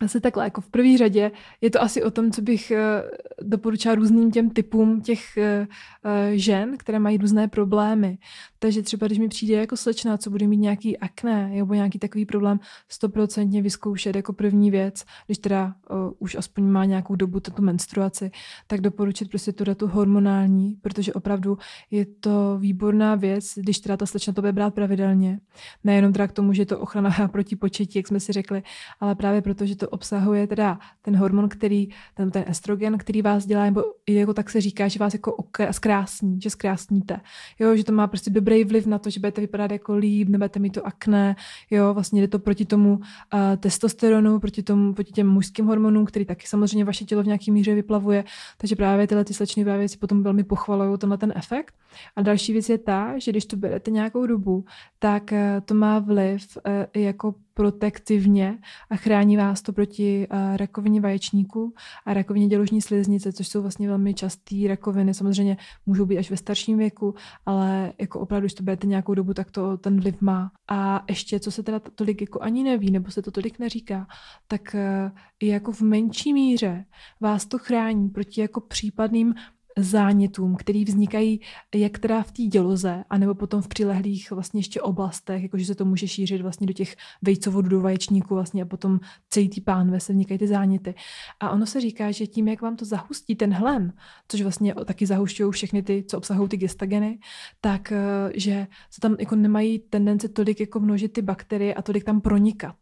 Asi 0.00 0.20
takhle, 0.20 0.44
jako 0.44 0.60
v 0.60 0.68
první 0.68 0.98
řadě 0.98 1.30
je 1.60 1.70
to 1.70 1.82
asi 1.82 2.02
o 2.02 2.10
tom, 2.10 2.30
co 2.30 2.42
bych 2.42 2.72
uh, 2.72 3.48
doporučila 3.48 3.94
různým 3.94 4.30
těm 4.30 4.50
typům 4.50 5.00
těch 5.00 5.20
uh, 5.36 5.66
žen, 6.32 6.76
které 6.76 6.98
mají 6.98 7.18
různé 7.18 7.48
problémy. 7.48 8.18
Takže 8.58 8.82
třeba, 8.82 9.06
když 9.06 9.18
mi 9.18 9.28
přijde 9.28 9.54
jako 9.54 9.76
slečna, 9.76 10.16
co 10.16 10.30
bude 10.30 10.46
mít 10.46 10.56
nějaký 10.56 10.98
akné 10.98 11.48
nebo 11.48 11.74
nějaký 11.74 11.98
takový 11.98 12.26
problém, 12.26 12.60
stoprocentně 12.88 13.62
vyzkoušet 13.62 14.16
jako 14.16 14.32
první 14.32 14.70
věc, 14.70 15.04
když 15.26 15.38
teda 15.38 15.74
už 16.18 16.34
aspoň 16.34 16.64
má 16.64 16.84
nějakou 16.84 17.16
dobu 17.16 17.40
tu 17.40 17.62
menstruaci, 17.62 18.30
tak 18.66 18.80
doporučit 18.80 19.28
prostě 19.28 19.52
tu 19.52 19.64
tu 19.74 19.86
hormonální, 19.86 20.76
protože 20.82 21.12
opravdu 21.12 21.58
je 21.90 22.06
to 22.06 22.58
výborná 22.58 23.14
věc, 23.14 23.52
když 23.56 23.78
teda 23.78 23.96
ta 23.96 24.06
slečna 24.06 24.32
to 24.32 24.40
bude 24.40 24.52
brát 24.52 24.74
pravidelně. 24.74 25.40
Nejenom 25.84 26.12
teda 26.12 26.26
k 26.26 26.32
tomu, 26.32 26.52
že 26.52 26.62
je 26.62 26.66
to 26.66 26.78
ochrana 26.78 27.10
proti 27.32 27.56
početí, 27.56 27.98
jak 27.98 28.08
jsme 28.08 28.20
si 28.20 28.32
řekli, 28.32 28.62
ale 29.00 29.14
právě 29.14 29.42
proto, 29.42 29.66
že 29.66 29.76
to 29.76 29.85
obsahuje 29.88 30.46
teda 30.46 30.78
ten 31.02 31.16
hormon, 31.16 31.48
který, 31.48 31.88
ten, 32.14 32.30
ten 32.30 32.44
estrogen, 32.46 32.98
který 32.98 33.22
vás 33.22 33.46
dělá, 33.46 33.64
nebo 33.64 33.84
jako 34.08 34.34
tak 34.34 34.50
se 34.50 34.60
říká, 34.60 34.88
že 34.88 34.98
vás 34.98 35.12
jako 35.12 35.44
zkrásní, 35.70 36.40
že 36.40 36.50
zkrásníte. 36.50 37.20
Jo, 37.58 37.76
že 37.76 37.84
to 37.84 37.92
má 37.92 38.06
prostě 38.06 38.30
dobrý 38.30 38.64
vliv 38.64 38.86
na 38.86 38.98
to, 38.98 39.10
že 39.10 39.20
budete 39.20 39.40
vypadat 39.40 39.70
jako 39.70 39.96
líp, 39.96 40.28
nebudete 40.28 40.58
mít 40.58 40.70
to 40.70 40.86
akné, 40.86 41.36
jo, 41.70 41.94
vlastně 41.94 42.20
jde 42.20 42.28
to 42.28 42.38
proti 42.38 42.64
tomu 42.64 42.94
uh, 42.94 43.00
testosteronu, 43.56 44.40
proti, 44.40 44.62
tomu, 44.62 44.94
proti 44.94 45.12
těm 45.12 45.28
mužským 45.28 45.66
hormonům, 45.66 46.06
který 46.06 46.24
taky 46.24 46.46
samozřejmě 46.46 46.84
vaše 46.84 47.04
tělo 47.04 47.22
v 47.22 47.26
nějaký 47.26 47.50
míře 47.50 47.74
vyplavuje, 47.74 48.24
takže 48.58 48.76
právě 48.76 49.06
tyhle 49.06 49.24
ty 49.24 49.34
slečny 49.34 49.64
právě 49.64 49.88
si 49.88 49.98
potom 49.98 50.22
velmi 50.22 50.44
pochvalují 50.44 50.98
tenhle 50.98 51.18
ten 51.18 51.32
efekt. 51.36 51.74
A 52.16 52.22
další 52.22 52.52
věc 52.52 52.68
je 52.68 52.78
ta, 52.78 53.18
že 53.18 53.30
když 53.30 53.46
to 53.46 53.56
berete 53.56 53.90
nějakou 53.90 54.26
dobu, 54.26 54.64
tak 54.98 55.32
uh, 55.32 55.38
to 55.64 55.74
má 55.74 55.98
vliv 55.98 56.58
uh, 56.66 57.02
jako 57.02 57.34
protektivně 57.56 58.58
a 58.90 58.96
chrání 58.96 59.36
vás 59.36 59.62
to 59.62 59.72
proti 59.72 60.28
uh, 60.30 60.56
rakovině 60.56 61.00
vaječníku 61.00 61.74
a 62.06 62.14
rakovině 62.14 62.48
děložní 62.48 62.82
sliznice, 62.82 63.32
což 63.32 63.48
jsou 63.48 63.62
vlastně 63.62 63.88
velmi 63.88 64.14
časté 64.14 64.54
rakoviny. 64.68 65.14
Samozřejmě 65.14 65.56
můžou 65.86 66.06
být 66.06 66.18
až 66.18 66.30
ve 66.30 66.36
starším 66.36 66.78
věku, 66.78 67.14
ale 67.46 67.92
jako 67.98 68.20
opravdu, 68.20 68.44
když 68.44 68.54
to 68.54 68.62
budete 68.62 68.86
nějakou 68.86 69.14
dobu, 69.14 69.34
tak 69.34 69.50
to 69.50 69.76
ten 69.76 70.00
vliv 70.00 70.20
má. 70.20 70.50
A 70.68 71.04
ještě, 71.08 71.40
co 71.40 71.50
se 71.50 71.62
teda 71.62 71.78
tolik 71.78 72.20
jako 72.20 72.40
ani 72.40 72.62
neví, 72.62 72.90
nebo 72.90 73.10
se 73.10 73.22
to 73.22 73.30
tolik 73.30 73.58
neříká, 73.58 74.06
tak 74.48 74.74
uh, 74.74 75.18
i 75.40 75.46
jako 75.46 75.72
v 75.72 75.80
menší 75.80 76.32
míře 76.32 76.84
vás 77.20 77.46
to 77.46 77.58
chrání 77.58 78.08
proti 78.08 78.40
jako 78.40 78.60
případným 78.60 79.34
zánětům, 79.78 80.56
který 80.56 80.84
vznikají 80.84 81.40
jak 81.74 81.98
teda 81.98 82.22
v 82.22 82.32
té 82.32 82.42
děloze, 82.42 83.04
anebo 83.10 83.34
potom 83.34 83.62
v 83.62 83.68
přilehlých 83.68 84.30
vlastně 84.30 84.60
ještě 84.60 84.80
oblastech, 84.80 85.42
jakože 85.42 85.64
se 85.64 85.74
to 85.74 85.84
může 85.84 86.08
šířit 86.08 86.42
vlastně 86.42 86.66
do 86.66 86.72
těch 86.72 86.96
vejcovodů, 87.22 87.68
do 87.68 87.80
vaječníků 87.80 88.34
vlastně 88.34 88.62
a 88.62 88.66
potom 88.66 89.00
celý 89.30 89.48
ty 89.48 89.60
pánve 89.60 90.00
se 90.00 90.12
vznikají 90.12 90.38
ty 90.38 90.48
záněty. 90.48 90.94
A 91.40 91.50
ono 91.50 91.66
se 91.66 91.80
říká, 91.80 92.10
že 92.10 92.26
tím, 92.26 92.48
jak 92.48 92.62
vám 92.62 92.76
to 92.76 92.84
zahustí 92.84 93.36
ten 93.36 93.52
hlen, 93.52 93.92
což 94.28 94.42
vlastně 94.42 94.74
taky 94.84 95.06
zahušťují 95.06 95.52
všechny 95.52 95.82
ty, 95.82 96.04
co 96.08 96.18
obsahují 96.18 96.48
ty 96.48 96.56
gestageny, 96.56 97.18
tak 97.60 97.92
eh, 97.92 98.32
že 98.34 98.66
se 98.90 99.00
tam 99.00 99.16
jako 99.20 99.36
nemají 99.36 99.78
tendence 99.78 100.28
tolik 100.28 100.60
jako 100.60 100.80
množit 100.80 101.12
ty 101.12 101.22
bakterie 101.22 101.74
a 101.74 101.82
tolik 101.82 102.04
tam 102.04 102.20
pronikat. 102.20 102.76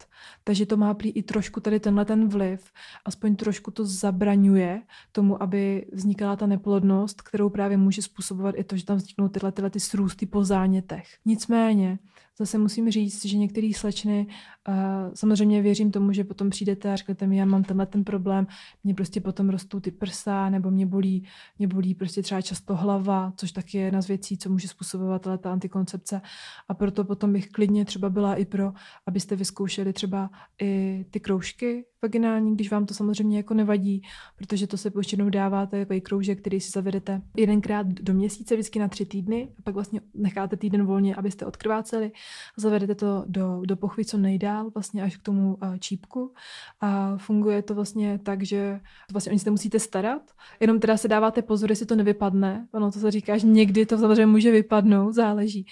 Takže 0.45 0.67
to 0.67 0.77
má 0.77 0.95
prý 0.95 1.11
i 1.11 1.23
trošku 1.23 1.61
tady 1.61 1.81
tenhle 1.81 2.05
ten 2.05 2.29
vliv, 2.29 2.73
aspoň 3.05 3.37
trošku 3.37 3.71
to 3.71 3.87
zabraňuje 3.87 4.83
tomu, 5.13 5.43
aby 5.43 5.87
vznikala 5.93 6.37
ta 6.37 6.47
neplodnost, 6.47 7.23
kterou 7.23 7.49
právě 7.49 7.77
může 7.77 8.03
způsobovat 8.03 8.55
i 8.59 8.65
to, 8.65 8.77
že 8.77 8.85
tam 8.85 8.97
vzniknou 8.97 9.29
tyhle, 9.29 9.53
tyhle 9.53 9.71
ty 9.71 9.81
srůsty 9.81 10.27
po 10.27 10.45
zánětech. 10.45 11.07
Nicméně, 11.25 11.99
zase 12.39 12.59
musím 12.59 12.91
říct, 12.91 13.25
že 13.25 13.37
některé 13.37 13.71
slečny, 13.77 14.27
uh, 14.69 14.75
samozřejmě 15.15 15.63
věřím 15.63 15.91
tomu, 15.91 16.13
že 16.13 16.25
potom 16.25 16.51
přijdete 16.51 16.93
a 16.93 16.97
řeknete 16.97 17.27
mi, 17.27 17.37
já 17.37 17.45
mám 17.45 17.65
tenhle 17.65 17.87
ten 17.87 18.05
problém, 18.05 18.47
mě 18.85 18.95
prostě 18.95 19.21
potom 19.21 19.49
rostou 19.51 19.81
ty 19.81 19.91
prsa, 19.91 20.51
nebo 20.51 20.71
mě 20.71 20.87
bolí, 20.87 21.27
mě 21.59 21.69
bolí 21.69 21.95
prostě 21.95 22.23
třeba 22.23 22.41
často 22.41 22.77
hlava, 22.77 23.33
což 23.37 23.53
taky 23.53 23.79
je 23.79 23.85
jedna 23.85 24.03
z 24.03 24.09
věcí, 24.09 24.39
co 24.39 24.51
může 24.51 24.69
způsobovat 24.69 25.27
ta 25.41 25.53
antikoncepce. 25.53 26.21
A 26.69 26.75
proto 26.75 27.05
potom 27.05 27.33
bych 27.33 27.49
klidně 27.49 27.85
třeba 27.85 28.11
byla 28.11 28.35
i 28.35 28.45
pro, 28.45 28.73
abyste 29.07 29.37
vyzkoušeli 29.37 29.93
třeba 29.93 30.31
i 30.63 31.05
ty 31.11 31.21
kroužky 31.21 31.85
vaginální, 32.05 32.55
když 32.55 32.71
vám 32.71 32.87
to 32.87 32.95
samozřejmě 32.95 33.37
jako 33.37 33.55
nevadí, 33.55 34.03
protože 34.37 34.67
to 34.67 34.77
se 34.77 34.91
většinou 34.91 35.29
dáváte 35.31 35.87
i 35.91 36.01
kroužek, 36.01 36.41
který 36.41 36.61
si 36.61 36.71
zavedete 36.71 37.23
jedenkrát 37.37 37.87
do 37.87 38.15
měsíce, 38.15 38.55
vždycky 38.55 38.79
na 38.79 38.89
tři 38.89 39.07
týdny, 39.07 39.49
a 39.59 39.63
pak 39.63 39.75
vlastně 39.75 40.01
necháte 40.15 40.57
týden 40.57 40.87
volně, 40.87 41.15
abyste 41.15 41.47
odkrváceli 41.47 42.13
zavedete 42.57 42.95
to 42.95 43.25
do, 43.27 43.63
do 43.67 43.77
pochvy 43.77 44.05
co 44.05 44.19
nejdál, 44.19 44.71
vlastně 44.75 45.03
až 45.03 45.17
k 45.17 45.23
tomu 45.23 45.59
čípku 45.79 46.33
a 46.81 47.17
funguje 47.17 47.63
to 47.63 47.75
vlastně 47.75 48.19
tak, 48.23 48.43
že 48.43 48.81
vlastně 49.13 49.31
oni 49.33 49.39
se 49.39 49.51
musíte 49.51 49.79
starat, 49.79 50.23
jenom 50.61 50.81
teda 50.81 50.97
se 50.97 51.09
dáváte 51.09 51.43
pozor, 51.43 51.71
jestli 51.71 51.87
to 51.87 51.97
nevypadne, 51.97 52.69
ono 52.73 52.93
to 52.93 52.99
se 52.99 53.11
říká, 53.11 53.39
že 53.39 53.47
někdy 53.47 53.87
to 53.87 53.99
samozřejmě 53.99 54.27
může 54.27 54.51
vypadnout, 54.51 55.13
záleží. 55.13 55.67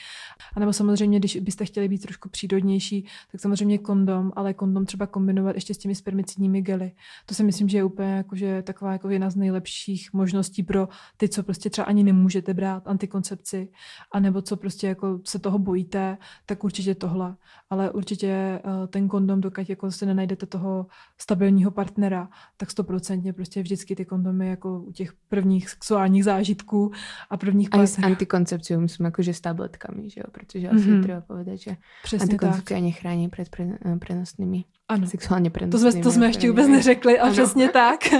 A 0.54 0.60
nebo 0.60 0.72
samozřejmě, 0.72 1.18
když 1.18 1.36
byste 1.36 1.64
chtěli 1.64 1.88
být 1.88 2.02
trošku 2.02 2.28
přírodnější, 2.28 3.06
tak 3.32 3.40
samozřejmě 3.40 3.78
kondom, 3.78 4.32
ale 4.36 4.54
kondom 4.54 4.86
třeba 4.86 5.06
kombinovat 5.06 5.54
ještě 5.54 5.74
s 5.74 5.78
těmi 5.78 5.94
spermi 5.94 6.21
spermicidními 6.22 6.62
gely. 6.62 6.92
To 7.26 7.34
si 7.34 7.44
myslím, 7.44 7.68
že 7.68 7.78
je 7.78 7.84
úplně 7.84 8.12
jako, 8.12 8.36
že 8.36 8.62
taková 8.62 8.92
jako 8.92 9.10
jedna 9.10 9.30
z 9.30 9.36
nejlepších 9.36 10.12
možností 10.12 10.62
pro 10.62 10.88
ty, 11.16 11.28
co 11.28 11.42
prostě 11.42 11.70
třeba 11.70 11.84
ani 11.84 12.02
nemůžete 12.02 12.54
brát 12.54 12.88
antikoncepci, 12.88 13.68
anebo 14.12 14.42
co 14.42 14.56
prostě 14.56 14.86
jako 14.86 15.20
se 15.24 15.38
toho 15.38 15.58
bojíte, 15.58 16.18
tak 16.46 16.64
určitě 16.64 16.94
tohle. 16.94 17.36
Ale 17.70 17.90
určitě 17.90 18.60
uh, 18.64 18.86
ten 18.86 19.08
kondom, 19.08 19.40
dokud 19.40 19.70
jako 19.70 19.90
si 19.90 20.06
nenajdete 20.06 20.46
toho 20.46 20.86
stabilního 21.18 21.70
partnera, 21.70 22.28
tak 22.56 22.70
stoprocentně 22.70 23.32
prostě 23.32 23.62
vždycky 23.62 23.96
ty 23.96 24.04
kondomy 24.04 24.48
jako 24.48 24.80
u 24.80 24.92
těch 24.92 25.12
prvních 25.28 25.70
sexuálních 25.70 26.24
zážitků 26.24 26.92
a 27.30 27.36
prvních 27.36 27.68
A 27.72 27.86
s 27.86 27.98
antikoncepcí 27.98 28.76
myslím 28.76 29.04
jakože 29.06 29.34
s 29.34 29.40
tabletkami, 29.40 30.10
že 30.10 30.20
jo? 30.20 30.30
Protože 30.32 30.68
asi 30.68 30.78
mm-hmm. 30.78 31.02
treba 31.02 31.20
povedať, 31.20 31.60
že 31.60 31.76
Přesně 32.02 32.22
antikoncepce 32.22 32.74
ani 32.74 32.92
chrání 32.92 33.28
před 33.28 33.48
pre, 33.48 33.66
prenosnými, 33.98 34.64
Ano. 34.92 35.06
sexuálně 35.06 35.50
To 35.50 35.78
jsme, 35.78 35.92
to 36.02 36.10
jsme 36.10 36.26
ještě 36.26 36.48
vůbec 36.50 36.68
neřekli, 36.68 37.18
a 37.18 37.22
Ano. 37.22 37.32
přesně 37.32 37.68
tak. 37.68 38.00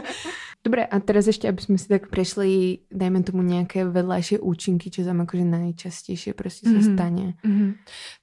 Dobre, 0.64 0.86
a 0.86 1.02
teraz 1.02 1.26
ešte, 1.26 1.50
aby 1.50 1.58
sme 1.58 1.74
si 1.74 1.90
tak 1.90 2.06
prešli, 2.06 2.86
dajme 2.86 3.26
tomu 3.26 3.42
nejaké 3.42 3.82
vedľajšie 3.82 4.38
účinky, 4.38 4.94
čo 4.94 5.02
tam 5.02 5.18
akože 5.26 5.42
najčastejšie 5.42 6.32
prostě 6.38 6.70
sa 6.70 6.78
Mhm. 6.78 6.94
stane. 6.94 7.34
Mhm. 7.42 7.74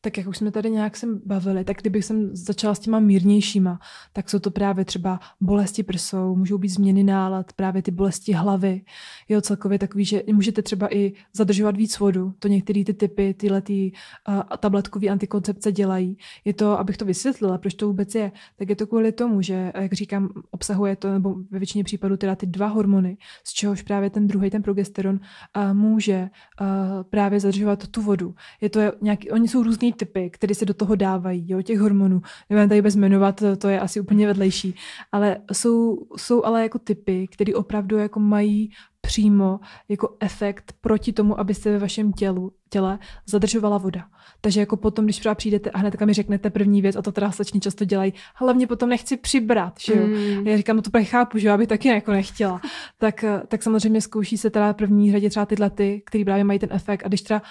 Tak 0.01 0.17
jak 0.17 0.27
už 0.27 0.37
jsme 0.37 0.51
tady 0.51 0.69
nějak 0.71 0.97
sem 0.97 1.19
bavili, 1.25 1.63
tak 1.63 1.77
kdybych 1.83 2.05
jsem 2.05 2.29
začala 2.35 2.75
s 2.75 2.79
těma 2.79 2.99
mírnějšíma, 2.99 3.79
tak 4.13 4.29
jsou 4.29 4.39
to 4.39 4.51
právě 4.51 4.85
třeba 4.85 5.19
bolesti 5.41 5.83
prsou, 5.83 6.35
můžou 6.35 6.57
být 6.57 6.69
změny 6.69 7.03
nálad, 7.03 7.53
právě 7.53 7.81
ty 7.81 7.91
bolesti 7.91 8.31
hlavy. 8.31 8.81
Jo, 9.29 9.41
celkově 9.41 9.79
takový, 9.79 10.05
že 10.05 10.23
můžete 10.33 10.61
třeba 10.61 10.95
i 10.95 11.13
zadržovat 11.35 11.75
víc 11.77 11.99
vodu. 11.99 12.33
To 12.39 12.47
některé 12.47 12.83
ty 12.83 12.93
typy, 12.93 13.33
tyhle 13.33 13.61
ty, 13.61 13.91
uh, 14.29 14.41
tabletkový 14.59 15.09
antikoncepce 15.09 15.71
dělají. 15.71 16.17
Je 16.45 16.53
to, 16.53 16.79
abych 16.79 16.97
to 16.97 17.05
vysvětlila, 17.05 17.57
proč 17.57 17.73
to 17.73 17.87
vůbec 17.87 18.15
je, 18.15 18.31
tak 18.55 18.69
je 18.69 18.75
to 18.75 18.87
kvůli 18.87 19.11
tomu, 19.11 19.41
že, 19.41 19.71
jak 19.75 19.93
říkám, 19.93 20.29
obsahuje 20.51 20.95
to, 20.95 21.11
nebo 21.11 21.35
ve 21.51 21.59
většině 21.59 21.83
případů 21.83 22.17
teda 22.17 22.35
ty 22.35 22.45
dva 22.45 22.67
hormony, 22.67 23.17
z 23.43 23.53
čehož 23.53 23.81
právě 23.81 24.09
ten 24.09 24.27
druhý, 24.27 24.49
ten 24.49 24.63
progesteron, 24.63 25.19
uh, 25.57 25.73
může 25.73 26.29
uh, 26.61 26.67
právě 27.03 27.39
zadržovat 27.39 27.87
tu 27.87 28.01
vodu. 28.01 28.35
Je 28.61 28.69
to 28.69 28.79
nějaký, 29.01 29.31
oni 29.31 29.47
jsou 29.47 29.63
různý 29.63 29.93
typy, 29.93 30.29
které 30.29 30.55
se 30.55 30.65
do 30.65 30.73
toho 30.73 30.95
dávají, 30.95 31.45
jo, 31.51 31.61
těch 31.61 31.79
hormonů. 31.79 32.21
Nebudeme 32.49 32.69
tady 32.69 32.81
bez 32.81 32.95
jmenovat, 32.95 33.35
to, 33.35 33.55
to 33.55 33.69
je 33.69 33.79
asi 33.79 33.99
úplně 33.99 34.27
vedlejší. 34.27 34.75
Ale 35.11 35.37
jsou, 35.51 35.97
jsou 36.17 36.45
ale 36.45 36.63
jako 36.63 36.79
typy, 36.79 37.27
které 37.27 37.53
opravdu 37.53 37.97
jako 37.97 38.19
mají 38.19 38.71
přímo 39.09 39.59
jako 39.89 40.15
efekt 40.19 40.73
proti 40.81 41.13
tomu, 41.13 41.39
aby 41.39 41.53
se 41.53 41.71
ve 41.71 41.79
vašem 41.79 42.13
tělu, 42.13 42.51
těle 42.69 42.99
zadržovala 43.25 43.77
voda. 43.77 44.05
Takže 44.41 44.59
jako 44.59 44.77
potom, 44.77 45.05
když 45.05 45.17
třeba 45.17 45.35
přijdete 45.35 45.69
a 45.69 45.77
hnedka 45.77 46.05
mi 46.05 46.13
řeknete 46.13 46.49
první 46.49 46.81
věc, 46.81 46.95
a 46.95 47.01
to 47.01 47.11
teda 47.11 47.31
slečny 47.31 47.59
často 47.59 47.85
dělají, 47.85 48.13
hlavně 48.35 48.67
potom 48.67 48.89
nechci 48.89 49.17
přibrat, 49.17 49.73
že 49.79 49.93
jo. 49.95 50.07
Mm. 50.07 50.47
Já 50.47 50.57
říkám, 50.57 50.75
no 50.75 50.81
to 50.81 50.89
chápu, 51.03 51.37
že 51.37 51.47
jo, 51.47 51.53
aby 51.53 51.67
taky 51.67 51.87
jako 51.87 52.11
nechtěla. 52.11 52.61
tak, 52.97 53.25
tak 53.47 53.63
samozřejmě 53.63 54.01
zkouší 54.01 54.37
se 54.37 54.49
teda 54.49 54.73
v 54.73 54.75
první 54.75 55.11
řadě 55.11 55.29
třeba 55.29 55.45
tyhle 55.45 55.69
ty, 55.69 56.01
který 56.05 56.25
právě 56.25 56.43
mají 56.43 56.59
ten 56.59 56.69
efekt. 56.71 57.05
A 57.05 57.07
když 57.07 57.21
teda 57.21 57.41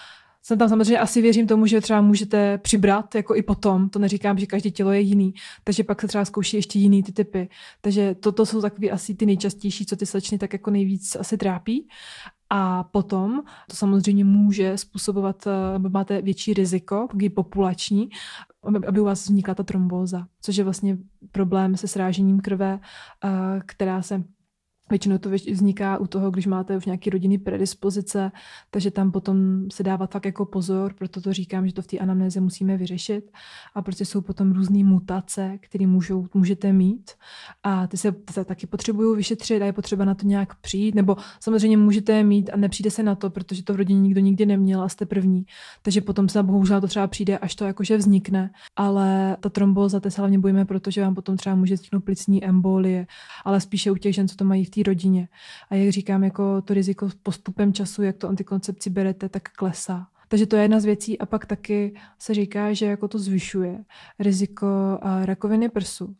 jsem 0.42 0.58
tam 0.58 0.68
samozřejmě 0.68 0.98
asi 0.98 1.22
věřím 1.22 1.46
tomu, 1.46 1.66
že 1.66 1.80
třeba 1.80 2.00
můžete 2.00 2.58
přibrat 2.58 3.14
jako 3.14 3.36
i 3.36 3.42
potom. 3.42 3.88
To 3.88 3.98
neříkám, 3.98 4.38
že 4.38 4.46
každé 4.46 4.70
tělo 4.70 4.92
je 4.92 5.00
jiný. 5.00 5.34
Takže 5.64 5.84
pak 5.84 6.00
se 6.00 6.08
třeba 6.08 6.24
zkouší 6.24 6.56
ještě 6.56 6.78
jiný 6.78 7.02
ty 7.02 7.12
typy. 7.12 7.48
Takže 7.80 8.14
toto 8.14 8.46
jsou 8.46 8.62
takový 8.62 8.90
asi 8.90 9.14
ty 9.14 9.26
nejčastější, 9.26 9.86
co 9.86 9.96
ty 9.96 10.06
slečny 10.06 10.38
tak 10.38 10.52
jako 10.52 10.70
nejvíc 10.70 11.16
asi 11.16 11.36
trápí. 11.36 11.88
A 12.50 12.84
potom 12.84 13.42
to 13.70 13.76
samozřejmě 13.76 14.24
může 14.24 14.78
způsobovat, 14.78 15.46
eh, 15.46 15.78
máte 15.88 16.22
větší 16.22 16.54
riziko, 16.54 17.08
taky 17.12 17.30
populační, 17.30 18.08
aby- 18.64 18.86
aby 18.86 19.00
u 19.00 19.04
vás 19.04 19.24
vznikla 19.24 19.54
ta 19.54 19.62
trombóza, 19.62 20.26
což 20.42 20.56
je 20.56 20.64
vlastně 20.64 20.98
problém 21.32 21.76
se 21.76 21.88
srážením 21.88 22.40
krve, 22.40 22.80
eh, 23.24 23.60
která 23.66 24.02
se 24.02 24.24
Většinou 24.90 25.18
to 25.18 25.30
vzniká 25.30 25.98
u 25.98 26.06
toho, 26.06 26.30
když 26.30 26.46
máte 26.46 26.76
už 26.76 26.86
nějaký 26.86 27.10
rodinný 27.10 27.38
predispozice, 27.38 28.32
takže 28.70 28.90
tam 28.90 29.10
potom 29.10 29.66
se 29.72 29.82
dává 29.82 30.06
fakt 30.06 30.24
jako 30.24 30.44
pozor, 30.46 30.94
proto 30.94 31.20
to 31.20 31.32
říkám, 31.32 31.66
že 31.66 31.72
to 31.72 31.82
v 31.82 31.86
té 31.86 31.98
anamnéze 31.98 32.40
musíme 32.40 32.76
vyřešit. 32.76 33.30
A 33.74 33.82
prostě 33.82 34.04
jsou 34.04 34.20
potom 34.20 34.52
různé 34.52 34.84
mutace, 34.84 35.58
které 35.60 35.86
můžou, 35.86 36.26
můžete 36.34 36.72
mít 36.72 37.10
a 37.62 37.86
ty 37.86 37.96
se, 37.96 38.14
taky 38.44 38.66
potřebují 38.66 39.16
vyšetřit 39.16 39.62
a 39.62 39.66
je 39.66 39.72
potřeba 39.72 40.04
na 40.04 40.14
to 40.14 40.26
nějak 40.26 40.54
přijít, 40.60 40.94
nebo 40.94 41.16
samozřejmě 41.40 41.76
můžete 41.76 42.12
je 42.12 42.24
mít 42.24 42.50
a 42.52 42.56
nepřijde 42.56 42.90
se 42.90 43.02
na 43.02 43.14
to, 43.14 43.30
protože 43.30 43.62
to 43.64 43.72
v 43.72 43.76
rodině 43.76 44.00
nikdo 44.00 44.20
nikdy 44.20 44.46
neměl 44.46 44.82
a 44.82 44.88
jste 44.88 45.06
první. 45.06 45.46
Takže 45.82 46.00
potom 46.00 46.28
se 46.28 46.42
bohužel 46.42 46.80
to 46.80 46.86
třeba 46.86 47.06
přijde, 47.06 47.38
až 47.38 47.54
to 47.54 47.64
jakože 47.64 47.96
vznikne. 47.96 48.50
Ale 48.76 49.36
ta 49.40 49.48
trombóza, 49.48 50.00
to 50.00 50.10
se 50.10 50.20
hlavně 50.20 50.38
bojíme, 50.38 50.64
protože 50.64 51.02
vám 51.02 51.14
potom 51.14 51.36
třeba 51.36 51.54
může 51.54 51.74
vzniknout 51.74 52.04
plicní 52.04 52.44
embolie, 52.44 53.06
ale 53.44 53.60
spíše 53.60 53.90
u 53.90 53.96
těch 53.96 54.14
žen, 54.14 54.28
co 54.28 54.36
to 54.36 54.44
mají 54.44 54.64
v 54.64 54.70
rodině. 54.82 55.28
A 55.70 55.74
jak 55.74 55.92
říkám, 55.92 56.24
jako 56.24 56.62
to 56.62 56.74
riziko 56.74 57.10
s 57.10 57.14
postupem 57.14 57.72
času, 57.72 58.02
jak 58.02 58.16
to 58.16 58.28
antikoncepci 58.28 58.90
berete, 58.90 59.28
tak 59.28 59.48
klesá. 59.48 60.06
Takže 60.28 60.46
to 60.46 60.56
je 60.56 60.62
jedna 60.62 60.80
z 60.80 60.84
věcí 60.84 61.18
a 61.18 61.26
pak 61.26 61.46
taky 61.46 61.94
se 62.18 62.34
říká, 62.34 62.72
že 62.72 62.86
jako 62.86 63.08
to 63.08 63.18
zvyšuje 63.18 63.84
riziko 64.18 64.98
a, 65.02 65.26
rakoviny 65.26 65.68
prsu. 65.68 66.16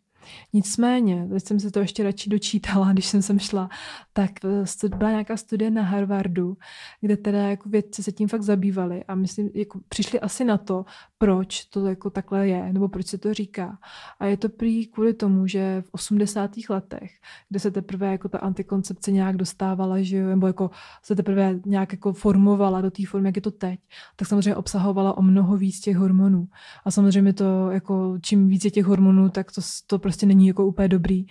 Nicméně, 0.52 1.28
teď 1.30 1.46
jsem 1.46 1.60
se 1.60 1.70
to 1.70 1.80
ještě 1.80 2.02
radši 2.02 2.30
dočítala, 2.30 2.92
když 2.92 3.06
jsem 3.06 3.22
sem 3.22 3.38
šla, 3.38 3.68
tak 4.12 4.30
eh, 4.44 4.88
byla 4.88 5.10
nějaká 5.10 5.36
studie 5.36 5.70
na 5.70 5.82
Harvardu, 5.82 6.56
kde 7.00 7.16
teda 7.16 7.38
jako 7.38 7.68
vědci 7.68 8.02
se 8.02 8.12
tím 8.12 8.28
fakt 8.28 8.42
zabývali 8.42 9.04
a 9.04 9.14
myslím, 9.14 9.50
jako 9.54 9.80
přišli 9.88 10.20
asi 10.20 10.44
na 10.44 10.58
to, 10.58 10.84
proč 11.18 11.64
to 11.64 11.86
jako 11.86 12.10
takhle 12.10 12.48
je, 12.48 12.72
nebo 12.72 12.88
proč 12.88 13.06
se 13.06 13.18
to 13.18 13.34
říká. 13.34 13.78
A 14.20 14.26
je 14.26 14.36
to 14.36 14.48
prý 14.48 14.86
kvůli 14.86 15.14
tomu, 15.14 15.46
že 15.46 15.82
v 15.86 15.88
80. 15.92 16.50
letech, 16.68 17.10
kde 17.48 17.60
se 17.60 17.70
teprve 17.70 18.12
jako 18.12 18.28
ta 18.28 18.38
antikoncepce 18.38 19.12
nějak 19.12 19.36
dostávala, 19.36 20.02
že 20.02 20.16
jo, 20.16 20.28
nebo 20.28 20.46
jako 20.46 20.70
se 21.02 21.16
teprve 21.16 21.60
nějak 21.66 21.92
jako 21.92 22.12
formovala 22.12 22.80
do 22.80 22.90
té 22.90 23.06
formy, 23.06 23.28
jak 23.28 23.36
je 23.36 23.42
to 23.42 23.50
teď, 23.50 23.80
tak 24.16 24.28
samozřejmě 24.28 24.56
obsahovala 24.56 25.16
o 25.16 25.22
mnoho 25.22 25.56
víc 25.56 25.80
těch 25.80 25.96
hormonů. 25.96 26.48
A 26.84 26.90
samozřejmě 26.90 27.32
to, 27.32 27.70
jako 27.70 28.18
čím 28.22 28.48
víc 28.48 28.64
je 28.64 28.70
těch 28.70 28.84
hormonů, 28.84 29.28
tak 29.28 29.52
to, 29.52 29.60
to 29.86 29.98
prostě 29.98 30.17
není 30.26 30.46
jako 30.46 30.66
úplně 30.66 30.88
dobrý. 30.88 31.26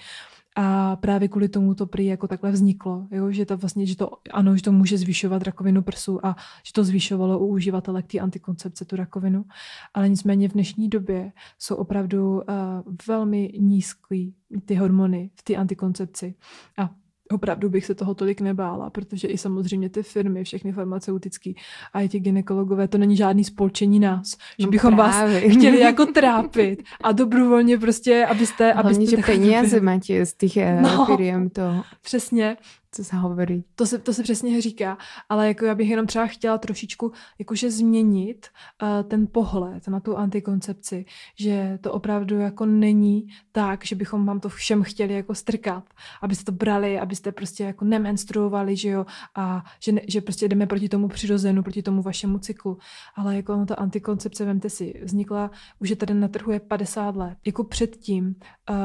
A 0.60 0.96
právě 0.96 1.28
kvůli 1.28 1.50
tomu 1.50 1.76
to 1.76 1.86
prý 1.86 2.06
jako 2.06 2.28
takhle 2.28 2.52
vzniklo, 2.52 3.08
jo? 3.12 3.32
že 3.32 3.46
to 3.46 3.58
vlastně, 3.58 3.86
že 3.86 3.98
to, 3.98 4.10
ano, 4.34 4.56
že 4.56 4.64
to 4.64 4.72
může 4.72 4.98
zvyšovat 4.98 5.44
rakovinu 5.44 5.82
prsu 5.82 6.26
a 6.26 6.36
že 6.64 6.74
to 6.74 6.84
zvyšovalo 6.84 7.40
u 7.40 7.48
uživatelek 7.48 8.08
té 8.08 8.20
antikoncepce 8.20 8.86
tu 8.86 8.96
rakovinu. 8.96 9.46
Ale 9.94 10.10
nicméně 10.10 10.50
v 10.50 10.54
dnešní 10.54 10.90
době 10.90 11.32
jsou 11.60 11.76
opravdu 11.76 12.36
uh, 12.36 12.44
velmi 13.08 13.52
nízký 13.60 14.36
ty 14.66 14.76
hormony 14.76 15.30
v 15.36 15.44
té 15.44 15.56
antikoncepci. 15.56 16.36
A 16.78 16.90
opravdu 17.32 17.70
bych 17.70 17.86
se 17.86 17.96
toho 17.96 18.14
tolik 18.16 18.42
nebála, 18.42 18.90
protože 18.90 19.28
i 19.28 19.38
samozřejmě 19.38 19.90
ty 19.90 20.04
firmy, 20.04 20.44
všechny 20.44 20.72
farmaceutické 20.72 21.52
a 21.94 22.02
i 22.02 22.10
ti 22.10 22.20
ginekologové, 22.20 22.88
to 22.88 22.98
není 22.98 23.18
žádný 23.18 23.44
spolčení 23.44 24.00
nás, 24.00 24.38
že 24.60 24.66
No 24.66 24.72
bychom 24.72 24.96
vás 24.96 25.16
právě. 25.16 25.50
chtěli 25.50 25.80
jako 25.80 26.06
trápit 26.06 26.84
a 27.04 27.12
dobrovolně 27.12 27.78
prostě, 27.78 28.26
abyste... 28.26 28.74
Hlavně, 28.74 28.82
abyste 28.98 29.06
že 29.06 29.18
byli. 29.18 29.82
máte 29.82 30.26
z 30.26 30.34
těch 30.34 30.58
No. 30.82 30.82
no. 30.98 31.06
firiem, 31.06 31.50
to, 31.50 31.62
Přesně, 32.02 32.58
co 32.98 33.04
se 33.04 33.16
hovorí. 33.16 33.64
to 33.76 33.86
se, 33.86 33.98
to 33.98 34.14
se 34.14 34.24
přesně 34.24 34.62
říká, 34.62 34.98
ale 35.30 35.48
jako 35.48 35.66
já 35.66 35.76
bych 35.76 35.90
jenom 35.90 36.08
třeba 36.08 36.28
chtěla 36.28 36.58
trošičku 36.58 37.12
jakože 37.40 37.72
změnit 37.72 38.48
uh, 38.82 39.10
ten 39.10 39.28
pohled 39.32 39.88
na 39.88 40.00
tu 40.00 40.18
antikoncepci, 40.18 41.06
že 41.36 41.80
to 41.82 41.94
opravdu 41.94 42.40
jako 42.40 42.66
není 42.66 43.28
tak, 43.52 43.86
že 43.86 43.96
bychom 43.96 44.26
vám 44.26 44.40
to 44.40 44.50
všem 44.50 44.84
chtěli 44.84 45.14
jako 45.14 45.36
strkat, 45.36 45.84
abyste 46.22 46.46
to 46.46 46.52
brali, 46.52 47.00
abyste 47.00 47.32
prostě 47.32 47.64
jako 47.64 47.86
nemenstruovali, 47.86 48.76
že 48.76 48.90
jo, 48.90 49.06
a 49.36 49.64
že, 49.80 49.92
ne, 49.92 50.02
že 50.08 50.22
prostě 50.22 50.48
jdeme 50.48 50.68
proti 50.68 50.90
tomu 50.90 51.08
přirozenu, 51.08 51.64
proti 51.64 51.82
tomu 51.82 52.02
vašemu 52.02 52.40
cyklu, 52.40 52.78
ale 53.16 53.36
jako 53.36 53.66
ta 53.66 53.76
antikoncepce, 53.76 54.46
vemte 54.46 54.70
si, 54.70 55.02
vznikla, 55.04 55.52
už 55.80 55.90
je 55.90 55.96
tady 55.96 56.14
na 56.14 56.28
trhu 56.28 56.52
je 56.52 56.60
50 56.60 57.16
let, 57.16 57.38
jako 57.46 57.64
předtím, 57.64 58.36
uh, 58.70 58.76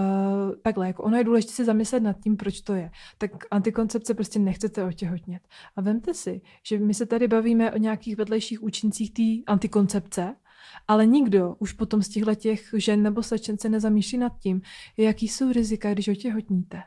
takhle, 0.63 0.87
jako 0.87 1.03
ono 1.03 1.17
je 1.17 1.25
důležité 1.25 1.53
si 1.53 1.65
zamyslet 1.65 2.03
nad 2.03 2.17
tím, 2.21 2.37
proč 2.37 2.61
to 2.61 2.75
je, 2.75 2.91
tak 3.19 3.31
antikoncepce 3.51 4.02
prostě 4.15 4.39
nechcete 4.39 4.85
otěhotnět. 4.85 5.43
A 5.77 5.81
vemte 5.81 6.15
si, 6.15 6.41
že 6.67 6.79
my 6.79 6.95
se 6.95 7.07
tady 7.07 7.29
bavíme 7.29 7.73
o 7.73 7.79
nějakých 7.79 8.17
vedlejších 8.17 8.63
účincích 8.63 9.13
té 9.13 9.53
antikoncepce, 9.53 10.35
ale 10.89 11.07
nikdo 11.07 11.57
už 11.59 11.73
potom 11.73 12.03
z 12.03 12.09
těchto 12.09 12.35
těch 12.35 12.75
žen 12.77 13.03
nebo 13.03 13.23
slečen 13.23 13.59
se 13.59 13.69
nezamýšlí 13.69 14.19
nad 14.19 14.39
tím, 14.39 14.63
jaký 14.97 15.29
jsou 15.29 15.53
rizika, 15.53 15.93
když 15.93 16.09
otěhotníte. 16.09 16.83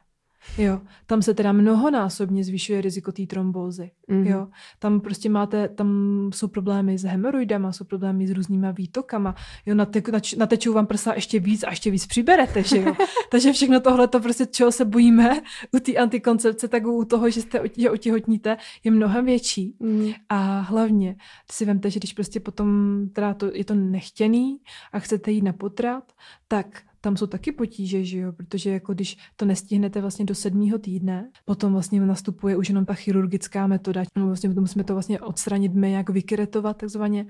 Jo, 0.57 0.81
tam 1.05 1.21
se 1.21 1.33
teda 1.33 1.51
mnohonásobně 1.51 2.43
zvyšuje 2.43 2.81
riziko 2.81 3.11
té 3.11 3.25
trombózy. 3.25 3.91
Mhm. 4.07 4.27
Jo, 4.27 4.47
tam 4.79 4.99
prostě 4.99 5.29
máte, 5.29 5.67
tam 5.67 5.89
jsou 6.33 6.47
problémy 6.47 6.97
s 6.97 7.03
hemoroidama, 7.03 7.71
jsou 7.71 7.85
problémy 7.85 8.27
s 8.27 8.31
různýma 8.31 8.71
výtokama, 8.71 9.35
jo, 9.65 9.75
nate, 9.75 10.01
natečou 10.37 10.73
vám 10.73 10.87
prsa 10.87 11.13
ještě 11.13 11.39
víc 11.39 11.63
a 11.63 11.69
ještě 11.69 11.91
víc 11.91 12.05
přiberete, 12.05 12.63
že 12.63 12.77
jo. 12.77 12.95
Takže 13.31 13.53
všechno 13.53 13.79
tohle, 13.79 14.07
to 14.07 14.19
prostě, 14.19 14.45
čeho 14.45 14.71
se 14.71 14.85
bojíme 14.85 15.41
u 15.71 15.79
té 15.79 15.95
antikoncepce, 15.95 16.67
tak 16.67 16.87
u 16.87 17.05
toho, 17.05 17.29
že 17.29 17.41
jste 17.41 17.61
že 17.77 17.91
otěhotníte, 17.91 18.57
je 18.83 18.91
mnohem 18.91 19.25
větší. 19.25 19.75
Mm. 19.79 20.11
A 20.29 20.59
hlavně 20.59 21.15
si 21.51 21.65
vemte, 21.65 21.89
že 21.89 21.99
když 21.99 22.13
prostě 22.13 22.39
potom 22.39 22.99
teda 23.13 23.33
to, 23.33 23.51
je 23.53 23.65
to 23.65 23.75
nechtěný 23.75 24.57
a 24.93 24.99
chcete 24.99 25.31
jít 25.31 25.41
na 25.41 25.53
potrat, 25.53 26.13
tak 26.47 26.81
tam 27.05 27.17
jsou 27.17 27.27
taky 27.27 27.51
potíže, 27.51 28.03
že 28.03 28.19
jo, 28.19 28.31
protože 28.31 28.69
jako 28.69 28.93
když 28.93 29.17
to 29.35 29.45
nestihnete 29.45 30.01
vlastně 30.01 30.25
do 30.25 30.35
sedmého 30.35 30.77
týdne, 30.77 31.31
potom 31.45 31.73
vlastně 31.73 32.01
nastupuje 32.01 32.57
už 32.57 32.69
jenom 32.69 32.85
ta 32.85 32.93
chirurgická 32.93 33.67
metoda, 33.67 34.03
no 34.17 34.25
vlastně 34.25 34.49
musíme 34.49 34.83
to 34.83 34.93
vlastně 34.93 35.19
odstranit 35.19 35.73
my, 35.73 35.91
jak 35.91 36.09
vykiretovat 36.09 36.77
takzvaně 36.77 37.25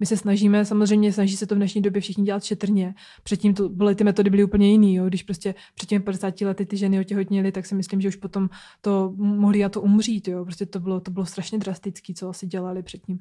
my 0.00 0.06
se 0.06 0.16
snažíme, 0.16 0.64
samozřejmě 0.64 1.12
snaží 1.12 1.36
se 1.36 1.46
to 1.46 1.54
v 1.54 1.58
dnešní 1.58 1.82
době 1.82 2.00
všichni 2.00 2.24
dělat 2.24 2.44
šetrně. 2.44 2.94
Předtím 3.22 3.54
to 3.54 3.68
byly 3.68 3.94
ty 3.94 4.04
metody 4.04 4.30
byly 4.30 4.44
úplně 4.44 4.70
jiný. 4.70 4.94
Jo? 4.94 5.06
Když 5.06 5.22
prostě 5.22 5.54
před 5.74 5.86
těmi 5.86 6.04
50 6.04 6.40
lety 6.40 6.66
ty 6.66 6.76
ženy 6.76 7.00
otěhotněly, 7.00 7.52
tak 7.52 7.66
si 7.66 7.74
myslím, 7.74 8.00
že 8.00 8.08
už 8.08 8.16
potom 8.16 8.48
to 8.80 9.12
mohli 9.16 9.64
a 9.64 9.68
to 9.68 9.80
umřít. 9.80 10.28
Jo? 10.28 10.44
Prostě 10.44 10.66
to 10.66 10.80
bylo, 10.80 11.00
to 11.00 11.10
bylo 11.10 11.26
strašně 11.26 11.58
drastické, 11.58 12.14
co 12.14 12.28
asi 12.28 12.46
dělali 12.46 12.82
předtím. 12.82 13.18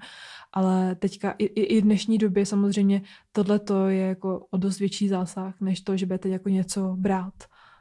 Ale 0.54 0.96
teďka 0.96 1.32
i, 1.32 1.46
i, 1.46 1.62
i 1.62 1.82
v 1.82 1.84
dnešní 1.84 2.18
době 2.18 2.46
samozřejmě 2.46 3.02
tohle 3.32 3.60
je 3.88 4.08
jako 4.08 4.46
o 4.52 4.58
dost 4.58 4.80
větší 4.80 5.08
zásah, 5.08 5.62
než 5.62 5.82
to, 5.82 5.98
že 5.98 6.06
budete 6.06 6.30
jako 6.30 6.50
něco 6.50 6.96
brát. 6.96 7.34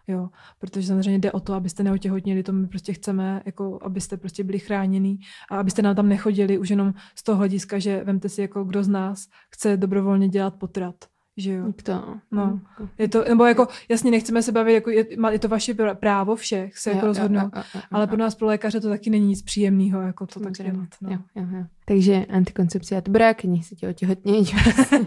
Jo, 0.08 0.28
protože 0.58 0.86
samozřejmě 0.86 1.18
jde 1.18 1.32
o 1.32 1.40
to, 1.40 1.54
abyste 1.54 1.82
neotěhotněli, 1.82 2.42
to 2.42 2.52
my 2.52 2.66
prostě 2.66 2.92
chceme, 2.92 3.42
jako 3.46 3.78
abyste 3.82 4.16
prostě 4.16 4.44
byli 4.44 4.58
chráněni 4.58 5.18
a 5.50 5.58
abyste 5.58 5.82
nám 5.82 5.96
tam 5.96 6.08
nechodili 6.08 6.58
už 6.58 6.70
jenom 6.70 6.94
z 7.14 7.22
toho 7.22 7.38
hlediska, 7.38 7.78
že 7.78 8.04
vemte 8.04 8.28
si, 8.28 8.40
jako 8.40 8.64
kdo 8.64 8.82
z 8.82 8.88
nás 8.88 9.28
chce 9.50 9.76
dobrovolně 9.76 10.28
dělat 10.28 10.54
potrat. 10.54 10.94
Že 11.36 11.52
jo. 11.52 11.72
To. 11.82 12.16
No. 12.30 12.60
Je 12.98 13.08
to, 13.08 13.24
nebo 13.28 13.44
jako, 13.44 13.68
jasně, 13.88 14.10
nechceme 14.10 14.42
se 14.42 14.52
bavit, 14.52 14.74
jako 14.74 14.90
je, 14.90 15.06
je 15.30 15.38
to 15.38 15.48
vaše 15.48 15.74
právo 15.94 16.36
všech 16.36 16.78
se 16.78 16.90
jako 16.90 17.06
jo, 17.06 17.06
rozhodnout, 17.06 17.42
jo, 17.42 17.50
jo, 17.56 17.62
jo, 17.74 17.80
jo, 17.80 17.80
ale 17.90 18.06
pro 18.06 18.16
nás, 18.16 18.34
pro 18.34 18.46
lékaře, 18.46 18.80
to 18.80 18.88
taky 18.88 19.10
není 19.10 19.26
nic 19.26 19.42
příjemného, 19.42 20.00
jako 20.00 20.26
to 20.26 20.40
tak 20.40 20.52
dělat. 20.52 20.88
No. 21.00 21.10
Jo, 21.10 21.18
jo, 21.34 21.46
jo. 21.52 21.64
Takže 21.84 22.26
antikoncepcia 22.30 23.00
dobrá, 23.00 23.34
keď 23.34 23.50
nechcete 23.50 23.88
otěhotnět. 23.88 24.48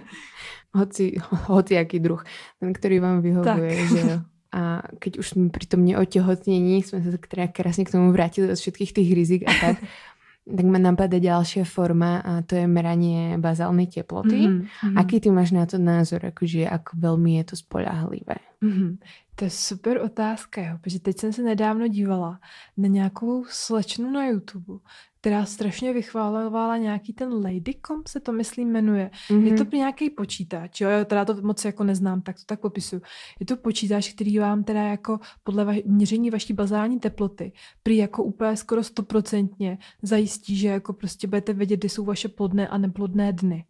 hoci, 0.74 1.12
hoci 1.30 1.74
jaký 1.74 2.00
druh, 2.00 2.24
ten, 2.60 2.72
který 2.72 2.98
vám 2.98 3.22
vyhovuje, 3.22 3.76
tak. 3.76 3.88
že 3.88 4.00
jo. 4.00 4.20
A 4.54 4.86
keď 5.02 5.20
už 5.20 5.26
sme 5.36 5.44
pri 5.50 5.66
tom 5.66 5.82
neotehotnení, 5.82 6.82
sme 6.86 7.02
sa 7.02 7.10
tak 7.14 7.26
teda 7.26 7.46
krásne 7.50 7.84
k 7.84 7.92
tomu 7.94 8.14
vrátili 8.14 8.50
od 8.50 8.58
všetkých 8.58 8.94
tých 8.94 9.10
rizik 9.12 9.42
a 9.46 9.52
tak, 9.52 9.76
tak 10.56 10.66
ma 10.66 10.78
napadá 10.78 11.18
ďalšia 11.18 11.66
forma 11.66 12.22
a 12.22 12.46
to 12.46 12.54
je 12.54 12.70
meranie 12.70 13.34
bazálnej 13.36 13.90
teploty. 13.90 14.46
Mm-hmm. 14.46 14.94
Aký 14.94 15.18
ty 15.18 15.34
máš 15.34 15.50
na 15.50 15.66
to 15.66 15.82
názor, 15.82 16.22
akože 16.22 16.66
ako 16.70 16.90
veľmi 16.94 17.42
je 17.42 17.44
to 17.50 17.54
spolahlivé? 17.58 18.38
Mm-hmm. 18.62 18.90
To 19.38 19.44
je 19.44 19.50
super 19.50 20.00
otázka, 20.02 20.62
jo, 20.62 20.78
protože 20.80 21.00
teď 21.00 21.18
jsem 21.18 21.32
se 21.32 21.42
nedávno 21.42 21.88
dívala 21.88 22.40
na 22.76 22.88
nějakou 22.88 23.44
slečnu 23.48 24.10
na 24.10 24.26
YouTube, 24.26 24.78
která 25.20 25.44
strašně 25.44 25.92
vychválovala 25.92 26.76
nějaký 26.76 27.12
ten 27.12 27.32
Ladycom, 27.32 28.02
se 28.08 28.20
to 28.20 28.32
myslím 28.32 28.68
jmenuje. 28.68 29.10
Mm-hmm. 29.28 29.44
Je 29.44 29.54
to 29.54 29.64
mhm. 29.64 29.70
nějaký 29.74 30.10
počítač, 30.10 30.80
jo, 30.80 30.88
já 30.88 31.04
teda 31.04 31.24
to 31.24 31.42
moc 31.42 31.64
jako 31.64 31.84
neznám, 31.84 32.22
tak 32.22 32.36
to 32.36 32.42
tak 32.46 32.60
popisuju. 32.60 33.02
Je 33.40 33.46
to 33.46 33.56
počítač, 33.56 34.12
který 34.12 34.38
vám 34.38 34.64
teda 34.64 34.82
jako 34.82 35.20
podle 35.44 35.64
va- 35.64 35.82
měření 35.86 36.30
vaší 36.30 36.52
bazální 36.52 37.00
teploty 37.00 37.52
prý 37.82 37.96
jako 37.96 38.24
úplně 38.24 38.56
skoro 38.56 38.82
stoprocentně 38.82 39.78
zajistí, 40.02 40.56
že 40.56 40.68
jako 40.68 40.92
prostě 40.92 41.26
budete 41.26 41.52
vědět, 41.52 41.76
kdy 41.76 41.88
jsou 41.88 42.04
vaše 42.04 42.28
plodné 42.28 42.68
a 42.68 42.78
neplodné 42.78 43.32
dny. 43.32 43.64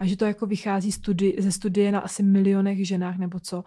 A 0.00 0.06
že 0.06 0.16
to 0.16 0.24
jako 0.24 0.46
vychází 0.46 0.90
studi- 0.90 1.42
ze 1.42 1.52
studie 1.52 1.92
na 1.92 2.00
asi 2.00 2.22
milionech 2.22 2.86
ženách 2.86 3.18
nebo 3.18 3.40
co. 3.40 3.64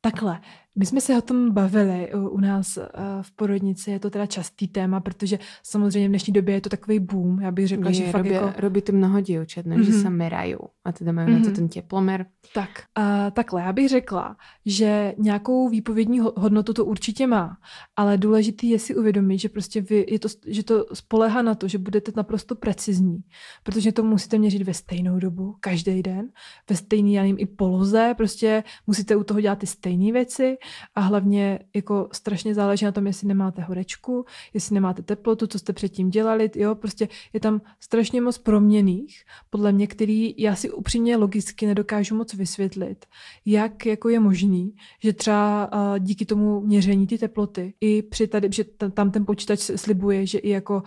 Takhle, 0.00 0.40
my 0.78 0.86
jsme 0.86 1.00
se 1.00 1.18
o 1.18 1.20
tom 1.20 1.50
bavili 1.50 2.12
u 2.14 2.40
nás 2.40 2.76
eh, 2.76 2.88
v 3.22 3.30
porodnici, 3.30 3.90
je 3.90 3.98
to 3.98 4.10
teda 4.10 4.26
častý 4.26 4.68
téma, 4.68 5.00
protože 5.00 5.38
samozřejmě 5.62 6.08
v 6.08 6.10
dnešní 6.10 6.32
době 6.32 6.54
je 6.54 6.60
to 6.60 6.68
takový 6.68 6.98
boom, 6.98 7.40
já 7.40 7.50
bych 7.50 7.68
řekla, 7.68 7.90
je, 7.90 7.94
že 7.94 8.04
fakt 8.04 8.14
robí, 8.14 8.30
jako... 8.30 8.60
robí 8.60 8.82
to 8.82 8.92
mnoho 8.92 9.20
děvčat, 9.20 9.66
mm-hmm. 9.66 9.80
že 9.80 9.92
se 9.92 10.10
merají 10.10 10.54
a 10.84 10.92
teda 10.92 11.12
mají 11.12 11.28
mm-hmm. 11.28 11.32
na 11.32 11.40
to 11.40 11.46
mhm. 11.46 11.54
ten 11.54 11.68
teplomer. 11.68 12.26
Tak, 12.54 12.68
uh, 12.98 13.04
takhle, 13.30 13.62
já 13.62 13.72
bych 13.72 13.88
řekla, 13.88 14.36
že 14.66 15.14
nějakou 15.18 15.68
výpovědní 15.68 16.20
hodnotu 16.20 16.72
to 16.72 16.84
určitě 16.84 17.26
má, 17.26 17.58
ale 17.96 18.18
důležitý 18.18 18.70
je 18.70 18.78
si 18.78 18.96
uvědomit, 18.96 19.38
že 19.38 19.48
prostě 19.48 19.80
vy, 19.80 20.06
je 20.08 20.18
to, 20.18 20.28
že 20.46 20.62
to 20.62 20.86
spolehá 20.92 21.42
na 21.42 21.54
to, 21.54 21.68
že 21.68 21.78
budete 21.78 22.12
naprosto 22.16 22.54
precizní, 22.54 23.20
protože 23.62 23.92
to 23.92 24.02
musíte 24.02 24.38
měřit 24.38 24.62
ve 24.62 24.74
stejnou 24.74 25.18
dobu, 25.18 25.56
každý 25.60 26.02
den, 26.02 26.28
ve 26.70 26.76
stejný, 26.76 27.14
já 27.14 27.22
nevím, 27.22 27.36
i 27.38 27.46
poloze, 27.46 28.14
prostě 28.16 28.64
musíte 28.86 29.16
u 29.16 29.24
toho 29.24 29.40
dělat 29.40 29.58
ty 29.58 29.66
stejné 29.66 30.12
věci 30.12 30.56
a 30.94 31.00
hlavně 31.00 31.58
jako 31.76 32.08
strašně 32.12 32.54
záleží 32.54 32.84
na 32.84 32.92
tom, 32.92 33.06
jestli 33.06 33.28
nemáte 33.28 33.62
horečku, 33.62 34.24
jestli 34.54 34.74
nemáte 34.74 35.02
teplotu, 35.02 35.46
co 35.46 35.58
jste 35.58 35.72
předtím 35.72 36.10
dělali, 36.10 36.50
jo, 36.54 36.74
prostě 36.74 37.08
je 37.32 37.40
tam 37.40 37.60
strašně 37.80 38.20
moc 38.20 38.38
proměných, 38.38 39.22
podle 39.50 39.72
mě, 39.72 39.86
který 39.86 40.34
já 40.38 40.54
si 40.54 40.70
upřímně 40.70 41.16
logicky 41.16 41.66
nedokážu 41.66 42.16
moc 42.16 42.34
vysvětlit, 42.34 43.06
jak 43.44 43.86
jako 43.86 44.08
je 44.08 44.20
možný, 44.20 44.74
že 45.02 45.12
třeba 45.12 45.70
díky 45.98 46.26
tomu 46.26 46.60
měření 46.60 47.06
ty 47.06 47.18
teploty 47.18 47.74
i 47.80 48.02
při 48.02 48.26
tady, 48.26 48.48
že 48.52 48.64
tam 48.94 49.10
ten 49.10 49.26
počítač 49.26 49.60
slibuje, 49.60 50.26
že 50.26 50.38
i 50.38 50.50
jako 50.50 50.82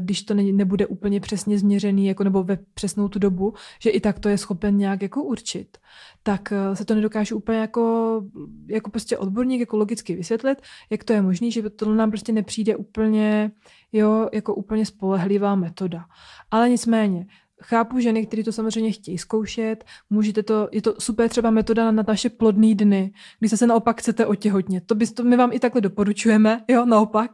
když 0.00 0.22
to 0.22 0.34
ne, 0.34 0.42
nebude 0.42 0.86
úplně 0.86 1.20
přesně 1.20 1.58
změřený, 1.58 2.06
jako 2.06 2.24
nebo 2.24 2.42
ve 2.42 2.58
přesnou 2.74 3.08
tu 3.08 3.18
dobu, 3.18 3.54
že 3.80 3.90
i 3.90 4.00
tak 4.00 4.18
to 4.18 4.28
je 4.28 4.38
schopen 4.38 4.76
nějak 4.76 5.02
jako 5.02 5.22
určit 5.22 5.78
tak 6.26 6.52
eh, 6.52 6.76
se 6.76 6.84
to 6.84 6.94
nedokážu 6.94 7.36
úplně 7.36 7.58
jako, 7.58 8.22
jako 8.66 8.90
prostě 8.90 9.18
odborník 9.18 9.60
jako 9.60 9.76
logicky 9.76 10.16
vysvětlit, 10.16 10.58
jak 10.90 11.04
to 11.04 11.12
je 11.12 11.22
možné, 11.22 11.50
že 11.50 11.70
to 11.70 11.94
nám 11.94 12.10
prostě 12.10 12.32
nepřijde 12.32 12.76
úplně, 12.76 13.50
jo, 13.92 14.28
jako 14.32 14.54
úplně 14.54 14.86
spolehlivá 14.86 15.54
metoda. 15.54 16.04
Ale 16.50 16.70
nicméně, 16.70 17.26
chápu 17.62 17.98
ženy, 17.98 18.26
které 18.26 18.44
to 18.44 18.52
samozřejmě 18.52 18.92
chtějí 18.92 19.18
zkoušet, 19.18 19.84
můžete 20.10 20.42
to, 20.42 20.68
je 20.72 20.82
to 20.82 20.94
super 20.98 21.28
třeba 21.28 21.50
metoda 21.50 21.90
na 21.90 22.04
naše 22.08 22.30
plodné 22.30 22.74
dny, 22.74 23.12
kdy 23.38 23.48
se, 23.48 23.66
naopak 23.66 24.00
chcete 24.00 24.26
otěhotnět. 24.26 24.86
To, 24.86 24.94
by, 24.94 25.06
to 25.06 25.24
my 25.24 25.36
vám 25.36 25.52
i 25.52 25.60
takhle 25.60 25.80
doporučujeme, 25.80 26.64
jo, 26.68 26.84
naopak, 26.84 27.30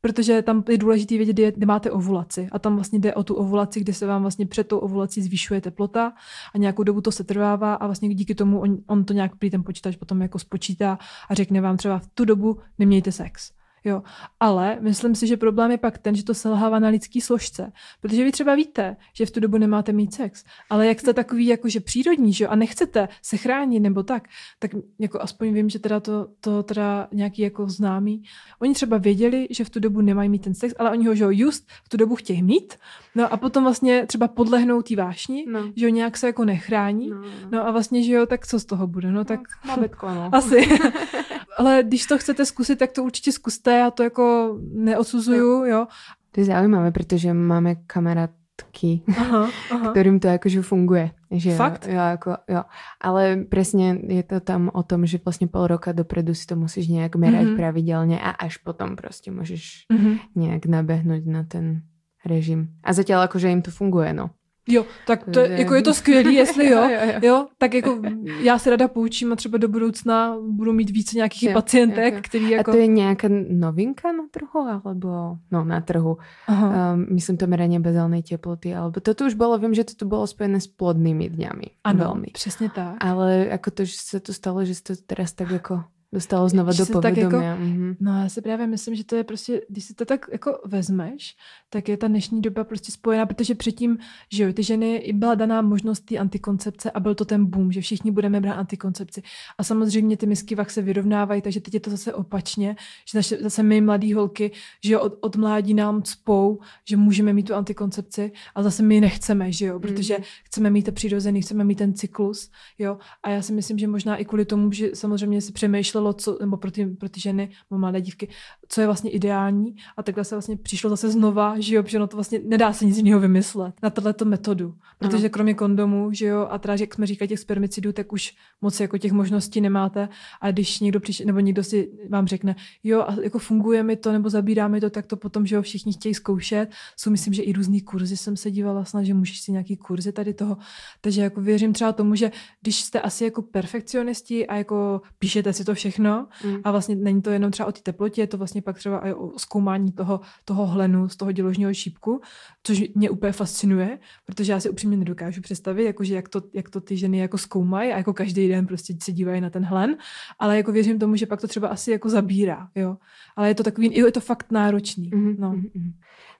protože 0.00 0.42
tam 0.42 0.64
je 0.68 0.78
důležité 0.78 1.16
vědět, 1.16 1.54
kde 1.54 1.66
máte 1.66 1.90
ovulaci. 1.90 2.48
A 2.52 2.58
tam 2.58 2.74
vlastně 2.74 2.98
jde 2.98 3.14
o 3.14 3.24
tu 3.24 3.34
ovulaci, 3.34 3.80
kde 3.80 3.94
se 3.94 4.06
vám 4.06 4.22
vlastně 4.22 4.46
před 4.46 4.68
tou 4.68 4.78
ovulací 4.78 5.22
zvyšuje 5.22 5.60
teplota 5.60 6.12
a 6.54 6.58
nějakou 6.58 6.82
dobu 6.82 7.00
to 7.00 7.12
se 7.12 7.24
trvává 7.24 7.74
a 7.74 7.86
vlastně 7.86 8.14
díky 8.14 8.34
tomu 8.34 8.60
on, 8.60 8.78
on 8.86 9.04
to 9.04 9.12
nějak 9.12 9.36
prý 9.36 9.50
ten 9.50 9.64
počítač 9.64 9.96
potom 9.96 10.22
jako 10.22 10.38
spočítá 10.38 10.98
a 11.28 11.34
řekne 11.34 11.60
vám 11.60 11.76
třeba 11.76 11.98
v 11.98 12.06
tu 12.06 12.24
dobu 12.24 12.58
nemějte 12.78 13.12
sex. 13.12 13.55
Jo. 13.86 14.02
Ale 14.40 14.78
myslím 14.80 15.14
si, 15.14 15.26
že 15.26 15.36
problém 15.36 15.70
je 15.70 15.78
pak 15.78 15.98
ten, 15.98 16.14
že 16.14 16.24
to 16.24 16.34
selhává 16.34 16.78
na 16.78 16.88
lidský 16.88 17.20
složce. 17.20 17.72
Protože 18.00 18.24
vy 18.24 18.32
třeba 18.32 18.54
víte, 18.54 18.96
že 19.14 19.26
v 19.26 19.30
tu 19.30 19.40
dobu 19.40 19.58
nemáte 19.58 19.92
mít 19.92 20.14
sex, 20.14 20.44
ale 20.70 20.86
jak 20.86 21.00
jste 21.00 21.14
takový 21.14 21.46
jakože 21.46 21.80
přírodní, 21.80 22.32
že 22.32 22.44
jo, 22.44 22.50
a 22.50 22.56
nechcete 22.56 23.08
se 23.22 23.36
chránit 23.36 23.80
nebo 23.80 24.02
tak, 24.02 24.28
tak 24.58 24.70
jako 24.98 25.20
aspoň 25.20 25.54
vím, 25.54 25.70
že 25.70 25.78
teda 25.78 26.00
to, 26.00 26.28
to 26.40 26.62
teda 26.62 27.08
nějaký 27.12 27.42
jako 27.42 27.68
známý. 27.68 28.22
Oni 28.58 28.74
třeba 28.74 28.98
věděli, 28.98 29.48
že 29.50 29.64
v 29.64 29.70
tu 29.70 29.80
dobu 29.80 30.00
nemají 30.00 30.28
mít 30.28 30.42
ten 30.42 30.54
sex, 30.54 30.74
ale 30.78 30.90
oni 30.90 31.06
ho, 31.06 31.14
že 31.14 31.24
jo, 31.24 31.30
just 31.32 31.70
v 31.84 31.88
tu 31.88 31.96
dobu 31.96 32.16
chtějí 32.16 32.42
mít, 32.42 32.74
no 33.14 33.32
a 33.32 33.36
potom 33.36 33.64
vlastně 33.64 34.06
třeba 34.06 34.28
podlehnou 34.28 34.82
tý 34.82 34.96
vášni, 34.96 35.44
no. 35.48 35.72
že 35.76 35.86
jo, 35.86 35.90
nějak 35.90 36.16
se 36.16 36.26
jako 36.26 36.44
nechrání, 36.44 37.10
no, 37.10 37.16
no. 37.16 37.28
no 37.50 37.66
a 37.66 37.70
vlastně, 37.70 38.02
že 38.02 38.12
jo, 38.12 38.26
tak 38.26 38.46
co 38.46 38.60
z 38.60 38.64
toho 38.64 38.86
bude, 38.86 39.12
no 39.12 39.24
tak... 39.24 39.40
No, 39.66 39.76
babetko, 39.76 40.06
no. 40.14 40.30
Asi. 40.32 40.68
ale 41.56 41.82
když 41.86 42.06
to 42.06 42.18
chcete 42.18 42.46
zkusit, 42.46 42.78
tak 42.78 42.92
to 42.92 43.04
určitě 43.04 43.32
zkuste, 43.32 43.72
já 43.72 43.90
to 43.90 44.02
jako 44.02 44.56
neodsuzuju, 44.72 45.58
no. 45.58 45.66
jo. 45.66 45.86
To 46.30 46.40
je 46.40 46.44
zaujímavé, 46.44 46.90
protože 46.90 47.32
máme 47.32 47.74
kamarátky, 47.74 49.02
aha, 49.18 49.50
aha. 49.70 49.90
kterým 49.90 50.20
to 50.20 50.28
jakože 50.28 50.62
funguje. 50.62 51.10
Že 51.30 51.54
Fakt? 51.54 51.86
Jo, 51.86 51.94
jako, 51.94 52.36
jo. 52.48 52.62
Ale 53.00 53.44
přesně 53.48 53.98
je 54.08 54.22
to 54.22 54.40
tam 54.40 54.70
o 54.74 54.82
tom, 54.82 55.06
že 55.06 55.18
vlastně 55.24 55.46
pol 55.46 55.66
roka 55.66 55.92
dopredu 55.92 56.34
si 56.34 56.46
to 56.46 56.56
musíš 56.56 56.88
nějak 56.88 57.16
merať 57.16 57.42
mm-hmm. 57.42 57.56
pravidelně 57.56 58.20
a 58.20 58.30
až 58.30 58.56
potom 58.56 58.96
prostě 58.96 59.30
můžeš 59.30 59.84
mm-hmm. 59.92 60.18
nějak 60.34 60.66
nabehnout 60.66 61.26
na 61.26 61.44
ten 61.44 61.82
režim. 62.26 62.68
A 62.84 62.92
zatím 62.92 63.16
jakože 63.16 63.48
jim 63.48 63.62
to 63.62 63.70
funguje, 63.70 64.12
no. 64.12 64.30
Jo, 64.68 64.86
tak 65.06 65.24
to, 65.32 65.40
je, 65.40 65.60
jako 65.60 65.74
je 65.74 65.82
to 65.82 65.94
skvělý, 65.94 66.34
jestli 66.34 66.66
jo, 66.70 66.82
jo, 66.82 66.98
jo, 67.04 67.12
jo, 67.22 67.46
tak 67.58 67.74
jako 67.74 68.00
já 68.40 68.58
se 68.58 68.70
rada 68.70 68.88
poučím 68.88 69.32
a 69.32 69.36
třeba 69.36 69.58
do 69.58 69.68
budoucna 69.68 70.36
budu 70.50 70.72
mít 70.72 70.90
více 70.90 71.16
nějakých 71.16 71.42
jo, 71.42 71.52
pacientek, 71.52 72.12
jo, 72.12 72.16
jo. 72.16 72.22
který 72.24 72.50
jako... 72.50 72.70
A 72.70 72.74
to 72.74 72.78
je 72.78 72.86
nějaká 72.86 73.28
novinka 73.50 74.12
na 74.12 74.24
trhu, 74.30 74.60
alebo, 74.60 75.38
no 75.50 75.64
na 75.64 75.80
trhu, 75.80 76.18
um, 76.48 77.06
myslím 77.10 77.36
to 77.36 77.46
meranie 77.46 77.80
bazálnej 77.80 78.22
teploty, 78.22 78.74
alebo 78.74 79.00
toto 79.00 79.26
už 79.26 79.34
bylo, 79.34 79.58
vím, 79.58 79.74
že 79.74 79.84
to 79.84 79.94
tu 79.94 80.08
bylo 80.08 80.26
spojené 80.26 80.60
s 80.60 80.66
plodnými 80.66 81.28
dňami. 81.30 81.66
Ano, 81.84 81.98
velmi. 81.98 82.26
přesně 82.32 82.70
tak. 82.70 82.96
Ale 83.00 83.46
jako 83.50 83.70
to, 83.70 83.84
že 83.84 83.96
se 83.96 84.20
to 84.20 84.32
stalo, 84.32 84.64
že 84.64 84.74
se 84.74 84.82
to 84.82 84.94
teraz 85.06 85.32
tak 85.32 85.50
jako 85.50 85.84
dostalo 86.16 86.48
znova 86.48 86.72
do 86.72 86.86
povědomí. 86.86 87.20
Jako, 87.20 87.36
mm-hmm. 87.36 87.96
No 88.00 88.22
já 88.22 88.28
si 88.28 88.42
právě 88.42 88.66
myslím, 88.66 88.94
že 88.94 89.04
to 89.04 89.16
je 89.16 89.24
prostě, 89.24 89.60
když 89.68 89.84
si 89.84 89.94
to 89.94 90.04
tak 90.04 90.26
jako 90.32 90.60
vezmeš, 90.64 91.36
tak 91.70 91.88
je 91.88 91.96
ta 91.96 92.08
dnešní 92.08 92.40
doba 92.40 92.64
prostě 92.64 92.92
spojená, 92.92 93.26
protože 93.26 93.54
předtím, 93.54 93.98
že 94.32 94.44
jo, 94.44 94.52
ty 94.52 94.62
ženy 94.62 95.12
byla 95.12 95.34
daná 95.34 95.62
možnost 95.62 96.00
té 96.00 96.16
antikoncepce 96.16 96.90
a 96.90 97.00
byl 97.00 97.14
to 97.14 97.24
ten 97.24 97.46
boom, 97.46 97.72
že 97.72 97.80
všichni 97.80 98.10
budeme 98.10 98.40
brát 98.40 98.54
antikoncepci. 98.54 99.22
A 99.58 99.64
samozřejmě 99.64 100.16
ty 100.16 100.26
misky 100.26 100.54
vach 100.54 100.70
se 100.70 100.82
vyrovnávají, 100.82 101.42
takže 101.42 101.60
teď 101.60 101.74
je 101.74 101.80
to 101.80 101.90
zase 101.90 102.14
opačně, 102.14 102.76
že 103.10 103.18
naše, 103.18 103.36
zase 103.36 103.62
my 103.62 103.80
mladý 103.80 104.12
holky, 104.12 104.50
že 104.84 104.92
jo, 104.92 105.00
od, 105.00 105.18
od 105.20 105.36
mládí 105.36 105.74
nám 105.74 106.04
spou, 106.04 106.58
že 106.84 106.96
můžeme 106.96 107.32
mít 107.32 107.46
tu 107.46 107.54
antikoncepci 107.54 108.32
a 108.54 108.62
zase 108.62 108.82
my 108.82 109.00
nechceme, 109.00 109.52
že 109.52 109.66
jo, 109.66 109.80
protože 109.80 110.18
mm. 110.18 110.24
chceme 110.44 110.70
mít 110.70 110.82
to 110.82 110.92
přirozený, 110.92 111.42
chceme 111.42 111.64
mít 111.64 111.78
ten 111.78 111.94
cyklus, 111.94 112.50
jo. 112.78 112.98
A 113.22 113.30
já 113.30 113.42
si 113.42 113.52
myslím, 113.52 113.78
že 113.78 113.86
možná 113.86 114.16
i 114.16 114.24
kvůli 114.24 114.44
tomu, 114.44 114.72
že 114.72 114.90
samozřejmě 114.94 115.40
si 115.40 115.52
přemýšlelo, 115.52 116.05
co, 116.12 116.38
nebo 116.40 116.56
pro 116.56 116.70
ty, 116.70 116.86
pro 116.86 117.08
ty 117.08 117.20
ženy, 117.20 117.50
mladé 117.70 118.00
dívky, 118.00 118.28
co 118.68 118.80
je 118.80 118.86
vlastně 118.86 119.10
ideální 119.10 119.76
a 119.96 120.02
takhle 120.02 120.24
se 120.24 120.34
vlastně 120.34 120.56
přišlo 120.56 120.90
zase 120.90 121.10
znova, 121.10 121.54
že 121.58 121.74
jo, 121.74 121.82
protože 121.82 121.98
no 121.98 122.06
to 122.06 122.16
vlastně 122.16 122.40
nedá 122.44 122.72
se 122.72 122.84
nic 122.84 122.96
jiného 122.96 123.20
vymyslet 123.20 123.74
na 123.82 123.90
tohleto 123.90 124.24
metodu, 124.24 124.74
protože 124.98 125.24
ano. 125.24 125.30
kromě 125.30 125.54
kondomu, 125.54 126.12
že 126.12 126.26
jo, 126.26 126.48
a 126.50 126.58
teda, 126.58 126.74
jak 126.80 126.94
jsme 126.94 127.06
říkali, 127.06 127.28
těch 127.28 127.38
spermicidů, 127.38 127.92
tak 127.92 128.12
už 128.12 128.34
moc 128.60 128.80
jako 128.80 128.98
těch 128.98 129.12
možností 129.12 129.60
nemáte 129.60 130.08
a 130.40 130.50
když 130.50 130.80
někdo 130.80 131.00
přišel, 131.00 131.26
nebo 131.26 131.40
někdo 131.40 131.64
si 131.64 131.90
vám 132.08 132.26
řekne, 132.26 132.56
jo, 132.84 133.00
a 133.00 133.16
jako 133.22 133.38
funguje 133.38 133.82
mi 133.82 133.96
to, 133.96 134.12
nebo 134.12 134.30
zabírá 134.30 134.68
mi 134.68 134.80
to, 134.80 134.90
tak 134.90 135.06
to 135.06 135.16
potom, 135.16 135.46
že 135.46 135.56
jo, 135.56 135.62
všichni 135.62 135.92
chtějí 135.92 136.14
zkoušet. 136.14 136.68
Jsou 136.96 137.10
myslím, 137.10 137.34
že 137.34 137.42
i 137.42 137.52
různý 137.52 137.80
kurzy 137.80 138.16
jsem 138.16 138.36
se 138.36 138.50
dívala 138.50 138.84
snad, 138.84 139.02
že 139.02 139.14
můžeš 139.14 139.40
si 139.40 139.52
nějaký 139.52 139.76
kurzy 139.76 140.12
tady 140.12 140.34
toho. 140.34 140.56
Takže 141.00 141.22
jako 141.22 141.40
věřím 141.40 141.72
třeba 141.72 141.92
tomu, 141.92 142.14
že 142.14 142.30
když 142.62 142.82
jste 142.82 143.00
asi 143.00 143.24
jako 143.24 143.42
perfekcionisti 143.42 144.46
a 144.46 144.56
jako 144.56 145.00
píšete 145.18 145.52
si 145.52 145.64
to 145.64 145.74
všechno 145.74 146.28
mm. 146.44 146.56
a 146.64 146.70
vlastně 146.70 146.96
není 146.96 147.22
to 147.22 147.30
jenom 147.30 147.50
třeba 147.50 147.68
o 147.68 147.72
té 147.72 147.80
teplotě, 147.80 148.20
je 148.20 148.26
to 148.26 148.38
vlastně 148.38 148.55
pak 148.62 148.78
třeba 148.78 149.00
i 149.00 149.12
o 149.14 149.38
zkoumání 149.38 149.92
toho, 149.92 150.20
toho 150.44 150.66
hlenu 150.66 151.08
z 151.08 151.16
toho 151.16 151.32
děložního 151.32 151.74
šípku, 151.74 152.20
což 152.62 152.82
mě 152.94 153.10
úplně 153.10 153.32
fascinuje, 153.32 153.98
protože 154.26 154.52
já 154.52 154.60
si 154.60 154.70
upřímně 154.70 154.96
nedokážu 154.96 155.40
představit, 155.40 155.84
jakože 155.84 156.14
jak 156.14 156.28
to, 156.28 156.42
jak 156.52 156.70
to 156.70 156.80
ty 156.80 156.96
ženy 156.96 157.18
jako 157.18 157.38
zkoumají 157.38 157.92
a 157.92 157.96
jako 157.96 158.12
každý 158.12 158.48
den 158.48 158.66
prostě 158.66 158.94
se 159.02 159.12
dívají 159.12 159.40
na 159.40 159.50
ten 159.50 159.64
hlen, 159.64 159.96
ale 160.38 160.56
jako 160.56 160.72
věřím 160.72 160.98
tomu, 160.98 161.16
že 161.16 161.26
pak 161.26 161.40
to 161.40 161.48
třeba 161.48 161.68
asi 161.68 161.90
jako 161.90 162.08
zabírá, 162.08 162.68
jo. 162.74 162.96
Ale 163.36 163.48
je 163.48 163.54
to 163.54 163.62
takový, 163.62 163.96
je 163.96 164.12
to 164.12 164.20
fakt 164.20 164.52
náročný. 164.52 165.10
Mm-hmm. 165.10 165.36
No. 165.38 165.52
Mm-hmm. 165.52 165.92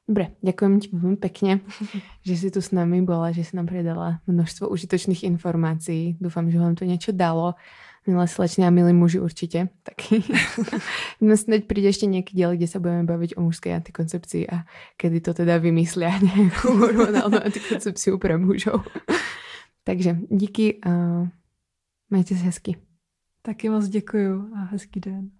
Dobre, 0.06 0.38
ďakujem 0.38 0.78
ti 0.78 0.88
veľmi 0.94 1.18
pekne, 1.18 1.66
že 2.22 2.38
si 2.38 2.46
tu 2.54 2.62
s 2.62 2.70
nami 2.70 3.02
bola, 3.02 3.34
že 3.34 3.42
si 3.42 3.58
nám 3.58 3.66
predala 3.66 4.22
množstvo 4.30 4.70
užitočných 4.70 5.26
informácií. 5.26 6.14
Dúfam, 6.22 6.46
že 6.46 6.62
vám 6.62 6.78
to 6.78 6.86
niečo 6.86 7.10
dalo. 7.10 7.58
Milé 8.06 8.26
slečny 8.30 8.62
a 8.62 8.70
milí 8.70 8.94
muži 8.94 9.18
určite. 9.18 9.66
Tak 9.82 9.98
no 11.26 11.34
snáď 11.34 11.66
príde 11.66 11.90
ešte 11.90 12.06
nejaký 12.06 12.38
diel, 12.38 12.54
kde 12.54 12.70
sa 12.70 12.78
budeme 12.78 13.02
baviť 13.02 13.34
o 13.34 13.42
mužskej 13.42 13.74
antikoncepcii 13.82 14.46
a 14.46 14.62
kedy 14.94 15.18
to 15.26 15.34
teda 15.34 15.58
vymyslia 15.58 16.14
nejakú 16.22 16.70
hormonálnu 16.78 17.42
antikoncepciu 17.42 18.22
pre 18.22 18.38
mužov. 18.38 18.86
Takže 19.82 20.22
díky 20.30 20.78
a 20.86 21.26
majte 22.10 22.38
sa 22.38 22.46
hezky. 22.46 22.78
Taky 23.42 23.68
moc 23.68 23.86
děkuju 23.88 24.54
a 24.54 24.58
hezký 24.64 25.00
den. 25.00 25.30